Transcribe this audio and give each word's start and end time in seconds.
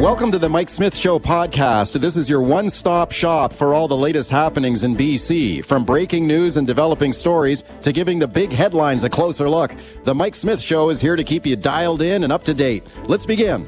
Welcome 0.00 0.32
to 0.32 0.38
the 0.38 0.48
Mike 0.48 0.70
Smith 0.70 0.96
Show 0.96 1.18
podcast. 1.18 2.00
This 2.00 2.16
is 2.16 2.30
your 2.30 2.40
one 2.40 2.70
stop 2.70 3.12
shop 3.12 3.52
for 3.52 3.74
all 3.74 3.86
the 3.86 3.98
latest 3.98 4.30
happenings 4.30 4.82
in 4.82 4.96
BC. 4.96 5.62
From 5.62 5.84
breaking 5.84 6.26
news 6.26 6.56
and 6.56 6.66
developing 6.66 7.12
stories 7.12 7.64
to 7.82 7.92
giving 7.92 8.18
the 8.18 8.26
big 8.26 8.50
headlines 8.50 9.04
a 9.04 9.10
closer 9.10 9.46
look, 9.46 9.74
the 10.04 10.14
Mike 10.14 10.34
Smith 10.34 10.62
Show 10.62 10.88
is 10.88 11.02
here 11.02 11.16
to 11.16 11.22
keep 11.22 11.44
you 11.44 11.54
dialed 11.54 12.00
in 12.00 12.24
and 12.24 12.32
up 12.32 12.44
to 12.44 12.54
date. 12.54 12.82
Let's 13.08 13.26
begin. 13.26 13.66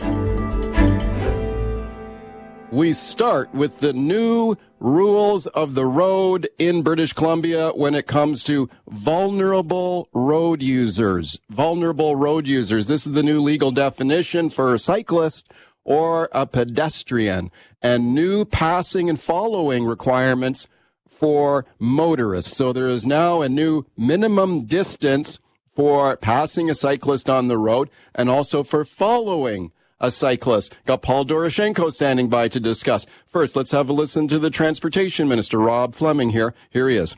We 2.70 2.94
start 2.94 3.52
with 3.52 3.80
the 3.80 3.92
new 3.92 4.56
rules 4.80 5.46
of 5.48 5.74
the 5.74 5.84
road 5.84 6.48
in 6.58 6.80
British 6.80 7.12
Columbia 7.12 7.72
when 7.72 7.94
it 7.94 8.06
comes 8.06 8.42
to 8.44 8.70
vulnerable 8.88 10.08
road 10.14 10.62
users. 10.62 11.38
Vulnerable 11.50 12.16
road 12.16 12.48
users. 12.48 12.86
This 12.86 13.06
is 13.06 13.12
the 13.12 13.22
new 13.22 13.42
legal 13.42 13.70
definition 13.70 14.48
for 14.48 14.78
cyclists 14.78 15.44
or 15.84 16.28
a 16.32 16.46
pedestrian 16.46 17.50
and 17.80 18.14
new 18.14 18.44
passing 18.44 19.08
and 19.08 19.20
following 19.20 19.84
requirements 19.84 20.68
for 21.06 21.64
motorists. 21.78 22.56
So 22.56 22.72
there 22.72 22.88
is 22.88 23.06
now 23.06 23.42
a 23.42 23.48
new 23.48 23.84
minimum 23.96 24.64
distance 24.64 25.38
for 25.74 26.16
passing 26.16 26.68
a 26.68 26.74
cyclist 26.74 27.30
on 27.30 27.48
the 27.48 27.58
road 27.58 27.90
and 28.14 28.28
also 28.28 28.62
for 28.62 28.84
following 28.84 29.72
a 30.00 30.10
cyclist. 30.10 30.74
Got 30.84 31.02
Paul 31.02 31.24
Doroshenko 31.24 31.92
standing 31.92 32.28
by 32.28 32.48
to 32.48 32.60
discuss. 32.60 33.06
First, 33.26 33.56
let's 33.56 33.70
have 33.70 33.88
a 33.88 33.92
listen 33.92 34.28
to 34.28 34.38
the 34.38 34.50
Transportation 34.50 35.28
Minister, 35.28 35.58
Rob 35.58 35.94
Fleming 35.94 36.30
here. 36.30 36.54
Here 36.70 36.88
he 36.88 36.96
is. 36.96 37.14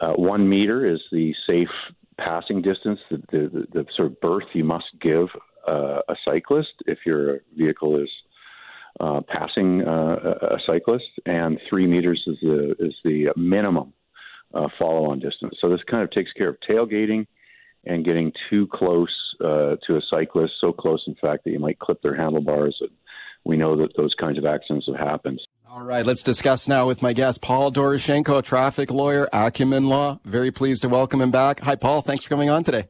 Uh, 0.00 0.12
one 0.14 0.48
meter 0.48 0.84
is 0.84 1.00
the 1.10 1.34
safe 1.48 1.68
passing 2.18 2.62
distance, 2.62 2.98
the, 3.10 3.22
the, 3.30 3.66
the, 3.72 3.86
sort 3.96 4.10
of 4.10 4.20
berth 4.20 4.44
you 4.52 4.64
must 4.64 4.86
give 5.00 5.28
uh, 5.68 6.00
a 6.08 6.16
cyclist 6.24 6.74
if 6.86 6.98
your 7.04 7.40
vehicle 7.56 7.92
is 8.04 8.10
uh, 9.00 9.20
passing 9.28 9.82
uh, 9.82 10.16
a 10.56 10.58
cyclist, 10.66 11.10
and 11.26 11.60
three 11.68 11.86
meters 11.86 12.22
is 12.26 12.38
the 12.42 12.74
is 12.86 12.94
the 13.04 13.32
minimum 13.36 13.92
uh, 14.54 14.68
follow-on 14.78 15.18
distance. 15.20 15.54
So 15.60 15.68
this 15.68 15.80
kind 15.90 16.02
of 16.02 16.10
takes 16.10 16.32
care 16.32 16.48
of 16.48 16.56
tailgating 16.68 17.26
and 17.84 18.04
getting 18.04 18.32
too 18.50 18.66
close 18.72 19.14
uh, 19.40 19.76
to 19.86 19.96
a 19.96 20.00
cyclist, 20.10 20.54
so 20.60 20.72
close, 20.72 21.02
in 21.06 21.14
fact, 21.14 21.44
that 21.44 21.50
you 21.50 21.60
might 21.60 21.78
clip 21.78 22.02
their 22.02 22.16
handlebars. 22.16 22.76
And 22.80 22.90
we 23.44 23.56
know 23.56 23.76
that 23.76 23.96
those 23.96 24.14
kinds 24.18 24.38
of 24.38 24.44
accidents 24.44 24.86
have 24.86 24.96
happened. 24.96 25.40
All 25.70 25.82
right, 25.82 26.04
let's 26.04 26.22
discuss 26.22 26.66
now 26.66 26.86
with 26.86 27.02
my 27.02 27.12
guest, 27.12 27.42
Paul 27.42 27.70
Doroshenko, 27.70 28.42
traffic 28.42 28.90
lawyer, 28.90 29.28
Acumen 29.32 29.88
Law. 29.88 30.18
Very 30.24 30.50
pleased 30.50 30.82
to 30.82 30.88
welcome 30.88 31.20
him 31.20 31.30
back. 31.30 31.60
Hi, 31.60 31.76
Paul. 31.76 32.02
Thanks 32.02 32.24
for 32.24 32.30
coming 32.30 32.50
on 32.50 32.64
today. 32.64 32.86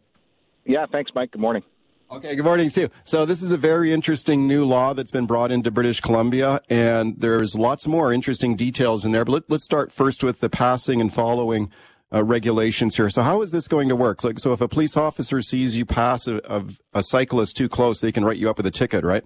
Yeah, 0.65 0.87
thanks, 0.91 1.11
Mike. 1.15 1.33
Good 1.33 1.41
morning. 1.41 1.63
Okay, 2.11 2.37
good 2.37 2.45
morning 2.47 2.71
to 2.71 2.81
you. 2.81 2.91
So 3.05 3.27
this 3.27 3.43
is 3.43 3.53
a 3.53 3.59
very 3.59 3.93
interesting 3.93 4.47
new 4.47 4.65
law 4.65 4.95
that's 4.95 5.11
been 5.11 5.27
brought 5.27 5.53
into 5.53 5.71
British 5.71 6.01
Columbia, 6.01 6.63
and 6.71 7.21
there's 7.21 7.55
lots 7.55 7.87
more 7.87 8.15
interesting 8.15 8.57
details 8.57 9.05
in 9.05 9.13
there. 9.13 9.27
But 9.27 9.51
let, 9.51 9.57
us 9.57 9.63
start 9.63 9.93
first 9.93 10.25
with 10.25 10.41
the 10.41 10.49
passing 10.49 11.03
and 11.03 11.13
following 11.13 11.71
uh, 12.11 12.25
regulations 12.25 12.97
here. 12.97 13.11
So 13.11 13.21
how 13.21 13.43
is 13.43 13.51
this 13.51 13.69
going 13.69 13.91
to 13.91 13.97
work? 13.97 14.25
Like, 14.25 14.39
so 14.39 14.55
if 14.55 14.63
a 14.63 14.69
police 14.69 14.97
officer 14.97 15.43
sees 15.43 15.77
you 15.77 15.85
pass 15.85 16.27
a, 16.27 16.41
a, 16.47 16.65
a 16.95 17.03
cyclist 17.03 17.59
too 17.59 17.69
close, 17.69 18.01
they 18.01 18.11
can 18.11 18.25
write 18.25 18.39
you 18.39 18.49
up 18.49 18.57
with 18.57 18.65
a 18.65 18.71
ticket, 18.71 19.05
right? 19.05 19.25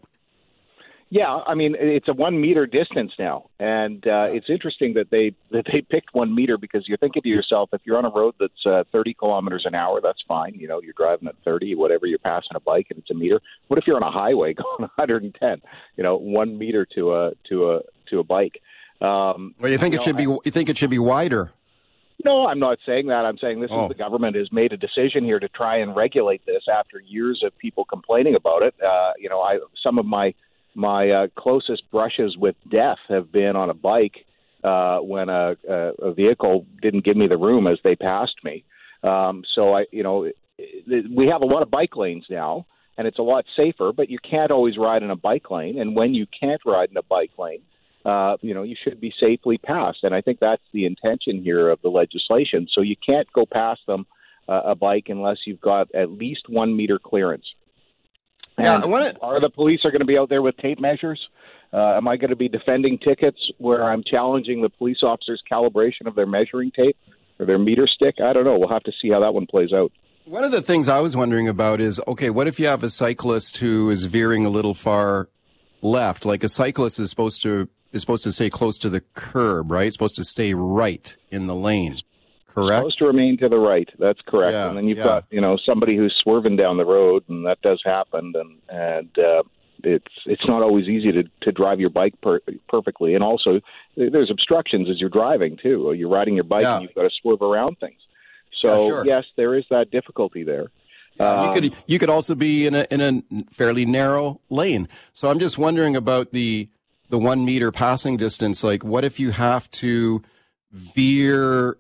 Yeah, 1.13 1.41
I 1.47 1.55
mean 1.55 1.77
it's 1.79 2.09
a 2.09 2.15
one 2.15 2.41
meter 2.41 2.67
distance 2.67 3.13
now, 3.19 3.51
and 3.61 4.03
uh, 4.07 4.29
it's 4.31 4.49
interesting 4.49 4.95
that 4.95 5.11
they 5.11 5.35
that 5.51 5.67
they 5.71 5.83
picked 5.83 6.15
one 6.15 6.35
meter 6.35 6.57
because 6.57 6.89
you're 6.89 6.97
thinking 6.97 7.21
to 7.21 7.29
yourself, 7.29 7.69
if 7.75 7.83
you're 7.85 7.99
on 7.99 8.07
a 8.07 8.09
road 8.09 8.35
that's 8.41 8.65
uh, 8.65 8.85
30 8.93 9.13
kilometers 9.13 9.65
an 9.67 9.75
hour, 9.75 10.01
that's 10.03 10.23
fine. 10.27 10.55
You 10.55 10.69
know, 10.69 10.81
you're 10.81 10.95
driving 10.97 11.29
at 11.29 11.35
30, 11.45 11.75
whatever. 11.75 12.07
You're 12.07 12.19
passing 12.19 12.53
a 12.55 12.61
bike, 12.61 12.87
and 12.89 12.99
it's 12.99 13.11
a 13.11 13.15
meter. 13.15 13.43
What 13.69 13.77
if 13.79 13.87
you're 13.87 13.97
on 13.97 14.03
a 14.03 14.11
highway 14.11 14.55
going 14.79 14.89
110? 14.97 15.61
You 15.99 16.03
know, 16.03 16.17
one 16.17 16.57
meter 16.57 16.87
to 16.95 17.15
a 17.15 17.33
to 17.51 17.73
a 17.73 17.81
to 18.09 18.19
a 18.19 18.25
bike. 18.25 18.63
Um, 19.03 19.55
well, 19.61 19.71
you 19.71 19.77
think 19.77 19.93
you 19.93 19.99
it 19.99 20.01
know, 20.01 20.05
should 20.07 20.17
be 20.17 20.23
you 20.23 20.51
think 20.51 20.71
it 20.71 20.79
should 20.79 20.89
be 20.89 20.99
wider? 20.99 21.53
No, 22.25 22.47
I'm 22.47 22.59
not 22.59 22.79
saying 22.87 23.09
that. 23.09 23.27
I'm 23.27 23.37
saying 23.37 23.61
this 23.61 23.71
oh. 23.71 23.83
is 23.83 23.89
the 23.91 23.95
government 23.97 24.35
has 24.37 24.51
made 24.51 24.73
a 24.73 24.79
decision 24.79 25.25
here 25.25 25.41
to 25.41 25.49
try 25.49 25.77
and 25.77 25.95
regulate 25.95 26.47
this 26.47 26.63
after 26.73 27.01
years 27.01 27.43
of 27.45 27.53
people 27.59 27.85
complaining 27.85 28.35
about 28.35 28.63
it. 28.63 28.75
Uh, 28.83 29.13
you 29.19 29.29
know, 29.29 29.43
I 29.43 29.59
some 29.83 29.99
of 29.99 30.07
my 30.07 30.33
my 30.75 31.11
uh, 31.11 31.27
closest 31.37 31.83
brushes 31.91 32.37
with 32.37 32.57
death 32.71 32.99
have 33.09 33.31
been 33.31 33.57
on 33.57 33.71
a 33.71 33.75
bike 33.75 34.27
uh, 34.65 34.99
when 34.99 35.29
a, 35.29 35.57
a, 35.69 36.13
vehicle 36.13 36.67
didn't 36.81 37.05
give 37.05 37.17
me 37.17 37.27
the 37.27 37.37
room 37.37 37.67
as 37.67 37.79
they 37.83 37.97
passed 37.97 38.37
me. 38.45 38.65
Um, 39.03 39.43
so 39.55 39.75
I, 39.75 39.87
you 39.91 40.03
know, 40.03 40.31
we 40.89 41.27
have 41.27 41.43
a 41.43 41.47
lot 41.47 41.63
of 41.63 41.71
bike 41.71 41.97
lanes 41.97 42.27
now, 42.31 42.67
and 42.97 43.07
it's 43.07 43.19
a 43.19 43.23
lot 43.23 43.45
safer. 43.57 43.93
But 43.93 44.09
you 44.09 44.19
can't 44.19 44.53
always 44.53 44.79
ride 44.79 45.03
in 45.03 45.11
a 45.11 45.17
bike 45.17 45.51
lane, 45.51 45.81
and 45.81 45.97
when 45.97 46.15
you 46.15 46.27
can't 46.39 46.61
ride 46.65 46.91
in 46.91 46.97
a 46.97 47.03
bike 47.03 47.33
lane, 47.39 47.63
uh, 48.05 48.37
you 48.41 48.55
know, 48.55 48.63
you 48.63 48.77
should 48.83 49.01
be 49.01 49.13
safely 49.19 49.59
passed. 49.59 49.99
And 50.03 50.15
I 50.15 50.21
think 50.21 50.41
that's 50.41 50.63
the 50.73 50.87
intention 50.87 51.43
here 51.43 51.69
of 51.69 51.81
the 51.83 51.89
legislation. 51.89 52.67
So 52.73 52.81
you 52.81 52.97
can't 53.05 53.31
go 53.33 53.47
past 53.47 53.81
them 53.87 54.07
uh, 54.49 54.63
a 54.65 54.75
bike 54.75 55.07
unless 55.09 55.39
you've 55.47 55.61
got 55.61 55.95
at 55.95 56.11
least 56.11 56.49
one 56.49 56.77
meter 56.77 56.99
clearance. 56.99 57.47
Yeah, 58.59 58.79
I 58.79 58.87
wanna... 58.87 59.15
Are 59.21 59.41
the 59.41 59.51
police 59.51 59.81
are 59.85 59.91
going 59.91 60.01
to 60.01 60.07
be 60.07 60.19
out 60.19 60.29
there 60.29 60.43
with 60.43 60.57
tape 60.59 60.81
measures? 60.81 61.21
Uh, 61.73 61.97
am 61.97 62.07
I 62.07 62.17
going 62.17 62.31
to 62.31 62.37
be 62.37 62.49
defending 62.49 62.99
tickets 62.99 63.39
where 63.59 63.85
I'm 63.85 64.03
challenging 64.05 64.61
the 64.61 64.69
police 64.69 64.99
officers' 65.03 65.43
calibration 65.51 66.07
of 66.07 66.15
their 66.15 66.27
measuring 66.27 66.71
tape 66.71 66.97
or 67.39 67.47
their 67.47 67.59
meter 67.59 67.87
stick? 67.87 68.17
I 68.23 68.33
don't 68.33 68.45
know. 68.45 68.59
We'll 68.59 68.69
have 68.69 68.83
to 68.85 68.93
see 69.01 69.11
how 69.11 69.21
that 69.21 69.33
one 69.33 69.47
plays 69.47 69.73
out. 69.73 69.91
One 70.25 70.45
of 70.45 70.53
the 70.53 70.63
things 70.63 70.87
I 70.87 71.01
was 71.01 71.17
wondering 71.17 71.49
about 71.49 71.81
is 71.81 72.01
okay, 72.07 72.31
what 72.31 72.47
if 72.47 72.61
you 72.61 72.67
have 72.67 72.85
a 72.85 72.91
cyclist 72.91 73.57
who 73.57 73.91
is 73.91 74.05
veering 74.05 74.47
a 74.47 74.51
little 74.51 74.75
far 74.75 75.29
left? 75.81 76.25
Like 76.25 76.45
a 76.45 76.49
cyclist 76.49 77.01
is 77.01 77.11
supposed 77.11 77.43
to 77.43 77.69
is 77.91 78.03
supposed 78.03 78.23
to 78.25 78.33
stay 78.33 78.49
close 78.49 78.79
to 78.79 78.89
the 78.89 79.01
curb, 79.15 79.73
right? 79.73 79.89
It's 79.89 79.97
supposed 79.97 80.15
to 80.17 80.25
stay 80.25 80.55
right 80.55 81.17
in 81.31 81.47
the 81.47 81.57
lane. 81.57 81.99
Correct. 82.55 82.81
Supposed 82.81 82.99
to 82.99 83.07
remain 83.07 83.39
to 83.39 83.49
the 83.49 83.59
right. 83.59 83.89
That's 83.99 84.21
correct. 84.27 84.53
Yeah, 84.53 84.69
and 84.69 84.77
then 84.77 84.87
you've 84.87 84.99
yeah. 84.99 85.05
got 85.05 85.25
you 85.31 85.41
know 85.41 85.57
somebody 85.65 85.97
who's 85.97 86.15
swerving 86.23 86.57
down 86.57 86.77
the 86.77 86.85
road, 86.85 87.25
and 87.29 87.47
that 87.47 87.63
does 87.63 87.81
happen. 87.83 88.33
And 88.35 88.59
and 88.69 89.19
uh, 89.19 89.43
it's 89.83 90.13
it's 90.27 90.47
not 90.47 90.63
always 90.63 90.87
easy 90.87 91.13
to 91.13 91.25
to 91.43 91.53
drive 91.53 91.81
your 91.81 91.89
bike 91.89 92.15
per- 92.21 92.43
perfectly. 92.69 93.15
And 93.15 93.25
also, 93.25 93.61
there's 93.97 94.31
obstructions 94.31 94.91
as 94.91 95.01
you're 95.01 95.09
driving 95.09 95.57
too. 95.63 95.95
You're 95.97 96.11
riding 96.11 96.35
your 96.35 96.45
bike, 96.45 96.63
yeah. 96.63 96.75
and 96.75 96.83
you've 96.83 96.95
got 96.95 97.03
to 97.03 97.11
swerve 97.23 97.41
around 97.41 97.79
things. 97.79 98.01
So 98.61 98.89
sure. 98.89 99.07
yes, 99.07 99.25
there 99.37 99.55
is 99.57 99.65
that 99.71 99.91
difficulty 99.91 100.45
there. 100.45 100.67
Um, 101.19 101.49
you 101.49 101.55
could 101.55 101.77
you 101.87 101.99
could 101.99 102.11
also 102.11 102.35
be 102.35 102.67
in 102.67 102.75
a 102.75 102.87
in 102.91 103.01
a 103.01 103.23
fairly 103.51 103.87
narrow 103.87 104.41
lane. 104.51 104.89
So 105.15 105.29
I'm 105.29 105.39
just 105.39 105.57
wondering 105.57 105.97
about 105.97 106.33
the 106.33 106.69
the 107.09 107.19
one 107.19 107.47
meter 107.47 107.73
passing 107.73 108.19
distance. 108.19 108.63
Like, 108.63 108.85
what 108.85 109.05
if 109.05 109.19
you 109.19 109.31
have 109.31 109.71
to 109.73 110.23
veer 110.71 111.77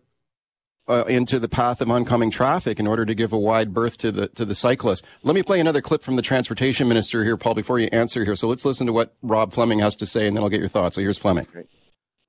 uh, 0.92 1.04
into 1.04 1.38
the 1.38 1.48
path 1.48 1.80
of 1.80 1.90
oncoming 1.90 2.30
traffic 2.30 2.78
in 2.78 2.86
order 2.86 3.04
to 3.06 3.14
give 3.14 3.32
a 3.32 3.38
wide 3.38 3.72
berth 3.72 3.96
to 3.98 4.12
the 4.12 4.28
to 4.28 4.44
the 4.44 4.54
cyclist. 4.54 5.04
Let 5.22 5.34
me 5.34 5.42
play 5.42 5.60
another 5.60 5.80
clip 5.80 6.02
from 6.02 6.16
the 6.16 6.22
transportation 6.22 6.88
minister 6.88 7.24
here, 7.24 7.36
Paul, 7.36 7.54
before 7.54 7.78
you 7.78 7.88
answer 7.92 8.24
here. 8.24 8.36
So 8.36 8.48
let's 8.48 8.64
listen 8.64 8.86
to 8.86 8.92
what 8.92 9.14
Rob 9.22 9.52
Fleming 9.52 9.78
has 9.78 9.96
to 9.96 10.06
say, 10.06 10.26
and 10.26 10.36
then 10.36 10.42
I'll 10.44 10.50
get 10.50 10.60
your 10.60 10.68
thoughts. 10.68 10.96
So 10.96 11.02
here's 11.02 11.18
Fleming. 11.18 11.46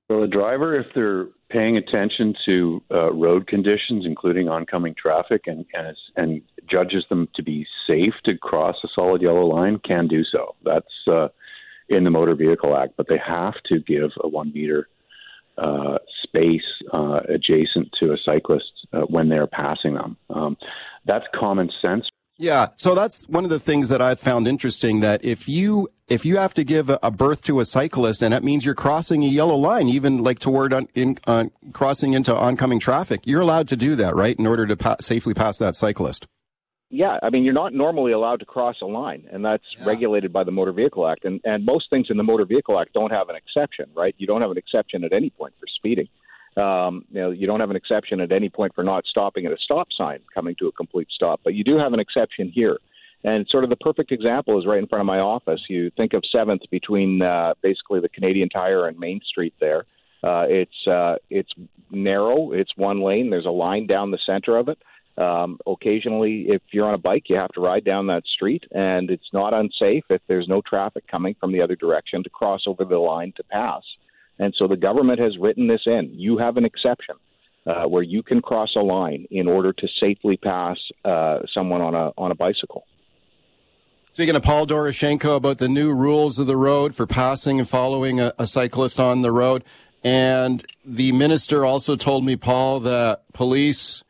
Well, 0.08 0.20
the 0.20 0.26
driver, 0.26 0.78
if 0.78 0.86
they're 0.94 1.28
paying 1.50 1.76
attention 1.76 2.34
to 2.44 2.82
uh, 2.90 3.12
road 3.12 3.46
conditions, 3.46 4.04
including 4.04 4.48
oncoming 4.48 4.94
traffic, 4.94 5.42
and 5.46 5.64
and, 5.74 5.96
and 6.16 6.42
judges 6.70 7.04
them 7.08 7.28
to 7.34 7.42
be 7.42 7.66
safe 7.86 8.14
to 8.24 8.36
cross 8.38 8.76
a 8.84 8.88
solid 8.94 9.22
yellow 9.22 9.46
line, 9.46 9.78
can 9.84 10.08
do 10.08 10.24
so. 10.24 10.54
That's 10.64 10.86
uh, 11.06 11.28
in 11.88 12.04
the 12.04 12.10
Motor 12.10 12.34
Vehicle 12.34 12.76
Act, 12.76 12.94
but 12.96 13.08
they 13.08 13.18
have 13.18 13.54
to 13.66 13.80
give 13.80 14.10
a 14.22 14.28
one 14.28 14.52
meter 14.52 14.88
uh, 15.58 15.98
space 16.22 16.62
uh, 16.92 17.20
adjacent 17.28 17.90
to 18.00 18.12
a 18.12 18.16
cyclist 18.24 18.72
uh, 18.92 19.00
when 19.02 19.28
they're 19.28 19.46
passing 19.46 19.94
them. 19.94 20.16
Um, 20.30 20.56
that's 21.06 21.24
common 21.34 21.70
sense. 21.80 22.06
Yeah, 22.36 22.68
so 22.76 22.96
that's 22.96 23.22
one 23.28 23.44
of 23.44 23.50
the 23.50 23.60
things 23.60 23.90
that 23.90 24.02
I 24.02 24.16
found 24.16 24.48
interesting. 24.48 25.00
That 25.00 25.24
if 25.24 25.48
you 25.48 25.88
if 26.08 26.24
you 26.24 26.36
have 26.36 26.52
to 26.54 26.64
give 26.64 26.90
a, 26.90 27.10
berth 27.10 27.42
to 27.42 27.60
a 27.60 27.64
cyclist, 27.64 28.22
and 28.22 28.34
that 28.34 28.42
means 28.42 28.66
you're 28.66 28.74
crossing 28.74 29.22
a 29.22 29.28
yellow 29.28 29.54
line, 29.54 29.88
even 29.88 30.18
like 30.18 30.40
toward 30.40 30.72
on, 30.72 30.88
in, 30.94 31.16
uh, 31.28 31.44
crossing 31.72 32.12
into 32.12 32.34
oncoming 32.34 32.80
traffic, 32.80 33.20
you're 33.24 33.40
allowed 33.40 33.68
to 33.68 33.76
do 33.76 33.94
that, 33.96 34.16
right? 34.16 34.36
In 34.36 34.46
order 34.48 34.66
to 34.66 34.76
pa- 34.76 34.96
safely 35.00 35.32
pass 35.32 35.58
that 35.58 35.76
cyclist. 35.76 36.26
Yeah, 36.94 37.18
I 37.22 37.30
mean, 37.30 37.42
you're 37.42 37.52
not 37.52 37.74
normally 37.74 38.12
allowed 38.12 38.38
to 38.38 38.46
cross 38.46 38.76
a 38.80 38.86
line, 38.86 39.26
and 39.32 39.44
that's 39.44 39.64
yeah. 39.76 39.84
regulated 39.84 40.32
by 40.32 40.44
the 40.44 40.52
Motor 40.52 40.72
Vehicle 40.72 41.08
Act. 41.08 41.24
And, 41.24 41.40
and 41.44 41.66
most 41.66 41.90
things 41.90 42.06
in 42.08 42.16
the 42.16 42.22
Motor 42.22 42.44
Vehicle 42.44 42.78
Act 42.78 42.92
don't 42.92 43.10
have 43.10 43.28
an 43.28 43.34
exception, 43.34 43.86
right? 43.94 44.14
You 44.16 44.28
don't 44.28 44.40
have 44.40 44.52
an 44.52 44.58
exception 44.58 45.02
at 45.02 45.12
any 45.12 45.30
point 45.30 45.54
for 45.58 45.66
speeding. 45.74 46.06
Um, 46.56 47.04
you 47.10 47.20
know, 47.20 47.30
you 47.32 47.48
don't 47.48 47.58
have 47.58 47.70
an 47.70 47.76
exception 47.76 48.20
at 48.20 48.30
any 48.30 48.48
point 48.48 48.76
for 48.76 48.84
not 48.84 49.06
stopping 49.06 49.44
at 49.44 49.50
a 49.50 49.56
stop 49.58 49.88
sign, 49.96 50.20
coming 50.32 50.54
to 50.60 50.68
a 50.68 50.72
complete 50.72 51.08
stop, 51.12 51.40
but 51.42 51.54
you 51.54 51.64
do 51.64 51.76
have 51.78 51.92
an 51.92 52.00
exception 52.00 52.48
here. 52.48 52.78
And 53.24 53.44
sort 53.48 53.64
of 53.64 53.70
the 53.70 53.76
perfect 53.76 54.12
example 54.12 54.56
is 54.60 54.66
right 54.66 54.78
in 54.78 54.86
front 54.86 55.00
of 55.00 55.06
my 55.06 55.18
office. 55.18 55.62
You 55.68 55.90
think 55.96 56.12
of 56.12 56.22
Seventh 56.30 56.62
between 56.70 57.22
uh, 57.22 57.54
basically 57.60 57.98
the 58.00 58.08
Canadian 58.08 58.50
Tire 58.50 58.86
and 58.86 58.96
Main 58.98 59.20
Street 59.26 59.54
there. 59.58 59.86
Uh, 60.22 60.44
it's 60.48 60.86
uh, 60.86 61.16
it's 61.28 61.50
narrow. 61.90 62.52
It's 62.52 62.70
one 62.76 63.02
lane. 63.02 63.30
There's 63.30 63.46
a 63.46 63.50
line 63.50 63.86
down 63.86 64.10
the 64.10 64.18
center 64.24 64.56
of 64.56 64.68
it. 64.68 64.78
Um, 65.16 65.58
occasionally, 65.66 66.46
if 66.48 66.62
you're 66.72 66.88
on 66.88 66.94
a 66.94 66.98
bike, 66.98 67.24
you 67.28 67.36
have 67.36 67.52
to 67.52 67.60
ride 67.60 67.84
down 67.84 68.08
that 68.08 68.24
street, 68.26 68.64
and 68.72 69.10
it's 69.10 69.32
not 69.32 69.54
unsafe 69.54 70.04
if 70.10 70.20
there's 70.26 70.48
no 70.48 70.60
traffic 70.60 71.06
coming 71.06 71.36
from 71.38 71.52
the 71.52 71.62
other 71.62 71.76
direction 71.76 72.24
to 72.24 72.30
cross 72.30 72.62
over 72.66 72.84
the 72.84 72.98
line 72.98 73.32
to 73.36 73.44
pass. 73.44 73.82
And 74.38 74.52
so 74.58 74.66
the 74.66 74.76
government 74.76 75.20
has 75.20 75.38
written 75.38 75.68
this 75.68 75.82
in. 75.86 76.10
You 76.14 76.38
have 76.38 76.56
an 76.56 76.64
exception 76.64 77.14
uh, 77.66 77.84
where 77.84 78.02
you 78.02 78.22
can 78.22 78.42
cross 78.42 78.74
a 78.76 78.80
line 78.80 79.26
in 79.30 79.46
order 79.46 79.72
to 79.72 79.88
safely 80.00 80.36
pass 80.36 80.76
uh, 81.04 81.38
someone 81.52 81.80
on 81.80 81.94
a 81.94 82.10
on 82.18 82.30
a 82.30 82.34
bicycle. 82.34 82.84
Speaking 84.12 84.36
of 84.36 84.42
Paul 84.42 84.66
Doroshenko 84.66 85.36
about 85.36 85.58
the 85.58 85.68
new 85.68 85.92
rules 85.92 86.38
of 86.38 86.46
the 86.46 86.56
road 86.56 86.94
for 86.94 87.06
passing 87.06 87.58
and 87.58 87.68
following 87.68 88.20
a, 88.20 88.32
a 88.38 88.46
cyclist 88.46 89.00
on 89.00 89.22
the 89.22 89.32
road, 89.32 89.64
and 90.04 90.64
the 90.84 91.12
minister 91.12 91.64
also 91.64 91.96
told 91.96 92.24
me, 92.24 92.36
Paul, 92.36 92.80
that 92.80 93.22
police 93.32 94.04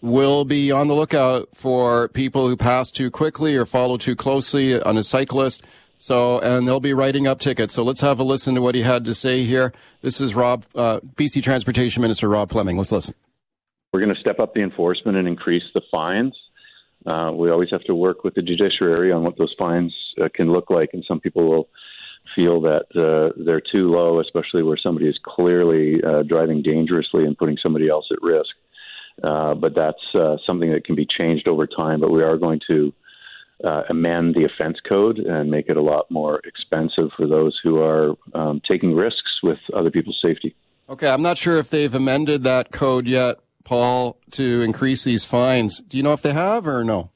will 0.00 0.44
be 0.44 0.70
on 0.70 0.88
the 0.88 0.94
lookout 0.94 1.48
for 1.54 2.08
people 2.08 2.48
who 2.48 2.56
pass 2.56 2.90
too 2.90 3.10
quickly 3.10 3.56
or 3.56 3.66
follow 3.66 3.96
too 3.96 4.14
closely 4.14 4.80
on 4.80 4.96
a 4.96 5.02
cyclist. 5.02 5.62
So, 5.98 6.38
and 6.38 6.66
they'll 6.66 6.78
be 6.78 6.94
writing 6.94 7.26
up 7.26 7.40
tickets. 7.40 7.74
So 7.74 7.82
let's 7.82 8.00
have 8.00 8.20
a 8.20 8.22
listen 8.22 8.54
to 8.54 8.62
what 8.62 8.76
he 8.76 8.82
had 8.82 9.04
to 9.06 9.14
say 9.14 9.44
here. 9.44 9.72
This 10.00 10.20
is 10.20 10.34
Rob, 10.34 10.64
uh, 10.74 11.00
BC 11.16 11.42
Transportation 11.42 12.02
Minister 12.02 12.28
Rob 12.28 12.50
Fleming. 12.50 12.76
Let's 12.76 12.92
listen. 12.92 13.14
We're 13.92 14.00
going 14.00 14.14
to 14.14 14.20
step 14.20 14.38
up 14.38 14.54
the 14.54 14.62
enforcement 14.62 15.16
and 15.16 15.26
increase 15.26 15.64
the 15.74 15.82
fines. 15.90 16.36
Uh, 17.04 17.32
we 17.34 17.50
always 17.50 17.70
have 17.70 17.82
to 17.84 17.94
work 17.94 18.22
with 18.22 18.34
the 18.34 18.42
judiciary 18.42 19.10
on 19.10 19.24
what 19.24 19.38
those 19.38 19.54
fines 19.58 19.94
uh, 20.22 20.28
can 20.32 20.52
look 20.52 20.70
like, 20.70 20.90
and 20.92 21.04
some 21.08 21.20
people 21.20 21.48
will 21.48 21.68
feel 22.36 22.60
that 22.60 22.84
uh, 22.94 23.32
they're 23.44 23.62
too 23.62 23.90
low, 23.90 24.20
especially 24.20 24.62
where 24.62 24.76
somebody 24.76 25.08
is 25.08 25.18
clearly 25.24 26.02
uh, 26.04 26.22
driving 26.22 26.62
dangerously 26.62 27.24
and 27.24 27.36
putting 27.36 27.56
somebody 27.62 27.88
else 27.88 28.06
at 28.12 28.22
risk. 28.22 28.50
Uh, 29.22 29.54
but 29.54 29.74
that's 29.74 30.14
uh, 30.14 30.36
something 30.46 30.70
that 30.72 30.84
can 30.84 30.94
be 30.94 31.06
changed 31.06 31.48
over 31.48 31.66
time. 31.66 32.00
But 32.00 32.10
we 32.10 32.22
are 32.22 32.36
going 32.36 32.60
to 32.68 32.92
uh, 33.64 33.82
amend 33.90 34.34
the 34.34 34.44
offense 34.44 34.78
code 34.88 35.18
and 35.18 35.50
make 35.50 35.68
it 35.68 35.76
a 35.76 35.82
lot 35.82 36.10
more 36.10 36.40
expensive 36.44 37.10
for 37.16 37.26
those 37.26 37.58
who 37.62 37.80
are 37.80 38.14
um, 38.34 38.60
taking 38.66 38.94
risks 38.94 39.40
with 39.42 39.58
other 39.74 39.90
people's 39.90 40.18
safety. 40.22 40.54
Okay, 40.88 41.08
I'm 41.08 41.22
not 41.22 41.36
sure 41.36 41.58
if 41.58 41.68
they've 41.68 41.92
amended 41.92 42.44
that 42.44 42.70
code 42.70 43.06
yet, 43.06 43.40
Paul, 43.64 44.16
to 44.30 44.62
increase 44.62 45.04
these 45.04 45.24
fines. 45.24 45.80
Do 45.80 45.96
you 45.96 46.02
know 46.02 46.12
if 46.12 46.22
they 46.22 46.32
have 46.32 46.66
or 46.66 46.84
no? 46.84 47.10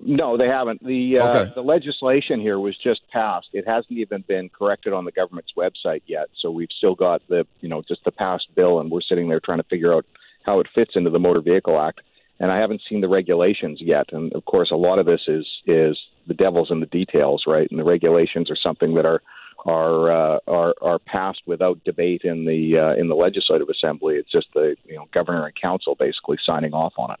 No, 0.00 0.36
they 0.36 0.48
haven't. 0.48 0.84
The 0.84 1.18
uh, 1.18 1.28
okay. 1.28 1.52
the 1.54 1.62
legislation 1.62 2.40
here 2.40 2.58
was 2.58 2.76
just 2.76 3.00
passed. 3.10 3.48
It 3.52 3.66
hasn't 3.66 3.96
even 3.96 4.22
been 4.26 4.50
corrected 4.50 4.92
on 4.92 5.04
the 5.04 5.12
government's 5.12 5.52
website 5.56 6.02
yet. 6.06 6.28
So 6.42 6.50
we've 6.50 6.68
still 6.76 6.94
got 6.94 7.22
the 7.28 7.46
you 7.60 7.68
know 7.68 7.82
just 7.86 8.04
the 8.04 8.10
passed 8.10 8.48
bill, 8.54 8.80
and 8.80 8.90
we're 8.90 9.00
sitting 9.00 9.28
there 9.28 9.40
trying 9.40 9.58
to 9.58 9.64
figure 9.64 9.94
out 9.94 10.04
how 10.44 10.60
it 10.60 10.68
fits 10.74 10.92
into 10.94 11.10
the 11.10 11.18
Motor 11.18 11.40
Vehicle 11.40 11.80
Act 11.80 12.00
and 12.40 12.50
I 12.50 12.58
haven't 12.58 12.82
seen 12.88 13.00
the 13.00 13.08
regulations 13.08 13.78
yet. 13.80 14.06
And 14.12 14.32
of 14.32 14.44
course, 14.44 14.70
a 14.70 14.76
lot 14.76 14.98
of 14.98 15.06
this 15.06 15.22
is 15.28 15.46
is 15.66 15.98
the 16.26 16.34
devil's 16.34 16.70
in 16.70 16.80
the 16.80 16.86
details, 16.86 17.44
right? 17.46 17.68
And 17.70 17.78
the 17.78 17.84
regulations 17.84 18.50
are 18.50 18.56
something 18.56 18.94
that 18.94 19.06
are 19.06 19.22
are 19.64 20.12
uh, 20.12 20.38
are 20.46 20.74
are 20.82 20.98
passed 20.98 21.42
without 21.46 21.82
debate 21.84 22.22
in 22.24 22.44
the 22.44 22.78
uh, 22.78 23.00
in 23.00 23.08
the 23.08 23.14
legislative 23.14 23.68
assembly. 23.68 24.16
It's 24.16 24.30
just 24.30 24.48
the 24.54 24.76
you 24.84 24.96
know 24.96 25.06
governor 25.12 25.46
and 25.46 25.54
council 25.54 25.94
basically 25.98 26.38
signing 26.44 26.74
off 26.74 26.94
on 26.96 27.12
it. 27.12 27.20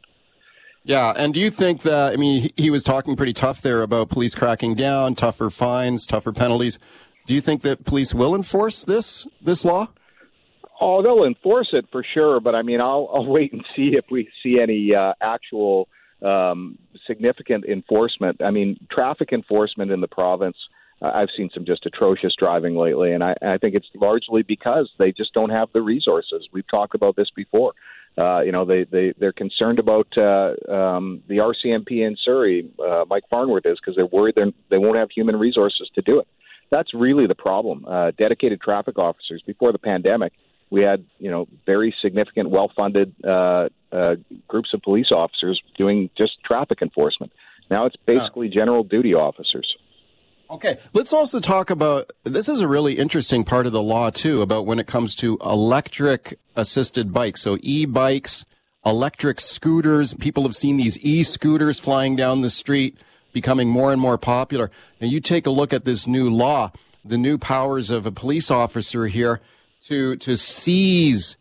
Yeah, 0.86 1.14
and 1.16 1.32
do 1.32 1.40
you 1.40 1.50
think 1.50 1.82
that? 1.82 2.12
I 2.12 2.16
mean, 2.16 2.50
he 2.56 2.70
was 2.70 2.82
talking 2.82 3.16
pretty 3.16 3.32
tough 3.32 3.62
there 3.62 3.82
about 3.82 4.10
police 4.10 4.34
cracking 4.34 4.74
down, 4.74 5.14
tougher 5.14 5.48
fines, 5.48 6.04
tougher 6.06 6.32
penalties. 6.32 6.78
Do 7.26 7.32
you 7.32 7.40
think 7.40 7.62
that 7.62 7.84
police 7.84 8.12
will 8.12 8.34
enforce 8.34 8.84
this 8.84 9.26
this 9.40 9.64
law? 9.64 9.88
Oh, 10.80 11.02
they'll 11.02 11.24
enforce 11.24 11.68
it 11.72 11.86
for 11.92 12.04
sure, 12.14 12.40
but 12.40 12.54
I 12.54 12.62
mean, 12.62 12.80
I'll 12.80 13.08
I'll 13.14 13.26
wait 13.26 13.52
and 13.52 13.64
see 13.76 13.92
if 13.94 14.06
we 14.10 14.28
see 14.42 14.58
any 14.60 14.94
uh, 14.94 15.12
actual 15.20 15.88
um, 16.22 16.78
significant 17.06 17.64
enforcement. 17.64 18.42
I 18.42 18.50
mean, 18.50 18.78
traffic 18.90 19.32
enforcement 19.32 19.90
in 19.90 20.00
the 20.00 20.08
province. 20.08 20.56
Uh, 21.02 21.10
I've 21.14 21.28
seen 21.36 21.50
some 21.52 21.64
just 21.64 21.86
atrocious 21.86 22.34
driving 22.38 22.76
lately, 22.76 23.12
and 23.12 23.22
I, 23.22 23.34
I 23.42 23.58
think 23.58 23.74
it's 23.74 23.86
largely 23.94 24.42
because 24.42 24.90
they 24.98 25.12
just 25.12 25.32
don't 25.32 25.50
have 25.50 25.68
the 25.72 25.82
resources. 25.82 26.48
We've 26.52 26.68
talked 26.68 26.94
about 26.94 27.16
this 27.16 27.30
before. 27.34 27.72
Uh, 28.16 28.40
you 28.42 28.52
know, 28.52 28.64
they 28.64 28.84
they 28.84 29.12
they're 29.18 29.32
concerned 29.32 29.78
about 29.78 30.06
uh, 30.16 30.54
um, 30.72 31.22
the 31.28 31.38
RCMP 31.38 32.06
in 32.06 32.16
Surrey. 32.24 32.68
Uh, 32.80 33.04
Mike 33.08 33.24
Farnworth 33.28 33.66
is 33.66 33.78
because 33.80 33.96
they're 33.96 34.06
worried 34.06 34.34
they're, 34.36 34.52
they 34.70 34.78
won't 34.78 34.96
have 34.96 35.10
human 35.10 35.36
resources 35.36 35.90
to 35.94 36.02
do 36.02 36.20
it. 36.20 36.28
That's 36.70 36.94
really 36.94 37.26
the 37.26 37.34
problem. 37.34 37.84
Uh, 37.84 38.12
dedicated 38.16 38.60
traffic 38.60 38.98
officers 38.98 39.42
before 39.46 39.72
the 39.72 39.78
pandemic 39.78 40.32
we 40.74 40.82
had 40.82 41.04
you 41.18 41.30
know 41.30 41.46
very 41.64 41.94
significant, 42.02 42.50
well-funded 42.50 43.14
uh, 43.24 43.68
uh, 43.92 44.16
groups 44.48 44.74
of 44.74 44.82
police 44.82 45.12
officers 45.12 45.62
doing 45.78 46.10
just 46.18 46.32
traffic 46.44 46.82
enforcement. 46.82 47.32
Now 47.70 47.86
it's 47.86 47.94
basically 48.04 48.48
yeah. 48.48 48.54
general 48.54 48.82
duty 48.82 49.14
officers. 49.14 49.72
Okay, 50.50 50.78
let's 50.92 51.12
also 51.12 51.38
talk 51.38 51.70
about 51.70 52.10
this 52.24 52.48
is 52.48 52.60
a 52.60 52.66
really 52.66 52.98
interesting 52.98 53.44
part 53.44 53.66
of 53.66 53.72
the 53.72 53.82
law 53.82 54.10
too 54.10 54.42
about 54.42 54.66
when 54.66 54.80
it 54.80 54.88
comes 54.88 55.14
to 55.16 55.38
electric 55.44 56.40
assisted 56.56 57.12
bikes. 57.12 57.42
So 57.42 57.56
e-bikes, 57.62 58.44
electric 58.84 59.40
scooters. 59.40 60.12
People 60.14 60.42
have 60.42 60.56
seen 60.56 60.76
these 60.76 60.98
e-scooters 60.98 61.78
flying 61.78 62.16
down 62.16 62.40
the 62.40 62.50
street 62.50 62.98
becoming 63.32 63.68
more 63.68 63.92
and 63.92 64.00
more 64.00 64.18
popular. 64.18 64.72
And 65.00 65.12
you 65.12 65.20
take 65.20 65.46
a 65.46 65.50
look 65.50 65.72
at 65.72 65.84
this 65.84 66.08
new 66.08 66.28
law, 66.28 66.72
the 67.04 67.18
new 67.18 67.38
powers 67.38 67.90
of 67.90 68.06
a 68.06 68.12
police 68.12 68.50
officer 68.50 69.06
here 69.06 69.40
to 69.88 70.16
to 70.16 70.36
seize. 70.36 71.36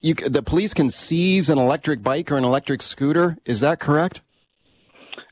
You, 0.00 0.14
the 0.14 0.42
police 0.42 0.72
can 0.72 0.88
seize 0.88 1.50
an 1.50 1.58
electric 1.58 2.02
bike 2.02 2.32
or 2.32 2.38
an 2.38 2.44
electric 2.44 2.80
scooter. 2.80 3.36
Is 3.44 3.60
that 3.60 3.80
correct? 3.80 4.20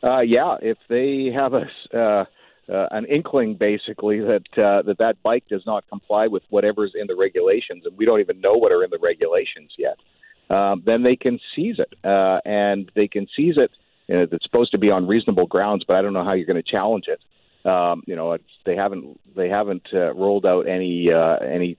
Uh, 0.02 0.20
yeah, 0.20 0.56
if 0.60 0.78
they 0.88 1.32
have 1.34 1.54
a 1.54 1.64
uh, 1.96 2.24
uh, 2.72 2.86
an 2.90 3.06
inkling, 3.06 3.54
basically 3.54 4.20
that 4.20 4.42
uh, 4.56 4.82
that 4.82 4.98
that 4.98 5.22
bike 5.22 5.44
does 5.48 5.62
not 5.66 5.84
comply 5.88 6.26
with 6.26 6.42
whatever's 6.50 6.92
in 6.94 7.06
the 7.06 7.16
regulations, 7.16 7.84
and 7.86 7.96
we 7.96 8.04
don't 8.04 8.20
even 8.20 8.40
know 8.40 8.54
what 8.54 8.72
are 8.72 8.84
in 8.84 8.90
the 8.90 8.98
regulations 9.02 9.73
yet, 9.78 9.96
um, 10.54 10.82
then 10.84 11.02
they 11.02 11.16
can 11.16 11.40
seize 11.56 11.76
it, 11.78 11.94
uh, 12.04 12.40
and 12.44 12.90
they 12.94 13.08
can 13.08 13.26
seize 13.34 13.54
it. 13.56 13.70
You 14.06 14.16
know, 14.16 14.26
it's 14.30 14.44
supposed 14.44 14.70
to 14.73 14.78
be 14.78 14.90
on 14.90 15.06
reasonable 15.06 15.46
grounds, 15.46 15.84
but 15.87 15.96
I 15.96 16.02
don't 16.02 16.12
know 16.12 16.25
how 16.25 16.34
you're 16.34 16.46
going 16.46 16.62
to 16.62 16.70
challenge 16.70 17.06
it. 17.08 17.20
Um, 17.68 18.02
you 18.06 18.14
know, 18.14 18.37
they 18.64 18.76
haven't 18.76 19.18
they 19.34 19.49
haven't 19.49 19.88
uh, 19.92 20.14
rolled 20.14 20.46
out 20.46 20.68
any 20.68 21.11
any 21.11 21.76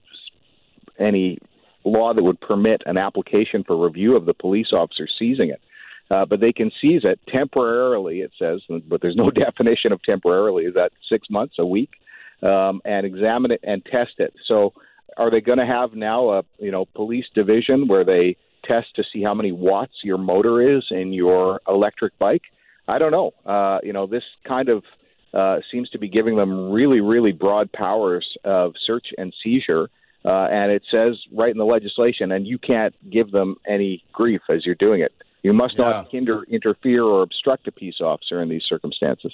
any 1.00 1.38
law 1.84 2.12
that 2.14 2.22
would 2.22 2.40
permit 2.40 2.82
an 2.86 2.98
application 2.98 3.64
for 3.64 3.76
review 3.76 4.16
of 4.16 4.26
the 4.26 4.34
police 4.34 4.72
officer 4.72 5.08
seizing 5.18 5.50
it. 5.50 5.60
Uh, 6.10 6.24
but 6.24 6.40
they 6.40 6.52
can 6.52 6.72
seize 6.80 7.02
it 7.04 7.20
temporarily, 7.28 8.20
it 8.20 8.32
says, 8.38 8.60
but 8.88 9.00
there's 9.00 9.16
no 9.16 9.30
definition 9.30 9.92
of 9.92 10.02
temporarily. 10.02 10.64
Is 10.64 10.74
that 10.74 10.92
six 11.08 11.28
months, 11.30 11.54
a 11.58 11.64
week? 11.64 11.90
Um, 12.42 12.80
and 12.84 13.04
examine 13.04 13.50
it 13.50 13.60
and 13.62 13.84
test 13.84 14.14
it. 14.18 14.34
So, 14.46 14.72
are 15.16 15.30
they 15.30 15.40
going 15.40 15.58
to 15.58 15.66
have 15.66 15.92
now 15.92 16.30
a 16.30 16.42
you 16.58 16.70
know 16.70 16.86
police 16.94 17.26
division 17.34 17.86
where 17.86 18.04
they 18.04 18.36
test 18.64 18.94
to 18.96 19.04
see 19.12 19.22
how 19.22 19.34
many 19.34 19.52
watts 19.52 19.92
your 20.02 20.16
motor 20.16 20.76
is 20.76 20.84
in 20.90 21.12
your 21.12 21.60
electric 21.68 22.18
bike? 22.18 22.44
I 22.88 22.98
don't 22.98 23.12
know. 23.12 23.32
Uh, 23.44 23.80
you 23.82 23.92
know, 23.92 24.06
this 24.06 24.22
kind 24.48 24.70
of 24.70 24.84
uh, 25.34 25.58
seems 25.70 25.90
to 25.90 25.98
be 25.98 26.08
giving 26.08 26.36
them 26.36 26.70
really, 26.70 27.00
really 27.00 27.32
broad 27.32 27.70
powers 27.72 28.26
of 28.42 28.72
search 28.84 29.08
and 29.18 29.34
seizure 29.44 29.90
uh, 30.24 30.48
and 30.50 30.70
it 30.70 30.82
says 30.90 31.16
right 31.32 31.50
in 31.50 31.58
the 31.58 31.64
legislation, 31.64 32.32
and 32.32 32.46
you 32.46 32.58
can't 32.58 32.94
give 33.10 33.30
them 33.30 33.56
any 33.66 34.04
grief 34.12 34.42
as 34.50 34.66
you're 34.66 34.74
doing 34.74 35.00
it. 35.00 35.12
You 35.42 35.52
must 35.52 35.74
yeah. 35.78 35.84
not 35.84 36.08
hinder, 36.10 36.44
interfere, 36.44 37.02
or 37.02 37.22
obstruct 37.22 37.66
a 37.66 37.72
peace 37.72 38.00
officer 38.00 38.42
in 38.42 38.48
these 38.48 38.64
circumstances. 38.68 39.32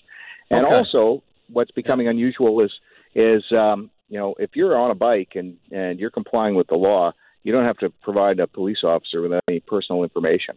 And 0.51 0.65
okay. 0.65 0.75
also, 0.75 1.23
what's 1.49 1.73
becoming 1.73 2.07
yeah. 2.07 2.13
unusual 2.13 2.61
is 2.65 2.73
is 3.15 3.43
um, 3.53 3.91
you 4.09 4.19
know 4.19 4.35
if 4.39 4.51
you're 4.55 4.79
on 4.79 4.91
a 4.91 4.95
bike 4.95 5.33
and 5.35 5.57
and 5.73 5.99
you're 5.99 6.11
complying 6.11 6.55
with 6.55 6.69
the 6.69 6.77
law, 6.77 7.13
you 7.43 7.53
don't 7.53 7.65
have 7.65 7.79
to 7.79 7.91
provide 8.03 8.39
a 8.39 8.47
police 8.47 8.85
officer 8.85 9.21
with 9.23 9.33
any 9.49 9.61
personal 9.61 10.05
information. 10.05 10.57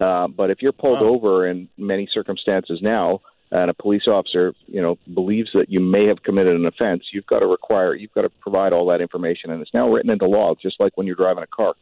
Uh, 0.00 0.28
but 0.28 0.50
if 0.50 0.60
you're 0.60 0.72
pulled 0.72 1.00
over 1.02 1.46
in 1.46 1.68
many 1.78 2.06
circumstances 2.12 2.80
now, 2.82 3.20
and 3.50 3.70
a 3.70 3.74
police 3.74 4.06
officer, 4.06 4.52
you 4.66 4.82
know, 4.82 4.98
believes 5.14 5.50
that 5.54 5.70
you 5.70 5.80
may 5.80 6.06
have 6.06 6.22
committed 6.22 6.56
an 6.56 6.66
offense, 6.66 7.04
you've 7.12 7.26
got 7.26 7.40
to 7.40 7.46
require, 7.46 7.94
you've 7.94 8.12
got 8.12 8.22
to 8.22 8.28
provide 8.28 8.72
all 8.72 8.86
that 8.86 9.00
information, 9.00 9.50
and 9.50 9.62
it's 9.62 9.72
now 9.72 9.88
written 9.88 10.10
into 10.10 10.26
law, 10.26 10.54
just 10.60 10.80
like 10.80 10.96
when 10.96 11.06
you're 11.06 11.16
driving 11.16 11.44
a 11.44 11.46
car. 11.46 11.74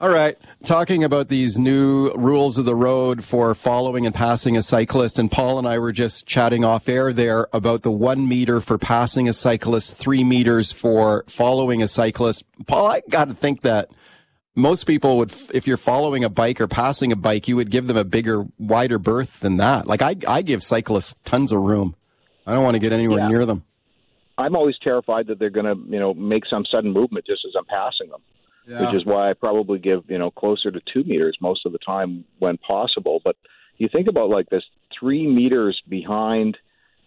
All 0.00 0.10
right. 0.10 0.36
Talking 0.64 1.04
about 1.04 1.28
these 1.28 1.58
new 1.58 2.12
rules 2.14 2.58
of 2.58 2.64
the 2.64 2.74
road 2.74 3.24
for 3.24 3.54
following 3.54 4.04
and 4.04 4.14
passing 4.14 4.56
a 4.56 4.60
cyclist. 4.60 5.20
And 5.20 5.30
Paul 5.30 5.58
and 5.58 5.68
I 5.68 5.78
were 5.78 5.92
just 5.92 6.26
chatting 6.26 6.64
off 6.64 6.88
air 6.88 7.12
there 7.12 7.46
about 7.52 7.82
the 7.82 7.92
one 7.92 8.28
meter 8.28 8.60
for 8.60 8.76
passing 8.76 9.28
a 9.28 9.32
cyclist, 9.32 9.96
three 9.96 10.24
meters 10.24 10.72
for 10.72 11.24
following 11.28 11.80
a 11.80 11.88
cyclist. 11.88 12.42
Paul, 12.66 12.86
I 12.86 13.02
got 13.08 13.28
to 13.28 13.34
think 13.34 13.62
that 13.62 13.88
most 14.54 14.84
people 14.84 15.18
would, 15.18 15.32
if 15.52 15.66
you're 15.66 15.76
following 15.76 16.24
a 16.24 16.28
bike 16.28 16.60
or 16.60 16.68
passing 16.68 17.12
a 17.12 17.16
bike, 17.16 17.48
you 17.48 17.56
would 17.56 17.70
give 17.70 17.86
them 17.86 17.96
a 17.96 18.04
bigger, 18.04 18.46
wider 18.58 18.98
berth 18.98 19.40
than 19.40 19.56
that. 19.58 19.86
Like 19.86 20.02
I, 20.02 20.16
I 20.26 20.42
give 20.42 20.62
cyclists 20.62 21.14
tons 21.24 21.52
of 21.52 21.60
room. 21.60 21.96
I 22.46 22.52
don't 22.52 22.62
want 22.62 22.74
to 22.74 22.78
get 22.78 22.92
anywhere 22.92 23.20
yeah. 23.20 23.28
near 23.28 23.46
them. 23.46 23.64
I'm 24.36 24.56
always 24.56 24.76
terrified 24.82 25.28
that 25.28 25.38
they're 25.38 25.50
going 25.50 25.66
to, 25.66 25.80
you 25.90 25.98
know, 25.98 26.12
make 26.12 26.44
some 26.46 26.64
sudden 26.70 26.92
movement 26.92 27.24
just 27.26 27.44
as 27.46 27.52
I'm 27.56 27.64
passing 27.66 28.10
them 28.10 28.20
yeah. 28.66 28.84
which 28.84 28.94
is 28.94 29.04
why 29.04 29.30
I 29.30 29.34
probably 29.34 29.78
give 29.78 30.04
you 30.08 30.18
know 30.18 30.30
closer 30.30 30.70
to 30.70 30.80
two 30.92 31.04
meters 31.04 31.36
most 31.40 31.66
of 31.66 31.72
the 31.72 31.78
time 31.78 32.24
when 32.38 32.56
possible. 32.58 33.20
But 33.22 33.36
you 33.78 33.88
think 33.88 34.08
about 34.08 34.30
like 34.30 34.48
this 34.50 34.64
three 34.98 35.26
meters 35.26 35.80
behind 35.88 36.56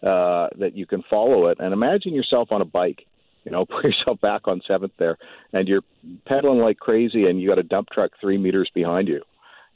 uh, 0.04 0.50
that 0.60 0.72
you 0.76 0.86
can 0.86 1.04
follow 1.10 1.48
it, 1.48 1.60
and 1.60 1.74
imagine 1.74 2.14
yourself 2.14 2.52
on 2.52 2.62
a 2.62 2.66
bike. 2.66 3.06
You 3.48 3.52
know, 3.52 3.66
put 3.70 3.86
yourself 3.86 4.20
back 4.20 4.48
on 4.48 4.62
seventh 4.68 4.92
there, 5.00 5.18
and 5.54 5.68
you're 5.68 5.84
pedaling 6.26 6.60
like 6.60 6.78
crazy, 6.78 7.26
and 7.26 7.42
you 7.42 7.48
got 7.48 7.60
a 7.60 7.64
dump 7.64 7.90
truck 7.92 8.12
three 8.20 8.38
meters 8.38 8.70
behind 8.76 9.08
you. 9.08 9.22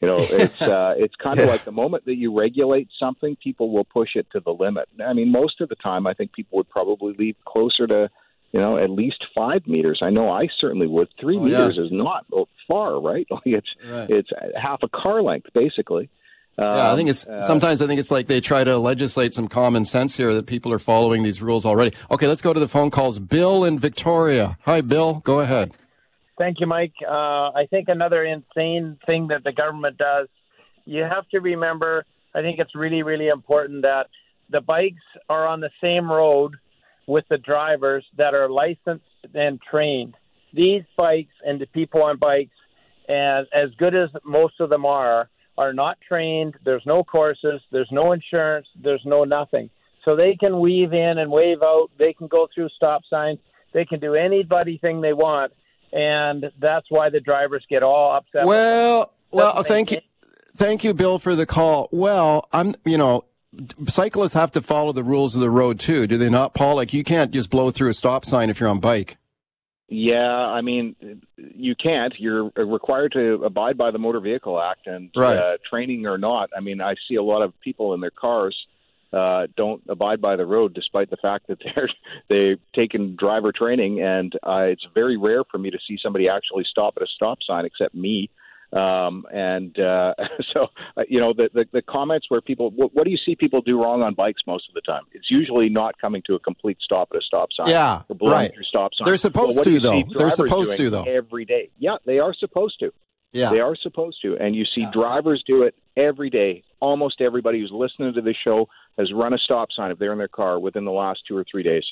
You 0.01 0.09
know, 0.09 0.17
it's 0.19 0.61
uh, 0.61 0.95
it's 0.97 1.15
kind 1.15 1.39
of 1.39 1.47
like 1.47 1.63
the 1.63 1.71
moment 1.71 2.03
that 2.05 2.15
you 2.15 2.37
regulate 2.37 2.89
something, 2.99 3.37
people 3.37 3.71
will 3.71 3.85
push 3.85 4.15
it 4.15 4.27
to 4.33 4.41
the 4.41 4.51
limit. 4.51 4.89
I 5.03 5.13
mean, 5.13 5.31
most 5.31 5.61
of 5.61 5.69
the 5.69 5.75
time, 5.75 6.05
I 6.05 6.13
think 6.13 6.33
people 6.33 6.57
would 6.57 6.69
probably 6.69 7.15
leave 7.17 7.37
closer 7.45 7.87
to 7.87 8.09
you 8.51 8.59
know, 8.59 8.77
at 8.77 8.89
least 8.89 9.23
five 9.33 9.65
meters. 9.65 9.99
I 10.01 10.09
know 10.09 10.29
I 10.29 10.49
certainly 10.59 10.87
would. 10.87 11.07
Three 11.19 11.37
oh, 11.37 11.43
meters 11.43 11.75
yeah. 11.77 11.83
is 11.83 11.89
not 11.91 12.25
far, 12.67 12.99
right? 12.99 13.25
Like 13.31 13.41
it's 13.45 13.75
right. 13.89 14.09
it's 14.09 14.29
half 14.61 14.83
a 14.83 14.89
car 14.89 15.21
length, 15.21 15.47
basically. 15.53 16.09
Yeah, 16.57 16.91
I 16.91 16.95
think 16.95 17.09
it's 17.09 17.25
uh, 17.25 17.41
sometimes 17.41 17.81
I 17.81 17.87
think 17.87 17.99
it's 17.99 18.11
like 18.11 18.27
they 18.27 18.41
try 18.41 18.63
to 18.63 18.77
legislate 18.77 19.33
some 19.33 19.47
common 19.47 19.85
sense 19.85 20.15
here 20.15 20.33
that 20.33 20.45
people 20.45 20.71
are 20.73 20.79
following 20.79 21.23
these 21.23 21.41
rules 21.41 21.65
already. 21.65 21.95
Okay, 22.09 22.27
let's 22.27 22.41
go 22.41 22.53
to 22.53 22.59
the 22.59 22.67
phone 22.67 22.91
calls. 22.91 23.19
Bill 23.19 23.63
in 23.63 23.79
Victoria. 23.79 24.57
Hi, 24.65 24.81
Bill. 24.81 25.15
Go 25.23 25.39
ahead. 25.39 25.71
Thank 26.37 26.59
you, 26.59 26.67
Mike. 26.67 26.93
Uh, 27.07 27.51
I 27.51 27.67
think 27.69 27.87
another 27.87 28.23
insane 28.23 28.97
thing 29.05 29.27
that 29.27 29.43
the 29.43 29.51
government 29.51 29.97
does, 29.97 30.27
you 30.85 31.03
have 31.03 31.27
to 31.29 31.39
remember. 31.39 32.05
I 32.33 32.41
think 32.41 32.59
it's 32.59 32.75
really, 32.75 33.03
really 33.03 33.27
important 33.27 33.83
that 33.83 34.07
the 34.49 34.61
bikes 34.61 35.03
are 35.29 35.47
on 35.47 35.59
the 35.59 35.69
same 35.81 36.11
road 36.11 36.55
with 37.07 37.25
the 37.29 37.37
drivers 37.37 38.05
that 38.17 38.33
are 38.33 38.49
licensed 38.49 39.05
and 39.33 39.59
trained. 39.61 40.15
These 40.53 40.83
bikes 40.97 41.33
and 41.45 41.59
the 41.59 41.67
people 41.67 42.03
on 42.03 42.17
bikes, 42.17 42.55
as 43.07 43.45
as 43.53 43.69
good 43.77 43.95
as 43.95 44.09
most 44.25 44.59
of 44.59 44.69
them 44.69 44.85
are, 44.85 45.29
are 45.57 45.73
not 45.73 45.97
trained. 46.07 46.55
There's 46.63 46.85
no 46.85 47.03
courses. 47.03 47.61
There's 47.71 47.89
no 47.91 48.11
insurance. 48.13 48.67
There's 48.81 49.03
no 49.05 49.23
nothing. 49.23 49.69
So 50.05 50.15
they 50.15 50.35
can 50.35 50.59
weave 50.59 50.93
in 50.93 51.17
and 51.17 51.31
wave 51.31 51.61
out. 51.61 51.89
They 51.97 52.13
can 52.13 52.27
go 52.27 52.47
through 52.53 52.69
stop 52.69 53.03
signs. 53.09 53.39
They 53.73 53.85
can 53.85 53.99
do 53.99 54.15
anybody 54.15 54.77
thing 54.77 55.01
they 55.01 55.13
want, 55.13 55.53
and 55.93 56.51
that's 56.59 56.87
why 56.89 57.09
the 57.09 57.19
drivers 57.19 57.65
get 57.69 57.83
all 57.83 58.17
upset. 58.17 58.45
Well, 58.45 59.13
well, 59.31 59.63
thank 59.63 59.91
you, 59.91 59.99
thank 60.55 60.83
you, 60.83 60.93
Bill, 60.93 61.19
for 61.19 61.35
the 61.35 61.45
call. 61.45 61.87
Well, 61.91 62.49
I'm, 62.51 62.73
you 62.83 62.97
know, 62.97 63.23
cyclists 63.87 64.33
have 64.33 64.51
to 64.51 64.61
follow 64.61 64.91
the 64.91 65.03
rules 65.03 65.35
of 65.35 65.41
the 65.41 65.49
road 65.49 65.79
too, 65.79 66.07
do 66.07 66.17
they 66.17 66.29
not, 66.29 66.53
Paul? 66.53 66.75
Like 66.75 66.93
you 66.93 67.03
can't 67.03 67.31
just 67.31 67.49
blow 67.49 67.71
through 67.71 67.89
a 67.89 67.93
stop 67.93 68.25
sign 68.25 68.49
if 68.49 68.59
you're 68.59 68.69
on 68.69 68.79
bike. 68.79 69.17
Yeah, 69.93 70.25
I 70.25 70.61
mean, 70.61 70.95
you 71.35 71.75
can't. 71.75 72.13
You're 72.17 72.49
required 72.55 73.11
to 73.11 73.43
abide 73.43 73.77
by 73.77 73.91
the 73.91 73.99
Motor 73.99 74.21
Vehicle 74.21 74.57
Act, 74.57 74.87
and 74.87 75.09
right. 75.17 75.37
uh, 75.37 75.57
training 75.69 76.05
or 76.05 76.17
not. 76.17 76.49
I 76.55 76.61
mean, 76.61 76.79
I 76.79 76.95
see 77.09 77.15
a 77.15 77.21
lot 77.21 77.41
of 77.41 77.51
people 77.59 77.93
in 77.93 77.99
their 77.99 78.09
cars 78.09 78.55
uh, 79.11 79.47
don't 79.57 79.83
abide 79.89 80.21
by 80.21 80.37
the 80.37 80.45
road, 80.45 80.73
despite 80.73 81.09
the 81.09 81.17
fact 81.17 81.47
that 81.47 81.57
they're 81.75 81.89
they've 82.29 82.59
taken 82.73 83.17
driver 83.17 83.51
training, 83.51 84.01
and 84.01 84.33
uh, 84.47 84.61
it's 84.61 84.87
very 84.95 85.17
rare 85.17 85.43
for 85.43 85.57
me 85.57 85.69
to 85.69 85.77
see 85.85 85.99
somebody 86.01 86.29
actually 86.29 86.63
stop 86.63 86.93
at 86.95 87.03
a 87.03 87.07
stop 87.13 87.39
sign, 87.45 87.65
except 87.65 87.93
me. 87.93 88.29
Um, 88.73 89.25
and 89.33 89.77
uh, 89.79 90.13
so, 90.53 90.67
uh, 90.95 91.03
you 91.09 91.19
know, 91.19 91.33
the, 91.33 91.49
the, 91.53 91.65
the 91.73 91.81
comments 91.81 92.27
where 92.29 92.41
people, 92.41 92.71
what, 92.71 92.95
what, 92.95 93.03
do 93.03 93.11
you 93.11 93.17
see 93.17 93.35
people 93.35 93.61
do 93.61 93.81
wrong 93.81 94.01
on 94.01 94.13
bikes 94.13 94.41
most 94.47 94.69
of 94.69 94.75
the 94.75 94.81
time? 94.81 95.03
It's 95.11 95.29
usually 95.29 95.67
not 95.69 95.99
coming 95.99 96.21
to 96.27 96.35
a 96.35 96.39
complete 96.39 96.77
stop 96.81 97.09
at 97.11 97.17
a 97.17 97.21
stop 97.21 97.49
sign. 97.55 97.67
Yeah, 97.67 98.03
right. 98.21 98.53
stop 98.63 98.91
sign. 98.95 99.05
They're 99.05 99.17
supposed 99.17 99.57
well, 99.57 99.63
to, 99.65 99.79
though. 99.79 100.03
They're 100.15 100.29
supposed 100.29 100.77
to, 100.77 100.89
though. 100.89 101.03
Every 101.03 101.45
day. 101.45 101.69
Yeah, 101.79 101.97
they 102.05 102.19
are 102.19 102.33
supposed 102.33 102.79
to. 102.79 102.93
Yeah. 103.33 103.49
They 103.49 103.59
are 103.59 103.75
supposed 103.75 104.21
to. 104.23 104.37
And 104.37 104.55
you 104.55 104.65
see 104.65 104.81
yeah. 104.81 104.91
drivers 104.91 105.43
do 105.45 105.63
it 105.63 105.75
every 105.95 106.29
day. 106.29 106.63
Almost 106.79 107.21
everybody 107.21 107.59
who's 107.59 107.71
listening 107.71 108.13
to 108.13 108.21
this 108.21 108.35
show 108.43 108.67
has 108.97 109.11
run 109.13 109.33
a 109.33 109.37
stop 109.37 109.69
sign 109.75 109.91
if 109.91 109.99
they're 109.99 110.11
in 110.11 110.17
their 110.17 110.27
car 110.27 110.59
within 110.59 110.85
the 110.85 110.91
last 110.91 111.21
two 111.27 111.37
or 111.37 111.45
three 111.49 111.63
days. 111.63 111.83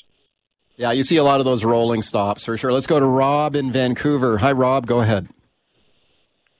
Yeah, 0.76 0.92
you 0.92 1.04
see 1.04 1.16
a 1.16 1.24
lot 1.24 1.40
of 1.40 1.44
those 1.44 1.62
rolling 1.62 2.00
stops 2.00 2.44
for 2.44 2.56
sure. 2.56 2.72
Let's 2.72 2.86
go 2.86 2.98
to 2.98 3.06
Rob 3.06 3.54
in 3.54 3.70
Vancouver. 3.70 4.38
Hi, 4.38 4.52
Rob. 4.52 4.86
Go 4.86 5.00
ahead. 5.00 5.28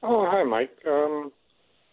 Oh, 0.03 0.27
hi, 0.31 0.43
Mike. 0.45 0.77
Um, 0.87 1.31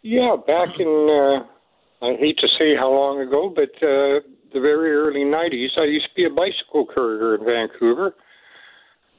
yeah, 0.02 0.36
back 0.46 0.70
in, 0.80 0.88
uh, 0.88 2.06
I 2.06 2.16
hate 2.18 2.38
to 2.40 2.48
say 2.58 2.76
how 2.76 2.90
long 2.92 3.20
ago, 3.20 3.52
but 3.54 3.76
uh, 3.86 4.24
the 4.54 4.62
very 4.62 4.94
early 4.94 5.26
90s, 5.26 5.78
I 5.78 5.86
used 5.86 6.08
to 6.10 6.16
be 6.16 6.26
a 6.26 6.30
bicycle 6.30 6.86
courier 6.86 7.36
in 7.36 7.46
Vancouver. 7.46 8.16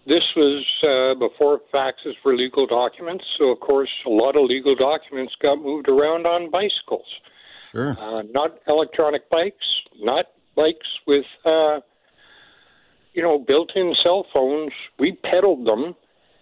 This 0.07 0.23
was 0.35 0.65
uh, 0.83 1.19
before 1.19 1.61
faxes 1.73 2.15
were 2.25 2.35
legal 2.35 2.67
documents, 2.67 3.25
so 3.39 3.51
of 3.51 3.61
course, 3.61 3.91
a 4.07 4.11
lot 4.11 4.37
of 4.37 4.45
legal 4.45 4.75
documents 4.75 5.35
got 5.43 5.57
moved 5.57 5.89
around 5.89 6.27
on 6.27 6.51
bicycles. 6.51 7.07
Sure. 7.73 7.91
Uh, 7.91 8.23
not 8.31 8.59
electronic 8.67 9.29
bikes, 9.29 9.67
not 10.01 10.25
bikes 10.57 10.87
with, 11.07 11.27
uh, 11.45 11.81
you 13.13 13.23
know, 13.23 13.39
built 13.39 13.73
in 13.77 13.95
cell 14.03 14.25
phones. 14.33 14.73
We 14.99 15.13
pedaled 15.13 15.67
them 15.67 15.95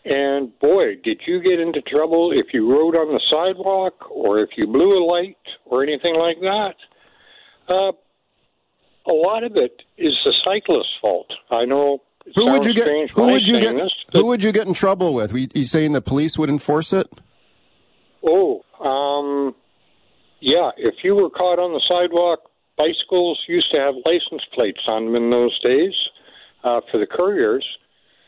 and 0.07 0.57
boy, 0.61 0.95
did 1.03 1.21
you 1.27 1.43
get 1.43 1.59
into 1.59 1.83
trouble 1.83 2.31
if 2.33 2.55
you 2.55 2.71
rode 2.71 2.95
on 2.95 3.13
the 3.13 3.21
sidewalk 3.29 4.09
or 4.09 4.39
if 4.39 4.51
you 4.57 4.67
blew 4.69 4.97
a 4.97 5.05
light 5.05 5.37
or 5.65 5.83
anything 5.83 6.15
like 6.15 6.39
that. 6.41 6.75
Uh, 7.69 7.91
a 9.11 9.13
lot 9.13 9.43
of 9.43 9.57
it 9.57 9.83
is 9.99 10.15
the 10.25 10.33
cyclist's 10.45 10.93
fault. 11.01 11.27
I 11.51 11.65
know. 11.65 12.03
Who 12.37 12.53
would 12.53 12.65
you 12.65 12.75
get? 12.75 12.87
Who 13.15 13.27
would 13.33 13.49
you 13.49 13.59
get? 13.59 13.75
This, 13.75 13.93
who 14.13 14.27
would 14.27 14.45
you 14.45 14.53
get 14.53 14.69
in 14.69 14.75
trouble 14.75 15.13
with? 15.13 15.35
Are 15.35 15.39
you 15.39 15.65
saying 15.65 15.93
the 15.93 16.01
police 16.01 16.39
would 16.39 16.51
enforce 16.51 16.93
it? 16.93 17.09
Oh, 18.25 18.63
um, 18.81 19.55
yeah. 20.41 20.71
If 20.77 20.97
you 21.03 21.17
were 21.17 21.31
caught 21.31 21.59
on 21.59 21.73
the 21.73 21.83
sidewalk, 21.89 22.51
bicycles 22.77 23.41
used 23.49 23.73
to 23.73 23.79
have 23.79 23.95
license 24.05 24.43
plates 24.55 24.83
on 24.87 25.07
them 25.07 25.17
in 25.17 25.31
those 25.31 25.59
days 25.61 25.95
uh, 26.63 26.81
for 26.91 26.99
the 26.99 27.07
couriers, 27.07 27.67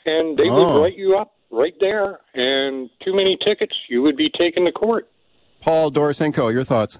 and 0.06 0.36
they 0.36 0.48
oh. 0.48 0.64
would 0.64 0.82
write 0.82 0.96
you 0.96 1.16
up 1.16 1.32
right 1.50 1.74
there, 1.80 2.20
and 2.34 2.90
too 3.04 3.14
many 3.14 3.36
tickets, 3.44 3.74
you 3.88 4.02
would 4.02 4.16
be 4.16 4.30
taken 4.30 4.64
to 4.64 4.72
court. 4.72 5.08
Paul 5.60 5.90
Doroshenko, 5.90 6.52
your 6.52 6.64
thoughts? 6.64 6.98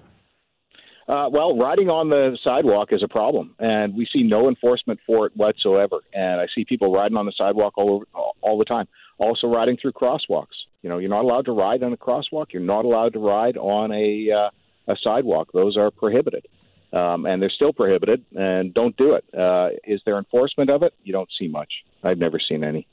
Uh, 1.07 1.27
well, 1.31 1.57
riding 1.57 1.89
on 1.89 2.09
the 2.09 2.37
sidewalk 2.43 2.89
is 2.91 3.01
a 3.01 3.07
problem, 3.07 3.55
and 3.57 3.95
we 3.95 4.07
see 4.13 4.21
no 4.21 4.47
enforcement 4.47 4.99
for 5.07 5.25
it 5.25 5.35
whatsoever. 5.35 6.01
And 6.13 6.39
I 6.39 6.45
see 6.53 6.65
people 6.65 6.93
riding 6.93 7.17
on 7.17 7.25
the 7.25 7.33
sidewalk 7.35 7.73
all 7.77 7.95
over, 7.95 8.05
all 8.41 8.59
the 8.59 8.65
time. 8.65 8.87
Also, 9.17 9.47
riding 9.47 9.75
through 9.75 9.93
crosswalks. 9.93 10.55
You 10.83 10.89
know, 10.89 10.99
you're 10.99 11.09
not 11.09 11.23
allowed 11.23 11.45
to 11.45 11.51
ride 11.51 11.81
on 11.81 11.91
a 11.93 11.97
crosswalk. 11.97 12.53
You're 12.53 12.61
not 12.61 12.85
allowed 12.85 13.13
to 13.13 13.19
ride 13.19 13.57
on 13.57 13.91
a 13.91 14.29
uh, 14.31 14.93
a 14.93 14.95
sidewalk. 15.03 15.49
Those 15.51 15.77
are 15.77 15.89
prohibited, 15.89 16.47
um, 16.93 17.25
and 17.25 17.41
they're 17.41 17.49
still 17.49 17.73
prohibited. 17.73 18.23
And 18.35 18.71
don't 18.73 18.95
do 18.95 19.15
it. 19.15 19.25
Uh, 19.33 19.69
is 19.83 20.01
there 20.05 20.19
enforcement 20.19 20.69
of 20.69 20.83
it? 20.83 20.93
You 21.03 21.11
don't 21.11 21.29
see 21.39 21.47
much. 21.47 21.73
I've 22.03 22.19
never 22.19 22.39
seen 22.39 22.63
any. 22.63 22.87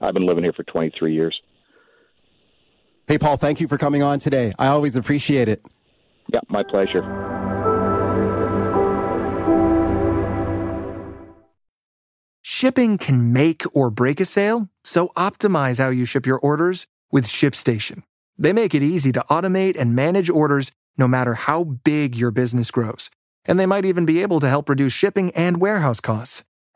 I've 0.00 0.14
been 0.14 0.26
living 0.26 0.44
here 0.44 0.52
for 0.52 0.64
23 0.64 1.14
years. 1.14 1.40
Hey, 3.06 3.18
Paul, 3.18 3.36
thank 3.36 3.60
you 3.60 3.68
for 3.68 3.76
coming 3.76 4.02
on 4.02 4.18
today. 4.18 4.52
I 4.58 4.68
always 4.68 4.96
appreciate 4.96 5.48
it. 5.48 5.64
Yeah, 6.32 6.40
my 6.48 6.62
pleasure. 6.62 7.02
Shipping 12.42 12.98
can 12.98 13.32
make 13.32 13.62
or 13.74 13.90
break 13.90 14.20
a 14.20 14.24
sale, 14.24 14.68
so 14.84 15.08
optimize 15.16 15.78
how 15.78 15.88
you 15.88 16.04
ship 16.04 16.26
your 16.26 16.38
orders 16.38 16.86
with 17.10 17.24
ShipStation. 17.24 18.02
They 18.38 18.52
make 18.52 18.74
it 18.74 18.82
easy 18.82 19.12
to 19.12 19.24
automate 19.30 19.78
and 19.78 19.96
manage 19.96 20.30
orders 20.30 20.70
no 20.96 21.08
matter 21.08 21.34
how 21.34 21.64
big 21.64 22.14
your 22.16 22.30
business 22.30 22.70
grows. 22.70 23.10
And 23.46 23.58
they 23.58 23.66
might 23.66 23.86
even 23.86 24.04
be 24.04 24.22
able 24.22 24.40
to 24.40 24.48
help 24.48 24.68
reduce 24.68 24.92
shipping 24.92 25.32
and 25.32 25.60
warehouse 25.60 26.00
costs. 26.00 26.44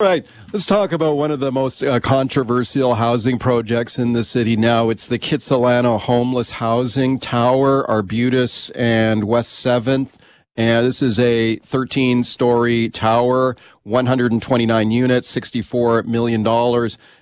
Right, 0.00 0.26
let's 0.52 0.66
talk 0.66 0.90
about 0.90 1.16
one 1.16 1.30
of 1.30 1.38
the 1.38 1.52
most 1.52 1.84
uh, 1.84 2.00
controversial 2.00 2.96
housing 2.96 3.38
projects 3.38 3.96
in 3.96 4.12
the 4.12 4.24
city 4.24 4.56
now. 4.56 4.90
It's 4.90 5.06
the 5.06 5.20
Kitsilano 5.20 6.00
Homeless 6.00 6.50
Housing 6.50 7.20
Tower, 7.20 7.88
Arbutus 7.88 8.70
and 8.70 9.22
West 9.22 9.64
7th. 9.64 10.08
And 10.56 10.84
this 10.84 11.00
is 11.00 11.20
a 11.20 11.58
13 11.58 12.24
story 12.24 12.88
tower, 12.88 13.54
129 13.84 14.90
units, 14.90 15.32
$64 15.32 16.04
million. 16.06 16.44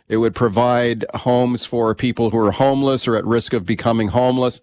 It 0.08 0.16
would 0.16 0.34
provide 0.34 1.04
homes 1.12 1.66
for 1.66 1.94
people 1.94 2.30
who 2.30 2.38
are 2.38 2.52
homeless 2.52 3.06
or 3.06 3.16
at 3.16 3.26
risk 3.26 3.52
of 3.52 3.66
becoming 3.66 4.08
homeless. 4.08 4.62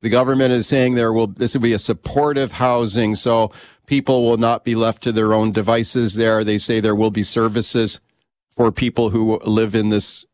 The 0.00 0.10
government 0.10 0.52
is 0.52 0.68
saying 0.68 0.94
there 0.94 1.12
will, 1.12 1.28
this 1.28 1.54
will 1.54 1.62
be 1.62 1.72
a 1.72 1.78
supportive 1.78 2.52
housing. 2.52 3.16
So 3.16 3.50
people 3.86 4.24
will 4.24 4.36
not 4.36 4.64
be 4.64 4.74
left 4.74 5.02
to 5.02 5.12
their 5.12 5.32
own 5.32 5.52
devices 5.52 6.14
there. 6.14 6.44
They 6.44 6.58
say 6.58 6.80
there 6.80 6.94
will 6.94 7.10
be 7.10 7.22
services 7.22 8.00
for 8.50 8.70
people 8.70 9.10
who 9.10 9.40
live 9.44 9.74
in 9.74 9.88
this 9.88 10.26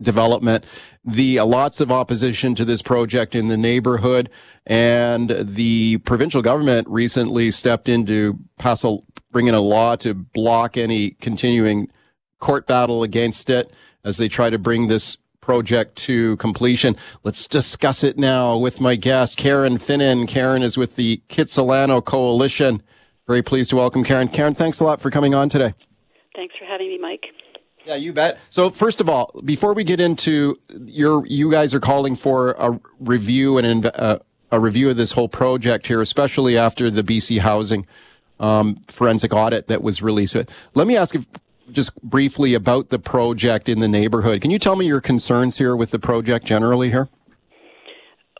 development. 0.00 0.64
The 1.04 1.38
uh, 1.38 1.46
lots 1.46 1.80
of 1.80 1.90
opposition 1.90 2.54
to 2.56 2.64
this 2.64 2.82
project 2.82 3.34
in 3.34 3.48
the 3.48 3.56
neighborhood, 3.56 4.28
and 4.66 5.30
the 5.30 5.98
provincial 5.98 6.42
government 6.42 6.88
recently 6.88 7.50
stepped 7.50 7.88
in 7.88 8.04
to 8.06 8.38
pass 8.58 8.84
a 8.84 8.98
bring 9.30 9.46
in 9.46 9.54
a 9.54 9.60
law 9.60 9.96
to 9.96 10.14
block 10.14 10.76
any 10.76 11.10
continuing 11.10 11.88
court 12.38 12.66
battle 12.66 13.02
against 13.02 13.50
it 13.50 13.72
as 14.04 14.16
they 14.16 14.28
try 14.28 14.50
to 14.50 14.58
bring 14.58 14.86
this 14.86 15.16
project 15.46 15.94
to 15.94 16.36
completion. 16.38 16.96
Let's 17.22 17.46
discuss 17.46 18.02
it 18.02 18.18
now 18.18 18.56
with 18.56 18.80
my 18.80 18.96
guest, 18.96 19.36
Karen 19.36 19.78
Finnan. 19.78 20.26
Karen 20.26 20.64
is 20.64 20.76
with 20.76 20.96
the 20.96 21.22
Kitsilano 21.28 22.04
Coalition. 22.04 22.82
Very 23.28 23.42
pleased 23.42 23.70
to 23.70 23.76
welcome 23.76 24.02
Karen. 24.02 24.26
Karen, 24.26 24.54
thanks 24.54 24.80
a 24.80 24.84
lot 24.84 25.00
for 25.00 25.08
coming 25.08 25.36
on 25.36 25.48
today. 25.48 25.72
Thanks 26.34 26.56
for 26.58 26.64
having 26.64 26.88
me, 26.88 26.98
Mike. 26.98 27.26
Yeah, 27.84 27.94
you 27.94 28.12
bet. 28.12 28.40
So 28.50 28.70
first 28.70 29.00
of 29.00 29.08
all, 29.08 29.30
before 29.44 29.72
we 29.72 29.84
get 29.84 30.00
into 30.00 30.58
your, 30.84 31.24
you 31.28 31.48
guys 31.48 31.72
are 31.74 31.80
calling 31.80 32.16
for 32.16 32.56
a 32.58 32.80
review 32.98 33.58
and 33.58 33.86
uh, 33.86 34.18
a 34.50 34.58
review 34.58 34.90
of 34.90 34.96
this 34.96 35.12
whole 35.12 35.28
project 35.28 35.86
here, 35.86 36.00
especially 36.00 36.58
after 36.58 36.90
the 36.90 37.04
BC 37.04 37.38
Housing 37.38 37.86
um, 38.40 38.82
forensic 38.88 39.32
audit 39.32 39.68
that 39.68 39.80
was 39.80 40.02
released. 40.02 40.34
Let 40.74 40.88
me 40.88 40.96
ask 40.96 41.14
you 41.14 41.24
just 41.70 41.94
briefly 42.02 42.54
about 42.54 42.90
the 42.90 42.98
project 42.98 43.68
in 43.68 43.80
the 43.80 43.88
neighborhood. 43.88 44.40
Can 44.40 44.50
you 44.50 44.58
tell 44.58 44.76
me 44.76 44.86
your 44.86 45.00
concerns 45.00 45.58
here 45.58 45.76
with 45.76 45.90
the 45.90 45.98
project 45.98 46.46
generally 46.46 46.90
here? 46.90 47.08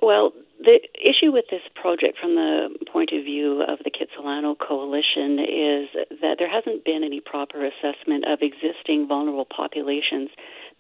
Well, 0.03 0.33
the 0.59 0.81
issue 0.99 1.33
with 1.33 1.45
this 1.51 1.63
project, 1.75 2.19
from 2.19 2.35
the 2.35 2.69
point 2.93 3.11
of 3.13 3.25
view 3.25 3.63
of 3.63 3.79
the 3.85 3.91
Kitsilano 3.91 4.57
Coalition, 4.59 5.39
is 5.39 6.19
that 6.21 6.37
there 6.39 6.51
hasn't 6.51 6.85
been 6.85 7.05
any 7.05 7.21
proper 7.21 7.65
assessment 7.65 8.25
of 8.27 8.41
existing 8.43 9.07
vulnerable 9.07 9.47
populations 9.47 10.31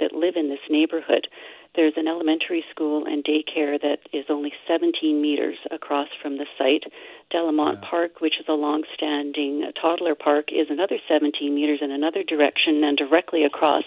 that 0.01 0.13
live 0.13 0.35
in 0.37 0.49
this 0.49 0.65
neighborhood. 0.69 1.29
There's 1.77 1.95
an 1.97 2.09
elementary 2.09 2.65
school 2.71 3.05
and 3.07 3.25
daycare 3.25 3.81
that 3.81 3.99
is 4.13 4.25
only 4.29 4.53
17 4.67 5.23
meters 5.23 5.57
across 5.71 6.09
from 6.21 6.39
the 6.39 6.47
site. 6.59 6.85
Delamont 7.33 7.79
yeah. 7.83 7.89
Park, 7.91 8.21
which 8.21 8.35
is 8.39 8.47
a 8.49 8.53
long-standing 8.53 9.71
toddler 9.81 10.15
park, 10.15 10.47
is 10.53 10.69
another 10.71 10.97
17 11.09 11.55
meters 11.55 11.81
in 11.83 11.91
another 11.91 12.23
direction 12.23 12.85
and 12.85 12.97
directly 12.97 13.45
across 13.45 13.83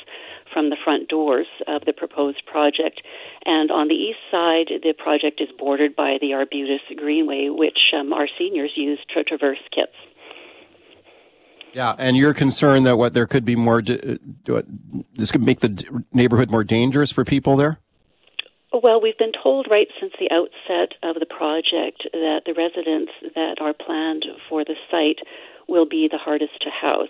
from 0.52 0.70
the 0.70 0.78
front 0.84 1.08
doors 1.08 1.48
of 1.68 1.86
the 1.86 1.94
proposed 1.94 2.46
project. 2.46 3.02
And 3.46 3.72
on 3.72 3.88
the 3.88 3.96
east 3.96 4.20
side, 4.30 4.68
the 4.84 4.94
project 4.94 5.40
is 5.42 5.50
bordered 5.58 5.96
by 5.96 6.18
the 6.20 6.34
Arbutus 6.34 6.82
Greenway, 6.98 7.50
which 7.50 7.80
um, 7.98 8.12
our 8.12 8.28
seniors 8.38 8.72
use 8.76 9.00
to 9.14 9.24
traverse 9.24 9.60
kits. 9.74 9.96
Yeah, 11.74 11.96
and 11.98 12.18
you're 12.18 12.34
concerned 12.34 12.86
that 12.88 12.98
what 12.98 13.14
there 13.14 13.28
could 13.28 13.46
be 13.46 13.56
more. 13.56 13.82
This 13.82 15.32
could 15.32 15.44
make 15.44 15.60
the 15.60 16.04
neighborhood 16.12 16.50
more 16.50 16.64
dangerous 16.64 17.12
for 17.12 17.24
people 17.24 17.56
there. 17.56 17.80
Well, 18.72 19.02
we've 19.02 19.18
been 19.18 19.32
told 19.32 19.68
right 19.70 19.88
since 20.00 20.14
the 20.20 20.30
outset 20.32 20.94
of 21.02 21.20
the 21.20 21.26
project 21.26 22.06
that 22.14 22.42
the 22.46 22.54
residents 22.54 23.12
that 23.34 23.58
are 23.60 23.74
planned 23.74 24.26
for 24.48 24.64
the 24.64 24.76
site 24.92 25.26
will 25.68 25.88
be 25.88 26.08
the 26.10 26.20
hardest 26.20 26.62
to 26.62 26.70
house. 26.70 27.10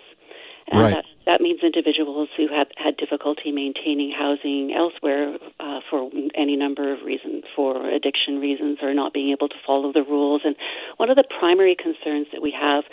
And 0.68 0.82
right. 0.82 0.94
that, 0.94 1.04
that 1.26 1.40
means 1.40 1.60
individuals 1.62 2.28
who 2.36 2.46
have 2.48 2.68
had 2.76 2.96
difficulty 2.96 3.50
maintaining 3.50 4.12
housing 4.12 4.72
elsewhere 4.72 5.36
uh, 5.58 5.80
for 5.90 6.10
any 6.34 6.56
number 6.56 6.92
of 6.92 7.02
reasons, 7.04 7.44
for 7.56 7.90
addiction 7.90 8.38
reasons 8.38 8.78
or 8.80 8.94
not 8.94 9.12
being 9.12 9.30
able 9.30 9.48
to 9.48 9.56
follow 9.66 9.92
the 9.92 10.02
rules. 10.02 10.42
And 10.44 10.54
one 10.96 11.10
of 11.10 11.16
the 11.16 11.24
primary 11.38 11.74
concerns 11.74 12.28
that 12.32 12.40
we 12.40 12.54
have 12.58 12.84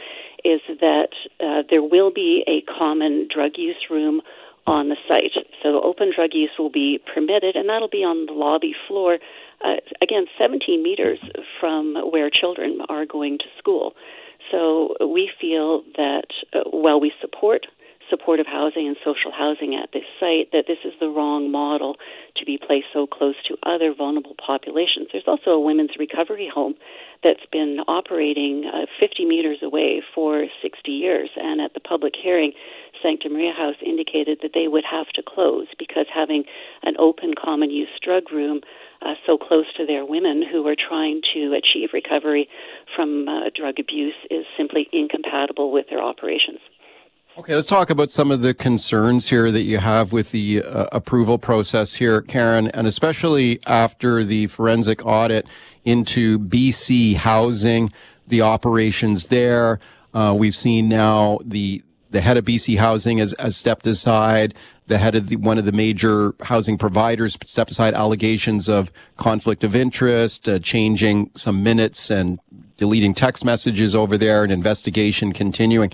is 0.43 0.59
that 0.81 1.13
uh, 1.39 1.63
there 1.69 1.83
will 1.83 2.11
be 2.11 2.43
a 2.47 2.61
common 2.71 3.27
drug 3.33 3.51
use 3.57 3.85
room 3.89 4.21
on 4.67 4.89
the 4.89 4.97
site. 5.07 5.31
So 5.63 5.81
open 5.81 6.11
drug 6.13 6.31
use 6.33 6.51
will 6.59 6.69
be 6.69 6.99
permitted, 7.13 7.55
and 7.55 7.67
that'll 7.69 7.87
be 7.87 8.03
on 8.03 8.25
the 8.27 8.33
lobby 8.33 8.75
floor, 8.87 9.17
uh, 9.63 9.77
again, 10.01 10.25
17 10.37 10.83
meters 10.83 11.19
from 11.59 11.95
where 12.11 12.29
children 12.29 12.79
are 12.89 13.05
going 13.05 13.39
to 13.39 13.45
school. 13.57 13.93
So 14.51 14.95
we 15.01 15.31
feel 15.41 15.83
that 15.95 16.27
uh, 16.53 16.69
while 16.69 16.99
we 16.99 17.11
support 17.19 17.65
supportive 18.09 18.45
housing 18.47 18.87
and 18.87 18.97
social 19.03 19.31
housing 19.31 19.75
at 19.75 19.89
this 19.93 20.05
site, 20.19 20.51
that 20.51 20.65
this 20.67 20.79
is 20.85 20.93
the 20.99 21.09
wrong 21.09 21.51
model 21.51 21.95
to 22.35 22.45
be 22.45 22.57
placed 22.57 22.87
so 22.93 23.07
close 23.07 23.35
to 23.47 23.57
other 23.63 23.93
vulnerable 23.93 24.35
populations. 24.35 25.07
There's 25.11 25.27
also 25.27 25.51
a 25.51 25.59
women's 25.59 25.97
recovery 25.99 26.49
home 26.53 26.75
that's 27.23 27.45
been 27.51 27.79
operating 27.87 28.69
uh, 28.71 28.85
50 28.99 29.25
meters 29.25 29.59
away 29.63 30.01
for 30.13 30.45
60 30.61 30.91
years, 30.91 31.29
and 31.35 31.61
at 31.61 31.73
the 31.73 31.79
public 31.79 32.13
hearing, 32.21 32.53
Sancta 33.01 33.29
Maria 33.29 33.53
House 33.53 33.75
indicated 33.85 34.39
that 34.41 34.51
they 34.53 34.67
would 34.67 34.85
have 34.89 35.07
to 35.15 35.21
close 35.21 35.67
because 35.77 36.05
having 36.13 36.43
an 36.83 36.95
open 36.99 37.33
common 37.33 37.69
use 37.69 37.89
drug 38.03 38.31
room 38.31 38.61
uh, 39.01 39.13
so 39.25 39.37
close 39.37 39.65
to 39.77 39.85
their 39.85 40.05
women 40.05 40.43
who 40.43 40.65
are 40.67 40.75
trying 40.75 41.21
to 41.33 41.53
achieve 41.53 41.89
recovery 41.93 42.47
from 42.95 43.27
uh, 43.27 43.49
drug 43.55 43.75
abuse 43.79 44.15
is 44.31 44.45
simply 44.57 44.87
incompatible 44.91 45.71
with 45.71 45.85
their 45.89 46.01
operations. 46.01 46.59
Okay, 47.37 47.53
let's 47.53 47.67
talk 47.67 47.91
about 47.91 48.09
some 48.09 48.31
of 48.31 48.41
the 48.41 48.55
concerns 48.55 49.29
here 49.29 49.51
that 49.51 49.61
you 49.61 49.77
have 49.77 50.11
with 50.11 50.31
the 50.31 50.63
uh, 50.63 50.87
approval 50.91 51.37
process 51.37 51.93
here, 51.93 52.19
Karen, 52.19 52.67
and 52.69 52.87
especially 52.87 53.59
after 53.67 54.23
the 54.23 54.47
forensic 54.47 55.05
audit 55.05 55.45
into 55.85 56.39
BC 56.39 57.15
housing, 57.17 57.93
the 58.25 58.41
operations 58.41 59.27
there. 59.27 59.79
Uh, 60.15 60.33
we've 60.35 60.55
seen 60.55 60.89
now 60.89 61.37
the 61.45 61.83
the 62.09 62.21
head 62.21 62.37
of 62.37 62.45
BC 62.45 62.77
Housing 62.79 63.19
has, 63.19 63.35
has 63.37 63.55
stepped 63.55 63.85
aside. 63.85 64.55
The 64.87 64.97
head 64.97 65.13
of 65.13 65.27
the, 65.27 65.35
one 65.35 65.57
of 65.57 65.65
the 65.65 65.73
major 65.73 66.33
housing 66.41 66.77
providers 66.77 67.37
stepped 67.45 67.69
aside 67.69 67.93
allegations 67.93 68.67
of 68.69 68.91
conflict 69.17 69.63
of 69.63 69.75
interest, 69.75 70.47
uh, 70.49 70.57
changing 70.57 71.29
some 71.35 71.61
minutes 71.61 72.09
and 72.09 72.39
deleting 72.77 73.13
text 73.13 73.45
messages 73.45 73.93
over 73.93 74.17
there, 74.17 74.43
an 74.43 74.49
investigation 74.51 75.33
continuing. 75.33 75.91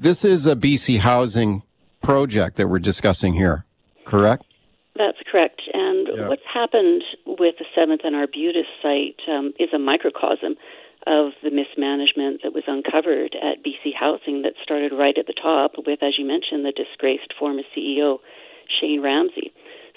This 0.00 0.24
is 0.24 0.46
a 0.46 0.56
BC 0.56 1.00
Housing 1.00 1.62
project 2.00 2.56
that 2.56 2.68
we're 2.68 2.78
discussing 2.78 3.34
here, 3.34 3.66
correct? 4.06 4.46
That's 4.96 5.18
correct. 5.30 5.60
And 5.74 6.08
yeah. 6.08 6.26
what's 6.26 6.48
happened 6.48 7.04
with 7.26 7.56
the 7.58 7.66
Seventh 7.76 8.00
and 8.02 8.16
Arbutus 8.16 8.64
site 8.80 9.20
um, 9.28 9.52
is 9.60 9.68
a 9.74 9.78
microcosm 9.78 10.56
of 11.06 11.32
the 11.44 11.50
mismanagement 11.50 12.40
that 12.42 12.54
was 12.54 12.64
uncovered 12.66 13.36
at 13.36 13.60
BC 13.60 13.92
Housing 13.92 14.40
that 14.40 14.54
started 14.62 14.96
right 14.96 15.18
at 15.18 15.26
the 15.26 15.36
top 15.36 15.72
with, 15.76 16.02
as 16.02 16.16
you 16.16 16.24
mentioned, 16.24 16.64
the 16.64 16.72
disgraced 16.72 17.34
former 17.38 17.60
CEO, 17.76 18.20
Shayne 18.80 19.02
Ramsay. 19.02 19.52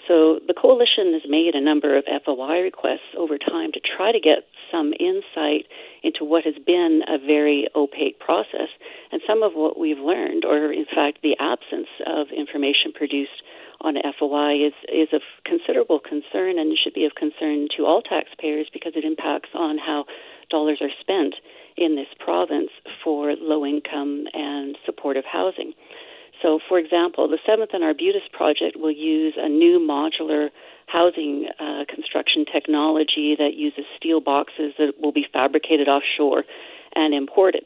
So 0.08 0.40
the 0.46 0.54
coalition 0.54 1.14
has 1.14 1.24
made 1.30 1.56
a 1.56 1.64
number 1.64 1.98
of 1.98 2.04
FOI 2.04 2.60
requests 2.60 3.16
over 3.18 3.38
time 3.38 3.72
to 3.72 3.80
try 3.80 4.12
to 4.12 4.20
get 4.20 4.44
some 4.72 4.92
insight 5.00 5.66
into 6.04 6.26
what 6.26 6.44
has 6.44 6.56
been 6.66 7.02
a 7.08 7.18
very 7.18 7.68
opaque 7.76 8.20
process. 8.20 8.68
And 9.12 9.22
some 9.26 9.44
of 9.44 9.54
what 9.54 9.80
we've 9.80 10.00
learned, 10.00 10.44
or 10.44 10.74
in 10.74 10.86
fact 10.86 11.20
the 11.24 11.38
absence 11.40 11.88
of 12.06 12.28
information 12.36 12.92
produced 12.94 13.44
on 13.80 13.96
FOI, 14.20 14.68
is, 14.68 14.74
is 14.92 15.08
of 15.14 15.22
considerable 15.46 16.00
concern 16.00 16.60
and 16.60 16.78
should 16.78 16.94
be 16.94 17.06
of 17.06 17.16
concern 17.16 17.68
to 17.78 17.86
all 17.86 18.02
taxpayers 18.02 18.68
because 18.74 18.94
it 18.96 19.06
impacts 19.06 19.50
on 19.56 19.78
how 19.78 20.04
dollars 20.50 20.80
are 20.82 20.92
spent 21.00 21.36
in 21.78 21.96
this 21.96 22.12
province 22.20 22.70
for 23.04 23.36
low 23.40 23.66
income 23.66 24.26
and 24.34 24.78
supportive 24.86 25.26
housing. 25.26 25.74
So, 26.44 26.60
for 26.68 26.78
example, 26.78 27.30
the 27.30 27.40
7th 27.48 27.74
and 27.74 27.84
Arbutus 27.84 28.28
project 28.34 28.76
will 28.76 28.92
use 28.92 29.34
a 29.38 29.48
new 29.48 29.80
modular 29.80 30.50
housing 30.88 31.48
uh, 31.58 31.86
construction 31.88 32.44
technology 32.46 33.36
that 33.40 33.56
uses 33.56 33.86
steel 33.96 34.20
boxes 34.20 34.74
that 34.78 35.00
will 35.00 35.14
be 35.14 35.26
fabricated 35.32 35.88
offshore 35.88 36.44
and 36.96 37.14
imported. 37.16 37.64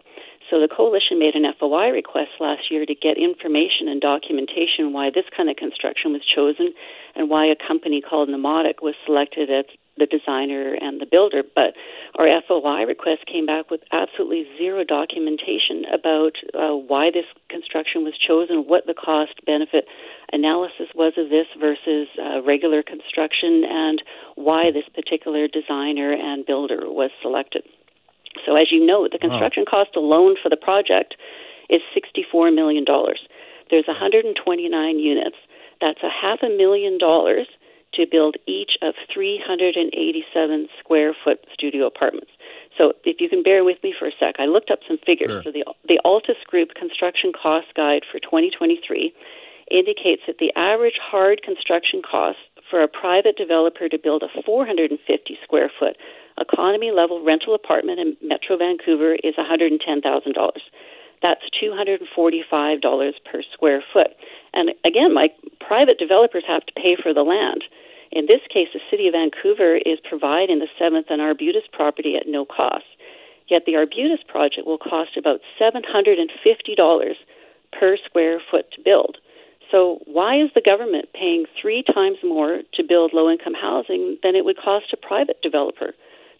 So 0.49 0.61
the 0.61 0.69
coalition 0.69 1.19
made 1.19 1.35
an 1.35 1.43
FOI 1.59 1.89
request 1.89 2.39
last 2.39 2.71
year 2.71 2.85
to 2.85 2.95
get 2.95 3.17
information 3.17 3.89
and 3.89 3.99
documentation 3.99 4.93
why 4.93 5.09
this 5.09 5.25
kind 5.35 5.49
of 5.49 5.57
construction 5.57 6.13
was 6.13 6.21
chosen 6.23 6.71
and 7.15 7.29
why 7.29 7.47
a 7.47 7.55
company 7.67 7.99
called 7.99 8.29
Nomodic 8.29 8.81
was 8.81 8.95
selected 9.05 9.49
as 9.49 9.65
the 9.97 10.05
designer 10.05 10.73
and 10.79 11.01
the 11.01 11.05
builder. 11.09 11.43
But 11.43 11.73
our 12.17 12.27
FOI 12.47 12.85
request 12.85 13.25
came 13.25 13.45
back 13.45 13.69
with 13.69 13.81
absolutely 13.91 14.45
zero 14.57 14.83
documentation 14.83 15.85
about 15.93 16.33
uh, 16.53 16.75
why 16.75 17.11
this 17.11 17.25
construction 17.49 18.03
was 18.03 18.13
chosen, 18.17 18.65
what 18.67 18.85
the 18.85 18.93
cost 18.93 19.43
benefit 19.45 19.85
analysis 20.31 20.89
was 20.95 21.13
of 21.17 21.29
this 21.29 21.47
versus 21.59 22.07
uh, 22.17 22.41
regular 22.43 22.83
construction, 22.83 23.63
and 23.67 24.01
why 24.35 24.71
this 24.71 24.87
particular 24.93 25.47
designer 25.47 26.13
and 26.13 26.45
builder 26.45 26.89
was 26.89 27.11
selected. 27.21 27.63
So, 28.45 28.55
as 28.55 28.67
you 28.71 28.85
know, 28.85 29.07
the 29.11 29.17
construction 29.17 29.65
wow. 29.65 29.83
cost 29.83 29.95
alone 29.95 30.35
for 30.41 30.49
the 30.49 30.57
project 30.57 31.15
is 31.69 31.81
$64 31.95 32.53
million. 32.53 32.85
There's 33.69 33.87
129 33.87 34.99
units. 34.99 35.35
That's 35.81 36.01
a 36.03 36.09
half 36.09 36.39
a 36.41 36.49
million 36.49 36.97
dollars 36.97 37.47
to 37.93 38.05
build 38.09 38.35
each 38.47 38.77
of 38.81 38.93
387 39.13 40.67
square 40.79 41.15
foot 41.23 41.45
studio 41.53 41.85
apartments. 41.85 42.31
So, 42.77 42.93
if 43.03 43.19
you 43.19 43.29
can 43.29 43.43
bear 43.43 43.63
with 43.63 43.77
me 43.83 43.93
for 43.97 44.07
a 44.07 44.11
sec, 44.19 44.35
I 44.39 44.45
looked 44.45 44.69
up 44.69 44.79
some 44.87 44.97
figures. 45.05 45.31
Sure. 45.31 45.43
So, 45.43 45.51
the, 45.51 45.65
the 45.87 45.99
Altus 46.05 46.41
Group 46.45 46.75
Construction 46.75 47.31
Cost 47.33 47.67
Guide 47.75 48.03
for 48.11 48.19
2023 48.19 49.13
indicates 49.71 50.21
that 50.27 50.37
the 50.39 50.53
average 50.55 50.99
hard 51.01 51.41
construction 51.43 52.01
cost 52.01 52.37
for 52.69 52.81
a 52.83 52.87
private 52.87 53.35
developer 53.37 53.89
to 53.89 53.97
build 53.97 54.23
a 54.23 54.41
450 54.43 54.99
square 55.43 55.71
foot 55.79 55.97
economy 56.39 56.91
level 56.91 57.23
rental 57.23 57.55
apartment 57.55 57.99
in 57.99 58.15
Metro 58.21 58.57
Vancouver 58.57 59.15
is 59.23 59.35
$110,000. 59.35 59.81
That's 61.21 61.41
$245 61.61 62.01
per 63.25 63.41
square 63.53 63.83
foot. 63.93 64.11
And 64.53 64.71
again, 64.85 65.13
my 65.13 65.29
private 65.59 65.97
developers 65.97 66.43
have 66.47 66.65
to 66.65 66.73
pay 66.73 66.95
for 67.01 67.13
the 67.13 67.23
land. 67.23 67.63
In 68.11 68.25
this 68.25 68.41
case, 68.53 68.69
the 68.73 68.79
City 68.89 69.07
of 69.07 69.13
Vancouver 69.13 69.77
is 69.77 69.99
providing 70.07 70.59
the 70.59 70.69
7th 70.79 71.09
and 71.09 71.21
Arbutus 71.21 71.67
property 71.71 72.15
at 72.15 72.27
no 72.27 72.45
cost. 72.45 72.85
Yet 73.49 73.63
the 73.65 73.75
Arbutus 73.75 74.23
project 74.27 74.67
will 74.67 74.77
cost 74.77 75.17
about 75.17 75.41
$750 75.59 77.13
per 77.77 77.97
square 78.05 78.41
foot 78.51 78.65
to 78.75 78.81
build. 78.83 79.17
So, 79.71 79.99
why 80.05 80.39
is 80.41 80.49
the 80.55 80.61
government 80.61 81.09
paying 81.13 81.45
three 81.61 81.83
times 81.83 82.17
more 82.23 82.61
to 82.75 82.83
build 82.83 83.11
low 83.13 83.29
income 83.29 83.53
housing 83.53 84.17
than 84.23 84.35
it 84.35 84.45
would 84.45 84.57
cost 84.57 84.93
a 84.93 84.97
private 84.97 85.41
developer 85.41 85.93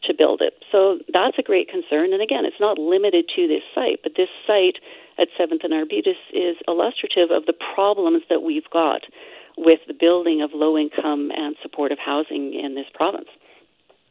to 0.08 0.13
build 0.13 0.41
it? 0.41 0.54
So, 0.72 1.00
that's 1.13 1.38
a 1.38 1.43
great 1.43 1.70
concern. 1.70 2.13
And 2.13 2.22
again, 2.22 2.46
it's 2.46 2.60
not 2.60 2.78
limited 2.78 3.26
to 3.36 3.48
this 3.48 3.63
site, 3.76 4.00
but 4.04 4.13
this 4.17 4.30
site 4.46 4.82
at 5.20 5.28
7th 5.39 5.63
and 5.63 5.74
Arbutus 5.74 6.17
is 6.34 6.56
illustrative 6.67 7.32
of 7.32 7.46
the 7.46 7.54
problems 7.76 8.24
that 8.30 8.41
we've 8.41 8.70
got 8.72 9.02
with 9.58 9.80
the 9.88 9.93
building 9.93 10.41
of 10.41 10.52
low 10.54 10.78
income 10.78 11.32
and 11.36 11.56
supportive 11.62 11.98
housing 11.98 12.54
in 12.54 12.76
this 12.76 12.86
province. 12.93 13.30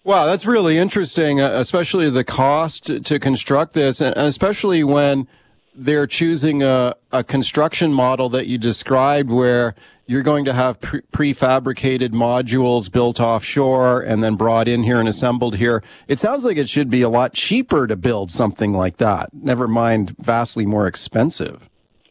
Wow, 0.03 0.25
that's 0.25 0.47
really 0.47 0.79
interesting, 0.79 1.41
uh, 1.41 1.51
especially 1.55 2.11
the 2.11 2.25
cost 2.25 3.05
to 3.05 3.19
construct 3.19 3.73
this, 3.73 4.01
and 4.01 4.17
especially 4.17 4.85
when 4.85 5.27
they're 5.75 6.07
choosing 6.07 6.63
a, 6.63 6.95
a 7.13 7.23
construction 7.23 7.93
model 7.93 8.29
that 8.31 8.47
you 8.47 8.57
described 8.57 9.31
where 9.31 9.75
you're 10.07 10.23
going 10.23 10.45
to 10.45 10.53
have 10.53 10.81
pre- 10.81 11.03
prefabricated 11.12 12.11
modules 12.11 12.90
built 12.90 13.21
offshore 13.21 14.01
and 14.01 14.23
then 14.23 14.37
brought 14.37 14.69
in 14.69 14.83
here 14.83 15.01
and 15.01 15.09
assembled 15.09 15.57
here. 15.57 15.83
It 16.09 16.21
sounds 16.21 16.45
like 16.45 16.57
it 16.57 16.69
should 16.69 16.90
be 16.90 17.03
a 17.03 17.09
lot 17.09 17.33
cheaper 17.33 17.87
to 17.87 17.97
build 17.97 18.31
something 18.31 18.73
like 18.73 18.99
that. 18.99 19.31
Never 19.33 19.66
mind 19.66 20.16
vastly 20.19 20.66
more 20.66 20.87
expensive. 20.87 21.69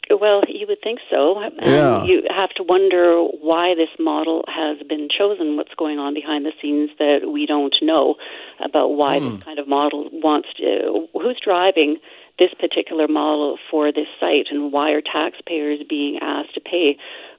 Well, 0.10 0.44
you 0.48 0.68
would 0.68 0.78
think 0.84 1.00
so. 1.10 1.42
Yeah. 1.62 2.04
you 2.04 2.24
have 2.30 2.50
to 2.52 2.64
wonder 2.64 3.24
why 3.42 3.74
this 3.76 3.90
model 3.98 4.44
has 4.48 4.78
been 4.88 5.08
chosen, 5.10 5.58
what's 5.58 5.74
going 5.76 5.98
on 5.98 6.14
behind 6.14 6.46
the 6.46 6.52
scenes 6.62 6.92
that 7.00 7.32
we 7.32 7.46
don't 7.46 7.76
know 7.82 8.16
about 8.64 8.90
why 8.90 9.20
hmm. 9.20 9.36
this 9.36 9.44
kind 9.44 9.58
of 9.58 9.68
model 9.68 10.10
wants 10.12 10.50
to. 10.58 11.08
Who's 11.14 11.40
driving 11.44 11.98
this 12.38 12.52
particular 12.60 13.08
model 13.08 13.58
for 13.72 13.92
this 13.92 14.08
site 14.20 14.48
and 14.52 14.72
why 14.72 14.92
are 14.92 15.02
taxpayers 15.02 15.80
being 15.88 16.20
asked 16.22 16.54
to 16.56 16.62
pay 16.62 16.98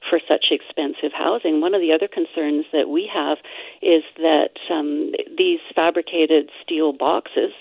for 0.09 0.19
such 0.27 0.47
expensive 0.51 1.11
housing? 1.13 1.61
One 1.61 1.75
of 1.75 1.81
the 1.81 1.93
other 1.93 2.07
concerns 2.07 2.65
that 2.73 2.89
we 2.89 3.09
have 3.13 3.37
is 3.81 4.03
that 4.17 4.57
um, 4.71 5.11
these 5.37 5.59
fabricated 5.75 6.49
steel 6.63 6.93
boxes 6.93 7.51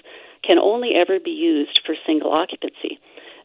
can 0.44 0.58
only 0.58 0.92
ever 0.94 1.18
be 1.18 1.30
used 1.30 1.80
for 1.84 1.94
single 2.06 2.32
occupancy. 2.32 2.98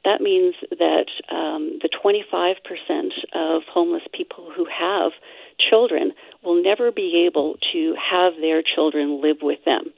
That 0.03 0.21
means 0.21 0.55
that 0.71 1.05
um, 1.29 1.79
the 1.81 1.89
25% 1.89 2.55
of 3.33 3.63
homeless 3.71 4.01
people 4.13 4.51
who 4.55 4.65
have 4.65 5.11
children 5.69 6.13
will 6.43 6.61
never 6.61 6.91
be 6.91 7.27
able 7.27 7.57
to 7.73 7.95
have 8.11 8.33
their 8.41 8.63
children 8.63 9.21
live 9.21 9.37
with 9.41 9.59
them. 9.65 9.93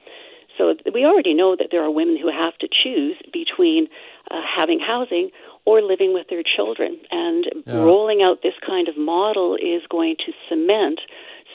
So 0.56 0.74
we 0.92 1.04
already 1.04 1.34
know 1.34 1.56
that 1.56 1.68
there 1.70 1.82
are 1.82 1.90
women 1.90 2.16
who 2.20 2.30
have 2.30 2.56
to 2.58 2.68
choose 2.68 3.16
between 3.32 3.88
uh, 4.30 4.40
having 4.44 4.80
housing 4.80 5.30
or 5.64 5.82
living 5.82 6.12
with 6.14 6.28
their 6.28 6.42
children. 6.42 6.98
And 7.10 7.46
yeah. 7.66 7.74
rolling 7.74 8.22
out 8.22 8.42
this 8.42 8.54
kind 8.64 8.88
of 8.88 8.96
model 8.96 9.56
is 9.56 9.82
going 9.90 10.16
to 10.26 10.32
cement 10.48 11.00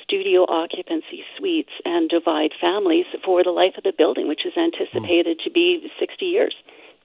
studio 0.03 0.45
occupancy 0.49 1.23
suites 1.37 1.69
and 1.85 2.09
divide 2.09 2.51
families 2.59 3.05
for 3.23 3.43
the 3.43 3.51
life 3.51 3.73
of 3.77 3.83
the 3.83 3.93
building, 3.95 4.27
which 4.27 4.41
is 4.45 4.53
anticipated 4.57 5.39
mm. 5.39 5.43
to 5.43 5.51
be 5.51 5.87
60 5.99 6.25
years. 6.25 6.55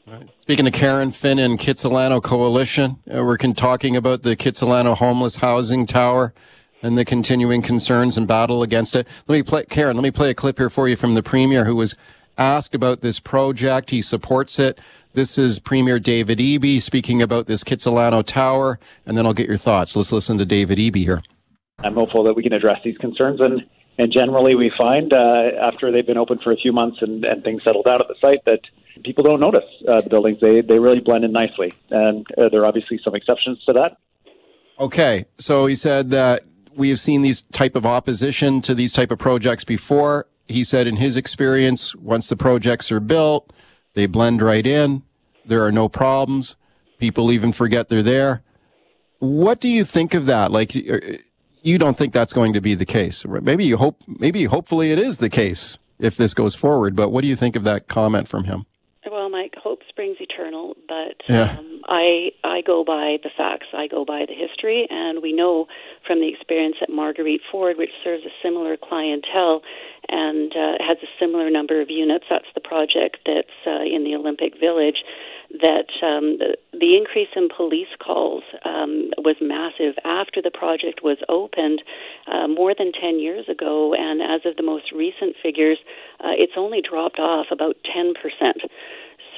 Right. 0.07 0.29
Speaking 0.43 0.67
of 0.67 0.73
Karen 0.75 1.11
Finn 1.11 1.39
and 1.39 1.59
Kitsilano 1.59 2.23
Coalition, 2.23 2.97
uh, 3.11 3.25
we're 3.25 3.39
talking 3.39 3.97
about 3.97 4.23
the 4.23 4.37
Kitsilano 4.37 4.97
Homeless 4.97 5.37
Housing 5.37 5.87
Tower 5.87 6.35
and 6.85 6.99
the 6.99 7.05
continuing 7.05 7.63
concerns 7.63 8.19
and 8.19 8.29
battle 8.29 8.63
against 8.63 8.95
it. 8.95 9.09
Let 9.27 9.37
me 9.37 9.43
play, 9.43 9.65
Karen, 9.65 9.97
let 9.97 10.03
me 10.03 10.11
play 10.11 10.29
a 10.29 10.35
clip 10.35 10.59
here 10.59 10.69
for 10.69 10.87
you 10.87 10.97
from 10.97 11.15
the 11.15 11.23
Premier 11.23 11.65
who 11.65 11.75
was 11.75 11.95
asked 12.37 12.75
about 12.75 13.01
this 13.01 13.19
project. 13.19 13.89
He 13.89 14.03
supports 14.03 14.59
it. 14.59 14.79
This 15.15 15.39
is 15.39 15.59
Premier 15.59 15.99
David 15.99 16.41
Eby 16.41 16.83
speaking 16.83 17.23
about 17.23 17.47
this 17.47 17.65
Kitsilano 17.65 18.23
Tower, 18.23 18.79
and 19.07 19.17
then 19.17 19.25
I'll 19.25 19.33
get 19.33 19.49
your 19.49 19.57
thoughts. 19.57 19.97
Let's 19.97 20.13
listen 20.13 20.37
to 20.37 20.45
David 20.45 20.77
Eby 20.77 20.97
here. 20.97 21.23
I'm 21.79 21.95
hopeful 21.95 22.23
that 22.25 22.35
we 22.35 22.43
can 22.43 22.53
address 22.53 22.81
these 22.85 22.99
concerns 22.99 23.41
and 23.41 23.63
and 23.97 24.13
generally 24.13 24.57
we 24.57 24.73
find 24.77 25.13
uh, 25.13 25.51
after 25.63 25.93
they've 25.93 26.07
been 26.07 26.19
open 26.19 26.39
for 26.43 26.51
a 26.53 26.57
few 26.57 26.73
months 26.73 26.99
and, 27.01 27.25
and 27.25 27.45
things 27.45 27.63
settle 27.63 27.83
down 27.83 28.01
at 28.01 28.09
the 28.09 28.17
site 28.21 28.45
that 28.45 28.61
people 29.05 29.23
don't 29.23 29.39
notice 29.39 29.65
uh, 29.89 30.01
the 30.03 30.11
buildings. 30.11 30.39
They 30.41 30.61
they 30.61 30.79
really 30.79 31.01
blend 31.01 31.25
in 31.25 31.33
nicely, 31.33 31.73
and 31.91 32.27
uh, 32.37 32.51
there 32.51 32.63
are 32.63 32.67
obviously 32.67 33.01
some 33.03 33.15
exceptions 33.15 33.65
to 33.65 33.73
that. 33.73 33.97
Okay, 34.79 35.27
so 35.39 35.67
he 35.67 35.77
said 35.77 36.11
that 36.11 36.43
we 36.77 36.89
have 36.89 37.01
seen 37.01 37.23
these 37.23 37.43
type 37.43 37.77
of 37.77 37.87
opposition 37.87 38.61
to 38.63 38.75
these 38.75 38.93
type 38.93 39.11
of 39.11 39.19
projects 39.19 39.65
before. 39.65 40.27
He 40.47 40.65
said 40.65 40.87
in 40.87 40.97
his 40.97 41.17
experience, 41.17 41.95
once 41.95 42.29
the 42.29 42.37
projects 42.37 42.93
are 42.93 43.01
built, 43.01 43.53
they 43.95 44.07
blend 44.07 44.43
right 44.43 44.67
in. 44.67 45.03
There 45.45 45.65
are 45.65 45.73
no 45.73 45.89
problems. 45.89 46.57
People 46.99 47.33
even 47.33 47.53
forget 47.53 47.89
they're 47.89 48.03
there. 48.03 48.43
What 49.19 49.61
do 49.61 49.69
you 49.69 49.85
think 49.85 50.15
of 50.15 50.27
that? 50.27 50.51
Like, 50.51 50.77
uh, 50.77 50.99
you 51.63 51.79
don't 51.79 51.97
think 51.97 52.13
that's 52.13 52.33
going 52.33 52.53
to 52.53 52.61
be 52.61 52.75
the 52.75 52.85
case. 52.85 53.25
Maybe 53.27 53.65
you 53.65 53.79
hope, 53.79 54.03
maybe 54.07 54.45
hopefully 54.45 54.93
it 54.93 54.99
is 54.99 55.19
the 55.19 55.31
case 55.31 55.79
if 55.99 56.17
this 56.17 56.35
goes 56.35 56.55
forward. 56.55 56.95
But 56.95 57.09
what 57.09 57.23
do 57.23 57.29
you 57.29 57.37
think 57.37 57.57
of 57.57 57.65
that 57.65 57.89
comment 57.89 58.29
from 58.29 58.45
him? 58.45 58.67
Well, 59.11 59.31
Mike, 59.31 59.55
hope 59.63 59.81
springs 59.89 60.17
eternal, 60.21 60.75
but 60.89 61.17
yeah. 61.29 61.57
um, 61.59 61.74
I 61.89 62.31
I 62.43 62.63
go 62.63 62.85
by 62.85 63.19
the 63.23 63.31
facts. 63.37 63.67
I 63.73 63.87
go 63.87 64.05
by 64.05 64.25
the 64.27 64.35
history, 64.35 64.87
and 64.91 65.23
we 65.23 65.33
know 65.33 65.67
from 66.07 66.21
the 66.21 66.29
experience 66.29 66.77
at 66.83 66.91
Marguerite 66.91 67.43
Ford, 67.51 67.77
which 67.77 67.91
serves 68.03 68.25
a 68.25 68.33
similar 68.43 68.77
clientele 68.77 69.63
and 70.09 70.53
uh, 70.53 70.77
has 70.81 70.99
a 71.03 71.09
similar 71.19 71.51
number 71.51 71.81
of 71.81 71.91
units. 71.91 72.25
That's 72.29 72.51
the 72.55 72.61
project 72.61 73.19
that's 73.25 73.57
uh, 73.67 73.83
in 73.83 74.05
the 74.05 74.15
Olympic 74.15 74.59
Village. 74.61 75.05
That 75.61 75.87
um, 76.03 76.39
the, 76.39 76.57
the 76.73 76.97
increase 76.97 77.29
in 77.37 77.49
police 77.55 77.93
calls 78.05 78.43
um, 78.65 79.11
was 79.19 79.37
massive 79.41 79.95
after 80.05 80.43
the 80.43 80.51
project 80.51 81.01
was 81.05 81.19
opened 81.29 81.83
uh, 82.27 82.49
more 82.49 82.75
than 82.77 82.91
10 82.91 83.21
years 83.21 83.47
ago, 83.49 83.95
and 83.95 84.21
as 84.21 84.41
of 84.45 84.57
the 84.57 84.65
most 84.65 84.91
recent 84.91 85.37
figures, 85.41 85.79
uh, 86.21 86.35
it's 86.35 86.55
only 86.57 86.81
dropped 86.83 87.21
off 87.21 87.47
about 87.53 87.77
10 87.95 88.15
percent. 88.15 88.67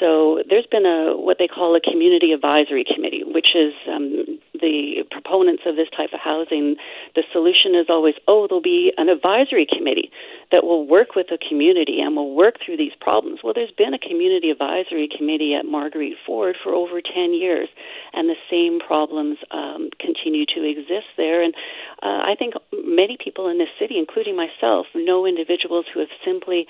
So 0.01 0.43
there's 0.49 0.67
been 0.67 0.85
a 0.85 1.17
what 1.17 1.39
they 1.39 1.49
call 1.49 1.75
a 1.77 1.81
community 1.81 2.33
advisory 2.33 2.85
committee, 2.85 3.23
which 3.25 3.55
is 3.55 3.73
um, 3.89 4.39
the 4.53 5.05
proponents 5.11 5.63
of 5.67 5.77
this 5.77 5.89
type 5.97 6.11
of 6.13 6.21
housing. 6.21 6.77
The 7.15 7.23
solution 7.33 7.75
is 7.75 7.87
always, 7.89 8.15
oh, 8.29 8.47
there'll 8.49 8.63
be 8.63 8.93
an 8.97 9.09
advisory 9.09 9.67
committee 9.67 10.11
that 10.53 10.65
will 10.65 10.87
work 10.87 11.15
with 11.17 11.27
the 11.29 11.39
community 11.39 12.01
and 12.01 12.15
will 12.15 12.35
work 12.35 12.57
through 12.65 12.77
these 12.77 12.93
problems. 13.01 13.41
Well, 13.43 13.55
there's 13.55 13.75
been 13.77 13.95
a 13.95 13.99
community 13.99 14.51
advisory 14.51 15.09
committee 15.09 15.55
at 15.55 15.65
Marguerite 15.65 16.21
Ford 16.27 16.57
for 16.63 16.73
over 16.73 17.01
10 17.01 17.35
years, 17.35 17.69
and 18.13 18.29
the 18.29 18.39
same 18.51 18.79
problems 18.79 19.39
um, 19.51 19.91
continue 19.99 20.45
to 20.55 20.63
exist 20.63 21.09
there. 21.17 21.43
And 21.43 21.55
uh, 22.03 22.23
I 22.29 22.35
think 22.39 22.55
many 22.73 23.17
people 23.23 23.49
in 23.49 23.59
this 23.59 23.73
city, 23.81 23.99
including 23.99 24.37
myself, 24.37 24.87
know 24.95 25.27
individuals 25.27 25.87
who 25.93 26.01
have 26.01 26.13
simply 26.25 26.67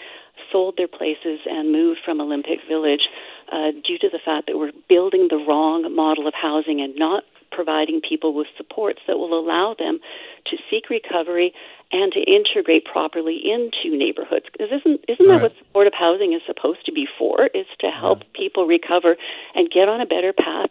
sold 0.53 0.75
their 0.77 0.89
places 0.89 1.41
and 1.47 1.73
moved 1.73 2.01
from 2.05 2.21
Olympic 2.21 2.61
Village 2.69 3.09
uh, 3.52 3.70
due 3.87 3.98
to 3.98 4.09
the 4.11 4.18
fact 4.24 4.46
that 4.46 4.59
we're 4.59 4.72
building 4.88 5.29
the 5.31 5.37
wrong 5.37 5.94
model 5.94 6.26
of 6.26 6.35
housing 6.35 6.81
and 6.81 6.96
not 6.96 7.24
providing 7.52 8.00
people 8.07 8.35
with 8.35 8.46
supports 8.57 9.00
that 9.07 9.16
will 9.18 9.38
allow 9.38 9.74
them 9.79 9.98
to 10.46 10.57
seek 10.70 10.90
recovery 10.90 11.52
and 11.92 12.12
to 12.12 12.20
integrate 12.20 12.85
properly 12.85 13.40
into 13.44 13.96
neighborhoods. 13.96 14.46
Because 14.52 14.68
isn't 14.68 15.00
isn't 15.09 15.26
right. 15.26 15.37
that 15.37 15.42
what 15.42 15.52
supportive 15.59 15.94
housing 15.94 16.33
is 16.33 16.42
supposed 16.46 16.85
to 16.87 16.92
be 16.92 17.07
for? 17.18 17.46
Is 17.55 17.66
to 17.81 17.88
help 17.88 18.20
yeah. 18.20 18.40
people 18.40 18.66
recover 18.66 19.16
and 19.55 19.70
get 19.70 19.88
on 19.88 20.00
a 20.00 20.07
better 20.07 20.33
path 20.33 20.70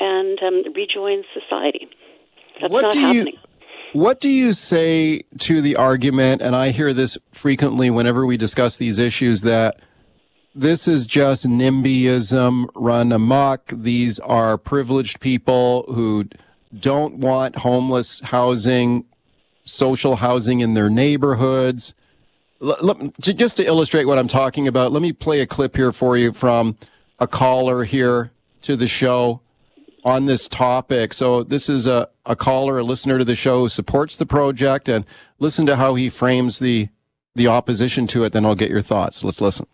and 0.00 0.38
um, 0.42 0.72
rejoin 0.74 1.22
society. 1.32 1.88
That's 2.60 2.72
what 2.72 2.82
not 2.82 2.92
do 2.92 3.00
happening. 3.00 3.34
You, 3.34 4.00
what 4.00 4.20
do 4.20 4.28
you 4.28 4.52
say 4.52 5.22
to 5.38 5.60
the 5.60 5.76
argument? 5.76 6.42
And 6.42 6.56
I 6.56 6.70
hear 6.70 6.92
this 6.92 7.16
frequently 7.32 7.90
whenever 7.90 8.26
we 8.26 8.36
discuss 8.36 8.76
these 8.76 8.98
issues 8.98 9.42
that 9.42 9.80
this 10.54 10.86
is 10.86 11.06
just 11.06 11.46
NIMBYism 11.46 12.68
run 12.76 13.10
amok. 13.10 13.66
These 13.68 14.20
are 14.20 14.56
privileged 14.56 15.18
people 15.18 15.84
who 15.88 16.26
don't 16.78 17.16
want 17.16 17.58
homeless 17.58 18.20
housing, 18.20 19.04
social 19.64 20.16
housing 20.16 20.60
in 20.60 20.74
their 20.74 20.88
neighborhoods. 20.88 21.94
L- 22.62 23.12
just 23.18 23.56
to 23.56 23.64
illustrate 23.64 24.04
what 24.04 24.18
I'm 24.18 24.28
talking 24.28 24.68
about, 24.68 24.92
let 24.92 25.02
me 25.02 25.12
play 25.12 25.40
a 25.40 25.46
clip 25.46 25.74
here 25.74 25.90
for 25.90 26.16
you 26.16 26.32
from 26.32 26.76
a 27.18 27.26
caller 27.26 27.82
here 27.82 28.30
to 28.62 28.76
the 28.76 28.86
show 28.86 29.40
on 30.04 30.26
this 30.26 30.46
topic. 30.46 31.14
So 31.14 31.42
this 31.42 31.68
is 31.68 31.88
a, 31.88 32.08
a 32.24 32.36
caller, 32.36 32.78
a 32.78 32.84
listener 32.84 33.18
to 33.18 33.24
the 33.24 33.34
show 33.34 33.60
who 33.60 33.68
supports 33.68 34.16
the 34.16 34.26
project 34.26 34.88
and 34.88 35.04
listen 35.40 35.66
to 35.66 35.76
how 35.76 35.96
he 35.96 36.08
frames 36.08 36.60
the, 36.60 36.90
the 37.34 37.48
opposition 37.48 38.06
to 38.08 38.22
it. 38.22 38.32
Then 38.32 38.46
I'll 38.46 38.54
get 38.54 38.70
your 38.70 38.82
thoughts. 38.82 39.24
Let's 39.24 39.40
listen 39.40 39.66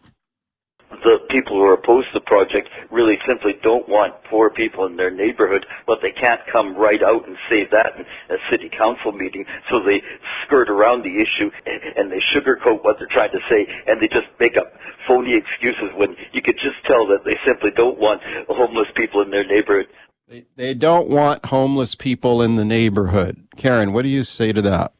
the 1.03 1.25
people 1.29 1.57
who 1.57 1.65
are 1.65 1.75
opposed 1.75 2.09
to 2.09 2.15
the 2.15 2.21
project 2.21 2.69
really 2.91 3.19
simply 3.27 3.55
don't 3.63 3.89
want 3.89 4.25
poor 4.25 4.51
people 4.51 4.87
in 4.87 4.97
their 4.97 5.11
neighborhood, 5.11 5.67
but 5.87 6.01
they 6.03 6.13
can't 6.13 6.41
come 6.47 6.77
right 6.77 7.03
out 7.03 7.27
and 7.27 7.37
say 7.49 7.65
that 7.67 7.97
in 7.97 8.05
a 8.35 8.39
city 8.51 8.69
council 8.69 9.13
meeting, 9.13 9.47
so 9.69 9.81
they 9.81 10.03
skirt 10.45 10.71
around 10.71 11.03
the 11.03 11.21
issue 11.21 11.51
and 11.67 12.11
they 12.11 12.21
sugarcoat 12.21 12.85
what 12.85 12.99
they're 12.99 13.09
trying 13.09 13.33
to 13.33 13.41
say, 13.49 13.67
and 13.87 14.01
they 14.01 14.09
just 14.09 14.29
make 14.39 14.57
up 14.57 14.73
phony 15.07 15.35
excuses 15.35 15.91
when 15.97 16.17
you 16.33 16.43
could 16.43 16.59
just 16.59 16.77
tell 16.85 17.07
that 17.07 17.25
they 17.25 17.39
simply 17.45 17.71
don't 17.71 17.99
want 17.99 18.23
homeless 18.49 18.89
people 18.95 19.23
in 19.23 19.31
their 19.31 19.45
neighborhood. 19.45 19.89
They, 20.29 20.45
they 20.57 20.75
don't 20.75 21.09
want 21.09 21.47
homeless 21.47 21.95
people 21.95 22.43
in 22.43 22.57
the 22.57 22.65
neighborhood. 22.65 23.49
Karen, 23.57 23.93
what 23.93 24.03
do 24.03 24.09
you 24.09 24.23
say 24.23 24.53
to 24.53 24.63
that? 24.63 24.93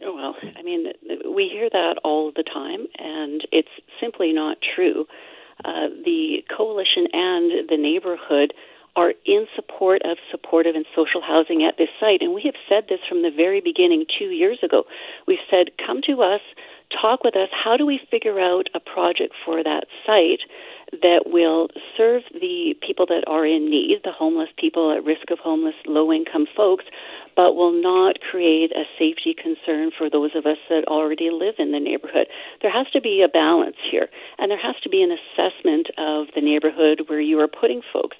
Well, 0.00 0.36
I 0.56 0.62
mean, 0.62 0.86
we 1.34 1.48
hear 1.48 1.61
that 1.72 1.96
all 2.04 2.32
the 2.34 2.42
time, 2.42 2.86
and 2.98 3.46
it's 3.50 3.68
simply 4.00 4.32
not 4.32 4.58
true. 4.74 5.06
Uh, 5.64 5.88
the 6.04 6.38
coalition 6.54 7.06
and 7.12 7.68
the 7.68 7.76
neighborhood 7.76 8.52
are 8.94 9.14
in 9.24 9.46
support 9.56 10.02
of 10.04 10.18
supportive 10.30 10.74
and 10.74 10.84
social 10.94 11.22
housing 11.22 11.64
at 11.64 11.78
this 11.78 11.88
site. 11.98 12.20
And 12.20 12.34
we 12.34 12.42
have 12.44 12.54
said 12.68 12.84
this 12.88 13.00
from 13.08 13.22
the 13.22 13.30
very 13.34 13.60
beginning 13.60 14.04
two 14.18 14.26
years 14.26 14.58
ago. 14.62 14.84
We've 15.26 15.38
said, 15.50 15.70
come 15.84 16.00
to 16.06 16.20
us, 16.22 16.40
talk 17.00 17.24
with 17.24 17.34
us. 17.34 17.48
How 17.52 17.76
do 17.76 17.86
we 17.86 18.00
figure 18.10 18.38
out 18.38 18.68
a 18.74 18.80
project 18.80 19.32
for 19.44 19.62
that 19.62 19.86
site 20.04 20.40
that 21.00 21.24
will 21.26 21.68
serve 21.96 22.22
the 22.32 22.74
people 22.86 23.06
that 23.06 23.24
are 23.26 23.46
in 23.46 23.70
need, 23.70 24.00
the 24.04 24.12
homeless 24.12 24.50
people 24.58 24.92
at 24.92 25.02
risk 25.04 25.30
of 25.30 25.38
homeless, 25.38 25.74
low 25.86 26.12
income 26.12 26.46
folks, 26.54 26.84
but 27.34 27.54
will 27.54 27.72
not 27.72 28.20
create 28.20 28.72
a 28.72 28.84
safety 28.98 29.34
concern 29.34 29.90
for 29.96 30.10
those 30.10 30.32
of 30.36 30.44
us 30.44 30.58
that 30.68 30.84
already 30.86 31.30
live 31.32 31.54
in 31.58 31.72
the 31.72 31.80
neighborhood. 31.80 32.26
There 32.60 32.70
has 32.70 32.86
to 32.92 33.00
be 33.00 33.24
a 33.24 33.28
balance 33.28 33.76
here, 33.90 34.08
and 34.38 34.50
there 34.50 34.60
has 34.60 34.76
to 34.82 34.90
be 34.90 35.02
an 35.02 35.10
assessment 35.10 35.88
of 35.96 36.26
the 36.34 36.42
neighborhood 36.42 37.08
where 37.08 37.20
you 37.20 37.40
are 37.40 37.48
putting 37.48 37.80
folks. 37.92 38.16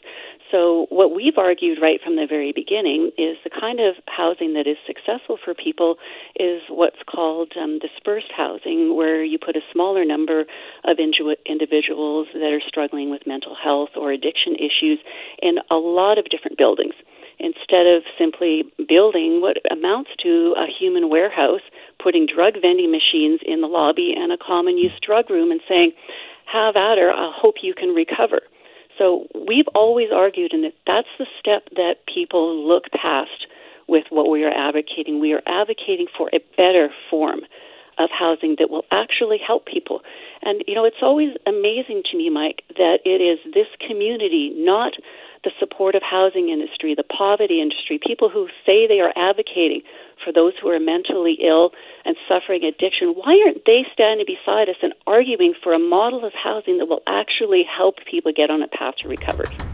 So, 0.53 0.85
what 0.91 1.17
we've 1.17 1.39
argued 1.39 1.79
right 1.81 1.99
from 2.05 2.17
the 2.17 2.27
very 2.29 2.53
beginning 2.53 3.11
is 3.17 3.41
the 3.43 3.49
kind 3.49 3.81
of 3.81 3.97
housing 4.07 4.53
that 4.53 4.69
is 4.69 4.77
successful 4.87 5.39
for 5.43 5.55
people 5.55 5.97
is 6.37 6.61
what's 6.69 7.01
called 7.09 7.53
um, 7.57 7.79
dispersed 7.79 8.31
housing, 8.37 8.95
where 8.95 9.25
you 9.25 9.39
put 9.39 9.57
a 9.57 9.65
smaller 9.73 10.05
number 10.05 10.45
of 10.85 10.99
individuals 11.01 12.29
that 12.35 12.53
are 12.53 12.61
struggling 12.69 13.11
with 13.11 13.23
mental 13.27 13.57
health 13.57 13.97
or 13.97 14.13
addiction 14.13 14.55
issues 14.61 15.01
in 15.41 15.57
a 15.71 15.77
lot 15.77 16.19
of 16.19 16.27
different 16.29 16.59
buildings 16.59 16.95
instead 17.41 17.89
of 17.89 18.05
simply 18.19 18.63
building 18.87 19.41
what 19.41 19.57
amounts 19.73 20.11
to 20.23 20.55
a 20.59 20.67
human 20.69 21.09
warehouse, 21.09 21.65
putting 21.97 22.27
drug 22.29 22.55
vending 22.61 22.93
machines 22.93 23.41
in 23.45 23.63
the 23.63 23.67
lobby 23.67 24.13
and 24.15 24.31
a 24.31 24.37
common 24.37 24.77
use 24.77 24.93
drug 25.05 25.31
room 25.31 25.51
and 25.51 25.63
saying, 25.67 25.93
have 26.45 26.77
at 26.77 26.99
her, 26.99 27.11
I 27.11 27.33
hope 27.35 27.57
you 27.63 27.73
can 27.75 27.91
recover. 27.91 28.41
So 29.03 29.27
we've 29.35 29.67
always 29.75 30.11
argued, 30.15 30.53
and 30.53 30.73
that's 30.87 31.09
the 31.19 31.27
step 31.41 31.65
that 31.75 32.07
people 32.07 32.55
look 32.69 32.85
past 32.93 33.51
with 33.89 34.05
what 34.11 34.31
we 34.31 34.45
are 34.45 34.53
advocating. 34.55 35.19
We 35.19 35.33
are 35.33 35.43
advocating 35.45 36.07
for 36.17 36.31
a 36.33 36.39
better 36.57 36.89
form 37.11 37.41
of 37.99 38.11
housing 38.17 38.55
that 38.61 38.71
will 38.71 38.85
actually 38.93 39.39
help 39.45 39.67
people. 39.67 40.03
And, 40.43 40.63
you 40.69 40.77
know, 40.77 40.85
it's 40.85 41.03
always 41.03 41.35
amazing 41.49 42.03
to 42.13 42.17
me, 42.17 42.31
Mike, 42.31 42.63
that 42.77 42.99
it 43.05 43.21
is 43.21 43.39
this 43.53 43.67
community, 43.85 44.53
not 44.55 44.93
the 45.43 45.51
supportive 45.59 46.03
housing 46.09 46.49
industry, 46.49 46.95
the 46.95 47.03
poverty 47.03 47.61
industry, 47.61 47.99
people 47.99 48.31
who 48.31 48.47
say 48.65 48.87
they 48.87 49.01
are 49.01 49.13
advocating 49.17 49.83
for 50.25 50.33
those 50.33 50.53
who 50.61 50.69
are 50.69 50.81
mentally 50.81 51.39
ill 51.45 51.71
and 52.05 52.17
suffering 52.29 52.65
addiction, 52.65 53.15
why 53.15 53.41
aren't 53.45 53.65
they 53.67 53.85
standing 53.93 54.27
beside 54.27 54.69
us 54.69 54.77
and 54.83 54.95
arguing 55.07 55.55
for 55.63 55.73
a 55.73 55.79
model 55.79 56.25
of 56.25 56.33
housing 56.33 56.79
that 56.79 56.87
will 56.87 57.03
actually 57.07 57.65
help 57.65 57.97
people 58.11 58.33
get 58.35 58.51
on 58.51 58.63
a 58.63 58.69
path 58.69 58.95
to 59.03 59.09
recovery? 59.09 59.72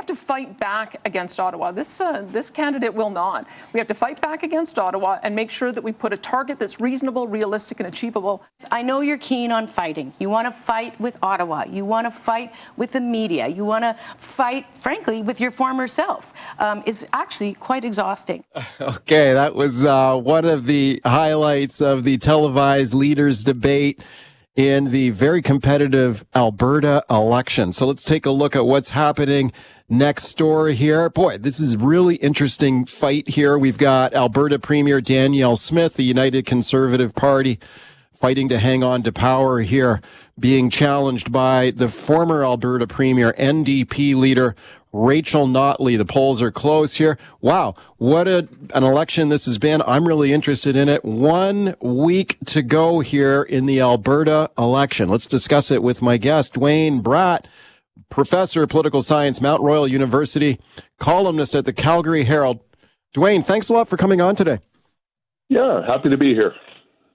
Have 0.00 0.06
to 0.06 0.14
fight 0.14 0.58
back 0.58 0.96
against 1.04 1.38
Ottawa. 1.38 1.72
This, 1.72 2.00
uh, 2.00 2.22
this 2.26 2.48
candidate 2.48 2.94
will 2.94 3.10
not. 3.10 3.46
We 3.74 3.78
have 3.78 3.86
to 3.88 3.94
fight 3.94 4.18
back 4.22 4.42
against 4.42 4.78
Ottawa 4.78 5.18
and 5.22 5.36
make 5.36 5.50
sure 5.50 5.72
that 5.72 5.84
we 5.84 5.92
put 5.92 6.14
a 6.14 6.16
target 6.16 6.58
that's 6.58 6.80
reasonable, 6.80 7.28
realistic, 7.28 7.80
and 7.80 7.86
achievable. 7.86 8.42
I 8.70 8.80
know 8.80 9.02
you're 9.02 9.18
keen 9.18 9.52
on 9.52 9.66
fighting. 9.66 10.14
You 10.18 10.30
want 10.30 10.46
to 10.46 10.52
fight 10.52 10.98
with 10.98 11.18
Ottawa. 11.22 11.64
You 11.68 11.84
want 11.84 12.06
to 12.06 12.10
fight 12.10 12.54
with 12.78 12.92
the 12.92 13.00
media. 13.00 13.46
You 13.46 13.66
want 13.66 13.84
to 13.84 13.92
fight, 14.16 14.64
frankly, 14.72 15.20
with 15.20 15.38
your 15.38 15.50
former 15.50 15.86
self. 15.86 16.32
Um, 16.58 16.82
it's 16.86 17.04
actually 17.12 17.52
quite 17.52 17.84
exhausting. 17.84 18.44
Okay, 18.80 19.34
that 19.34 19.54
was 19.54 19.84
uh, 19.84 20.16
one 20.16 20.44
of 20.44 20.66
the 20.66 21.00
highlights 21.04 21.80
of 21.80 22.04
the 22.04 22.16
televised 22.16 22.94
leaders 22.94 23.44
debate 23.44 24.02
in 24.56 24.90
the 24.90 25.10
very 25.10 25.42
competitive 25.42 26.24
Alberta 26.34 27.02
election. 27.08 27.72
So 27.72 27.86
let's 27.86 28.04
take 28.04 28.26
a 28.26 28.30
look 28.30 28.56
at 28.56 28.66
what's 28.66 28.90
happening 28.90 29.52
next 29.90 30.38
door 30.38 30.68
here. 30.68 31.10
Boy, 31.10 31.36
this 31.36 31.60
is 31.60 31.76
really 31.76 32.14
interesting 32.16 32.86
fight 32.86 33.28
here. 33.28 33.58
We've 33.58 33.76
got 33.76 34.14
Alberta 34.14 34.58
Premier 34.58 35.00
Danielle 35.00 35.56
Smith, 35.56 35.94
the 35.94 36.04
United 36.04 36.46
Conservative 36.46 37.14
Party, 37.14 37.58
fighting 38.14 38.48
to 38.48 38.58
hang 38.58 38.84
on 38.84 39.02
to 39.02 39.12
power 39.12 39.60
here, 39.60 40.00
being 40.38 40.70
challenged 40.70 41.32
by 41.32 41.72
the 41.72 41.88
former 41.88 42.44
Alberta 42.44 42.86
Premier 42.86 43.34
NDP 43.36 44.14
leader 44.14 44.54
Rachel 44.92 45.46
Notley. 45.46 45.96
The 45.96 46.04
polls 46.04 46.42
are 46.42 46.50
close 46.50 46.94
here. 46.94 47.18
Wow, 47.40 47.74
what 47.98 48.26
a, 48.26 48.48
an 48.74 48.84
election 48.84 49.28
this 49.28 49.46
has 49.46 49.58
been. 49.58 49.82
I'm 49.82 50.06
really 50.06 50.32
interested 50.32 50.76
in 50.76 50.88
it. 50.88 51.04
One 51.04 51.74
week 51.80 52.38
to 52.46 52.62
go 52.62 53.00
here 53.00 53.42
in 53.42 53.66
the 53.66 53.80
Alberta 53.80 54.50
election. 54.58 55.08
Let's 55.08 55.26
discuss 55.26 55.70
it 55.70 55.82
with 55.82 56.02
my 56.02 56.16
guest, 56.16 56.54
Duane 56.54 57.02
Bratt, 57.02 57.46
professor 58.10 58.62
of 58.62 58.68
political 58.68 59.02
science, 59.02 59.40
Mount 59.40 59.62
Royal 59.62 59.88
University, 59.88 60.60
columnist 60.98 61.54
at 61.54 61.64
the 61.64 61.72
Calgary 61.72 62.24
Herald. 62.24 62.60
Duane, 63.14 63.42
thanks 63.42 63.68
a 63.68 63.72
lot 63.72 63.88
for 63.88 63.96
coming 63.96 64.20
on 64.20 64.36
today. 64.36 64.58
Yeah, 65.48 65.84
happy 65.86 66.10
to 66.10 66.16
be 66.16 66.34
here. 66.34 66.54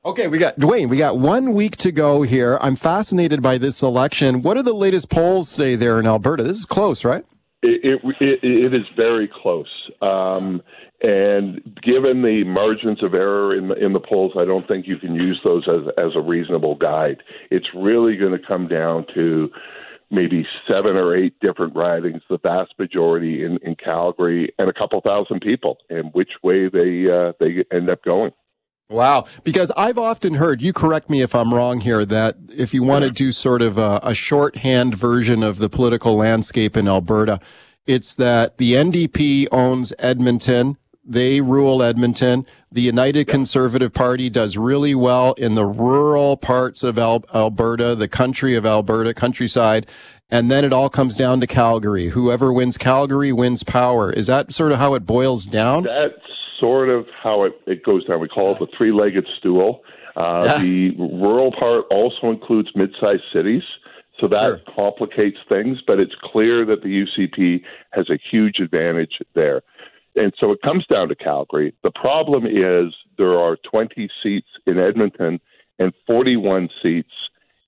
Okay, 0.06 0.28
we 0.28 0.38
got 0.38 0.60
Duane. 0.60 0.90
We 0.90 0.98
got 0.98 1.18
one 1.18 1.54
week 1.54 1.78
to 1.78 1.92
go 1.92 2.22
here. 2.22 2.60
I'm 2.62 2.76
fascinated 2.76 3.42
by 3.42 3.58
this 3.58 3.82
election. 3.82 4.42
What 4.42 4.54
do 4.56 4.62
the 4.62 4.74
latest 4.74 5.10
polls 5.10 5.50
say 5.50 5.76
there 5.76 6.00
in 6.00 6.06
Alberta? 6.06 6.44
This 6.44 6.60
is 6.60 6.66
close, 6.66 7.04
right? 7.04 7.26
It, 7.64 8.00
it, 8.20 8.40
it 8.44 8.74
is 8.74 8.86
very 8.96 9.28
close. 9.28 9.90
Um, 10.02 10.62
and 11.02 11.62
given 11.82 12.22
the 12.22 12.44
margins 12.46 13.04
of 13.04 13.14
error 13.16 13.58
in 13.58 13.70
the, 13.70 13.76
in 13.84 13.94
the 13.94 14.00
polls, 14.00 14.34
I 14.38 14.46
don't 14.46 14.68
think 14.68 14.88
you 14.88 14.98
can 14.98 15.16
use 15.16 15.40
those 15.44 15.68
as, 15.68 15.92
as 15.98 16.12
a 16.16 16.22
reasonable 16.22 16.76
guide. 16.76 17.24
It's 17.50 17.68
really 17.76 18.16
going 18.16 18.32
to 18.32 18.48
come 18.48 18.68
down 18.68 19.06
to 19.16 19.50
maybe 20.16 20.48
seven 20.68 20.96
or 20.96 21.16
eight 21.16 21.34
different 21.42 21.76
ridings, 21.76 22.22
the 22.30 22.40
vast 22.40 22.74
majority 22.80 23.44
in, 23.44 23.58
in 23.62 23.76
Calgary, 23.76 24.54
and 24.58 24.70
a 24.70 24.74
couple 24.74 25.00
thousand 25.02 25.42
people, 25.42 25.78
and 25.90 26.12
which 26.14 26.32
way 26.42 26.70
they 26.70 27.12
uh, 27.12 27.34
they 27.40 27.66
end 27.76 27.90
up 27.90 28.02
going. 28.04 28.32
Wow. 28.90 29.26
Because 29.44 29.72
I've 29.76 29.98
often 29.98 30.36
heard, 30.36 30.62
you 30.62 30.72
correct 30.72 31.10
me 31.10 31.22
if 31.22 31.34
I'm 31.34 31.54
wrong 31.54 31.82
here, 31.82 32.06
that 32.06 32.38
if 32.56 32.74
you 32.74 32.84
want 32.84 33.04
to 33.04 33.10
do 33.10 33.32
sort 33.32 33.64
of 33.64 33.80
a, 33.80 34.00
a, 34.04 34.14
shorthand 34.14 34.94
version 34.94 35.42
of 35.42 35.58
the 35.58 35.70
political 35.70 36.16
landscape 36.16 36.78
in 36.78 36.88
Alberta, 36.88 37.40
it's 37.88 38.16
that 38.16 38.58
the 38.58 38.74
NDP 38.74 39.48
owns 39.52 39.92
Edmonton. 39.98 40.78
They 41.06 41.40
rule 41.40 41.84
Edmonton. 41.84 42.46
The 42.72 42.82
United 42.82 43.26
Conservative 43.26 43.94
Party 43.94 44.30
does 44.30 44.58
really 44.58 44.96
well 44.96 45.34
in 45.34 45.56
the 45.56 45.66
rural 45.66 46.36
parts 46.36 46.84
of 46.84 46.98
Al- 46.98 47.24
Alberta, 47.34 47.94
the 47.96 48.08
country 48.08 48.56
of 48.56 48.66
Alberta, 48.66 49.14
countryside. 49.14 49.88
And 50.32 50.50
then 50.50 50.66
it 50.66 50.74
all 50.74 50.90
comes 50.90 51.16
down 51.16 51.40
to 51.42 51.48
Calgary. 51.48 52.08
Whoever 52.08 52.52
wins 52.52 52.78
Calgary 52.78 53.32
wins 53.32 53.64
power. 53.64 54.12
Is 54.12 54.28
that 54.28 54.52
sort 54.52 54.72
of 54.72 54.80
how 54.80 54.96
it 54.96 55.06
boils 55.06 55.46
down? 55.46 55.84
That's 55.84 56.16
sort 56.60 56.90
of 56.90 57.06
how 57.22 57.44
it, 57.44 57.54
it 57.68 57.84
goes 57.84 58.06
down. 58.06 58.20
We 58.20 58.28
call 58.28 58.54
it 58.54 58.60
the 58.60 58.68
three 58.76 58.92
legged 58.92 59.28
stool. 59.38 59.82
Uh, 60.16 60.44
yeah. 60.46 60.58
The 60.58 60.92
rural 60.98 61.52
part 61.52 61.86
also 61.92 62.32
includes 62.32 62.70
mid 62.74 62.96
sized 63.00 63.24
cities. 63.32 63.64
So 64.20 64.28
that 64.30 64.44
sure. 64.44 64.62
complicates 64.76 65.38
things, 65.50 65.80
but 65.86 66.00
it's 66.00 66.16
clear 66.24 66.66
that 66.66 66.84
the 66.84 67.06
UCP 67.06 67.62
has 67.92 68.10
a 68.10 68.18
huge 68.32 68.60
advantage 68.60 69.20
there. 69.34 69.62
And 70.16 70.34
so 70.40 70.52
it 70.52 70.62
comes 70.62 70.86
down 70.88 71.10
to 71.10 71.16
Calgary. 71.16 71.74
The 71.84 71.92
problem 71.92 72.46
is 72.46 72.94
there 73.18 73.38
are 73.38 73.58
20 73.70 74.10
seats 74.24 74.48
in 74.66 74.80
Edmonton 74.80 75.40
and 75.80 75.94
41 76.08 76.70
seats 76.82 77.12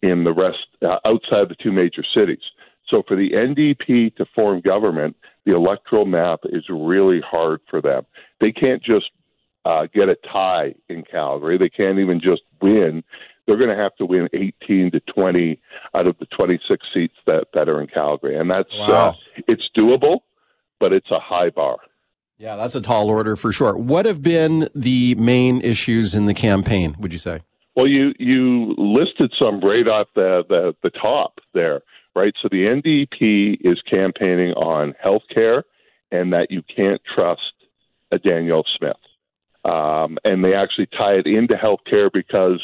in 0.02 0.24
the 0.24 0.34
rest 0.34 0.68
uh, 0.82 1.00
outside 1.06 1.50
the 1.50 1.56
two 1.62 1.72
major 1.72 2.04
cities. 2.14 2.44
So 2.88 3.04
for 3.08 3.18
the 3.18 3.32
NDP 3.32 4.16
to 4.16 4.26
form 4.34 4.62
government, 4.62 5.18
the 5.46 5.56
electoral 5.56 6.06
map 6.06 6.42
is 6.46 6.66
really 6.70 7.22
hard 7.22 7.62
for 7.70 7.82
them. 7.82 8.06
They 8.40 8.52
can't 8.52 8.82
just 8.82 9.10
uh, 9.66 9.88
get 9.94 10.08
a 10.08 10.16
tie 10.32 10.76
in 10.88 11.04
Calgary. 11.04 11.58
They 11.58 11.70
can't 11.70 12.00
even 12.00 12.22
just 12.22 12.44
win. 12.62 13.04
They're 13.46 13.58
going 13.58 13.76
to 13.76 13.82
have 13.82 13.96
to 13.98 14.06
win 14.06 14.30
18 14.34 14.92
to 14.92 15.00
20 15.14 15.60
out 15.96 16.08
of 16.08 16.18
the 16.20 16.26
26 16.28 16.86
seats 16.94 17.16
that, 17.26 17.48
that 17.54 17.70
are 17.70 17.82
in 17.82 17.88
Calgary, 17.88 18.38
and 18.38 18.50
that's 18.50 18.72
uh, 18.74 18.86
wow. 18.88 19.10
uh, 19.10 19.14
it's 19.48 19.70
doable, 19.76 20.20
but 20.80 20.94
it's 20.94 21.12
a 21.12 21.20
high 21.20 21.50
bar. 21.50 21.78
Yeah, 22.38 22.56
that's 22.56 22.76
a 22.76 22.82
tall 22.82 23.10
order 23.10 23.36
for 23.36 23.52
sure. 23.52 23.76
What 23.76 24.06
have 24.06 24.22
been 24.22 24.70
the 24.76 25.16
main 25.16 25.62
issues 25.62 26.14
in 26.14 26.26
the 26.26 26.34
campaign? 26.34 26.96
Would 27.00 27.12
you 27.12 27.20
say? 27.20 27.42
Well, 27.76 27.88
you 27.88 28.14
you 28.20 28.76
listed 28.78 29.34
some 29.38 29.60
right 29.62 29.88
off 29.88 30.08
the 30.16 30.44
the, 30.48 30.76
the 30.84 30.90
top 30.90 31.40
there 31.54 31.82
right? 32.18 32.34
So 32.42 32.50
the 32.50 32.66
NDP 32.66 33.60
is 33.62 33.80
campaigning 33.88 34.52
on 34.54 34.96
health 35.02 35.22
care 35.32 35.64
and 36.12 36.34
that 36.34 36.48
you 36.50 36.64
can't 36.64 37.00
trust 37.16 37.54
a 38.12 38.18
Danielle 38.18 38.66
Smith. 38.78 38.98
Um, 39.64 40.18
and 40.24 40.44
they 40.44 40.56
actually 40.56 40.88
tie 40.88 41.14
it 41.14 41.28
into 41.28 41.56
health 41.56 41.82
care 41.88 42.10
because 42.10 42.62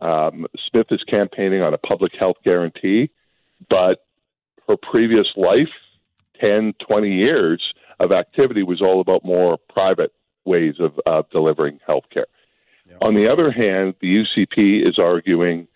um, 0.00 0.46
Smith 0.70 0.86
is 0.90 1.02
campaigning 1.06 1.60
on 1.60 1.74
a 1.74 1.78
public 1.78 2.12
health 2.18 2.36
guarantee, 2.44 3.10
but 3.68 4.06
her 4.66 4.76
previous 4.90 5.26
life, 5.36 5.68
10, 6.40 6.72
20 6.88 7.12
years 7.12 7.62
of 8.00 8.12
activity, 8.12 8.62
was 8.62 8.80
all 8.80 9.00
about 9.00 9.24
more 9.24 9.58
private 9.68 10.12
ways 10.44 10.74
of, 10.80 10.98
of 11.06 11.28
delivering 11.30 11.78
health 11.86 12.04
care. 12.12 12.26
On 13.02 13.14
the 13.14 13.28
other 13.30 13.50
hand, 13.50 13.94
the 14.00 14.24
UCP 14.24 14.86
is 14.86 14.98
arguing 14.98 15.68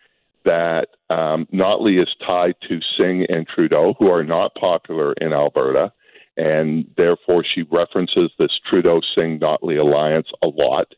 that 0.45 0.89
um, 1.11 1.47
Notley 1.53 2.03
is 2.03 2.09
tied 2.27 2.55
to 2.69 2.81
Singh 2.97 3.27
and 3.29 3.47
Trudeau, 3.47 3.95
who 3.99 4.11
are 4.11 4.25
not 4.25 4.55
popular 4.55 5.13
in 5.15 5.33
Alberta, 5.33 5.93
and 6.37 6.87
therefore 6.97 7.45
she 7.45 7.63
references 7.71 8.31
this 8.39 8.59
Trudeau 8.69 9.01
Singh 9.15 9.39
Notley 9.39 9.79
alliance 9.79 10.29
a 10.43 10.49
lot. 10.49 10.95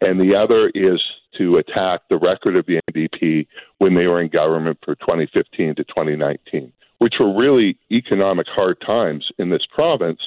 And 0.00 0.20
the 0.20 0.34
other 0.34 0.70
is 0.74 1.00
to 1.38 1.56
attack 1.56 2.02
the 2.10 2.18
record 2.18 2.56
of 2.56 2.66
the 2.66 2.80
NDP 2.92 3.46
when 3.78 3.94
they 3.94 4.06
were 4.06 4.20
in 4.20 4.28
government 4.28 4.78
for 4.84 4.94
2015 4.96 5.76
to 5.76 5.84
2019, 5.84 6.72
which 6.98 7.14
were 7.18 7.34
really 7.34 7.78
economic 7.90 8.46
hard 8.48 8.80
times 8.84 9.26
in 9.38 9.50
this 9.50 9.66
province. 9.72 10.20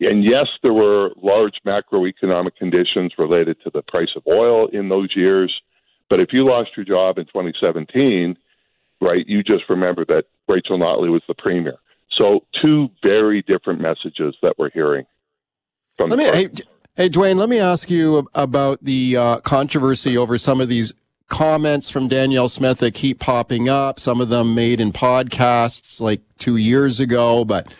And 0.00 0.24
yes, 0.24 0.46
there 0.62 0.74
were 0.74 1.10
large 1.16 1.54
macroeconomic 1.66 2.56
conditions 2.56 3.12
related 3.18 3.56
to 3.64 3.70
the 3.72 3.82
price 3.82 4.10
of 4.14 4.22
oil 4.26 4.68
in 4.68 4.88
those 4.88 5.14
years 5.16 5.62
but 6.08 6.20
if 6.20 6.32
you 6.32 6.44
lost 6.44 6.70
your 6.76 6.84
job 6.84 7.18
in 7.18 7.24
2017, 7.26 8.36
right, 9.00 9.26
you 9.26 9.42
just 9.42 9.64
remember 9.68 10.04
that 10.06 10.24
Rachel 10.48 10.78
Notley 10.78 11.10
was 11.10 11.22
the 11.26 11.34
premier. 11.34 11.76
So 12.16 12.44
two 12.62 12.88
very 13.02 13.42
different 13.42 13.80
messages 13.80 14.36
that 14.42 14.58
we're 14.58 14.70
hearing 14.70 15.04
from. 15.96 16.10
Let 16.10 16.18
me, 16.18 16.24
hey, 16.24 16.48
hey, 16.96 17.08
Duane, 17.08 17.36
let 17.36 17.48
me 17.48 17.58
ask 17.58 17.90
you 17.90 18.28
about 18.34 18.84
the 18.84 19.16
uh, 19.16 19.36
controversy 19.40 20.16
over 20.16 20.38
some 20.38 20.60
of 20.60 20.68
these 20.68 20.92
comments 21.28 21.90
from 21.90 22.06
Danielle 22.06 22.48
Smith 22.48 22.78
that 22.78 22.94
keep 22.94 23.18
popping 23.18 23.68
up. 23.68 23.98
Some 23.98 24.20
of 24.20 24.28
them 24.28 24.54
made 24.54 24.80
in 24.80 24.92
podcasts 24.92 26.00
like 26.00 26.20
two 26.38 26.56
years 26.56 27.00
ago, 27.00 27.44
but 27.44 27.74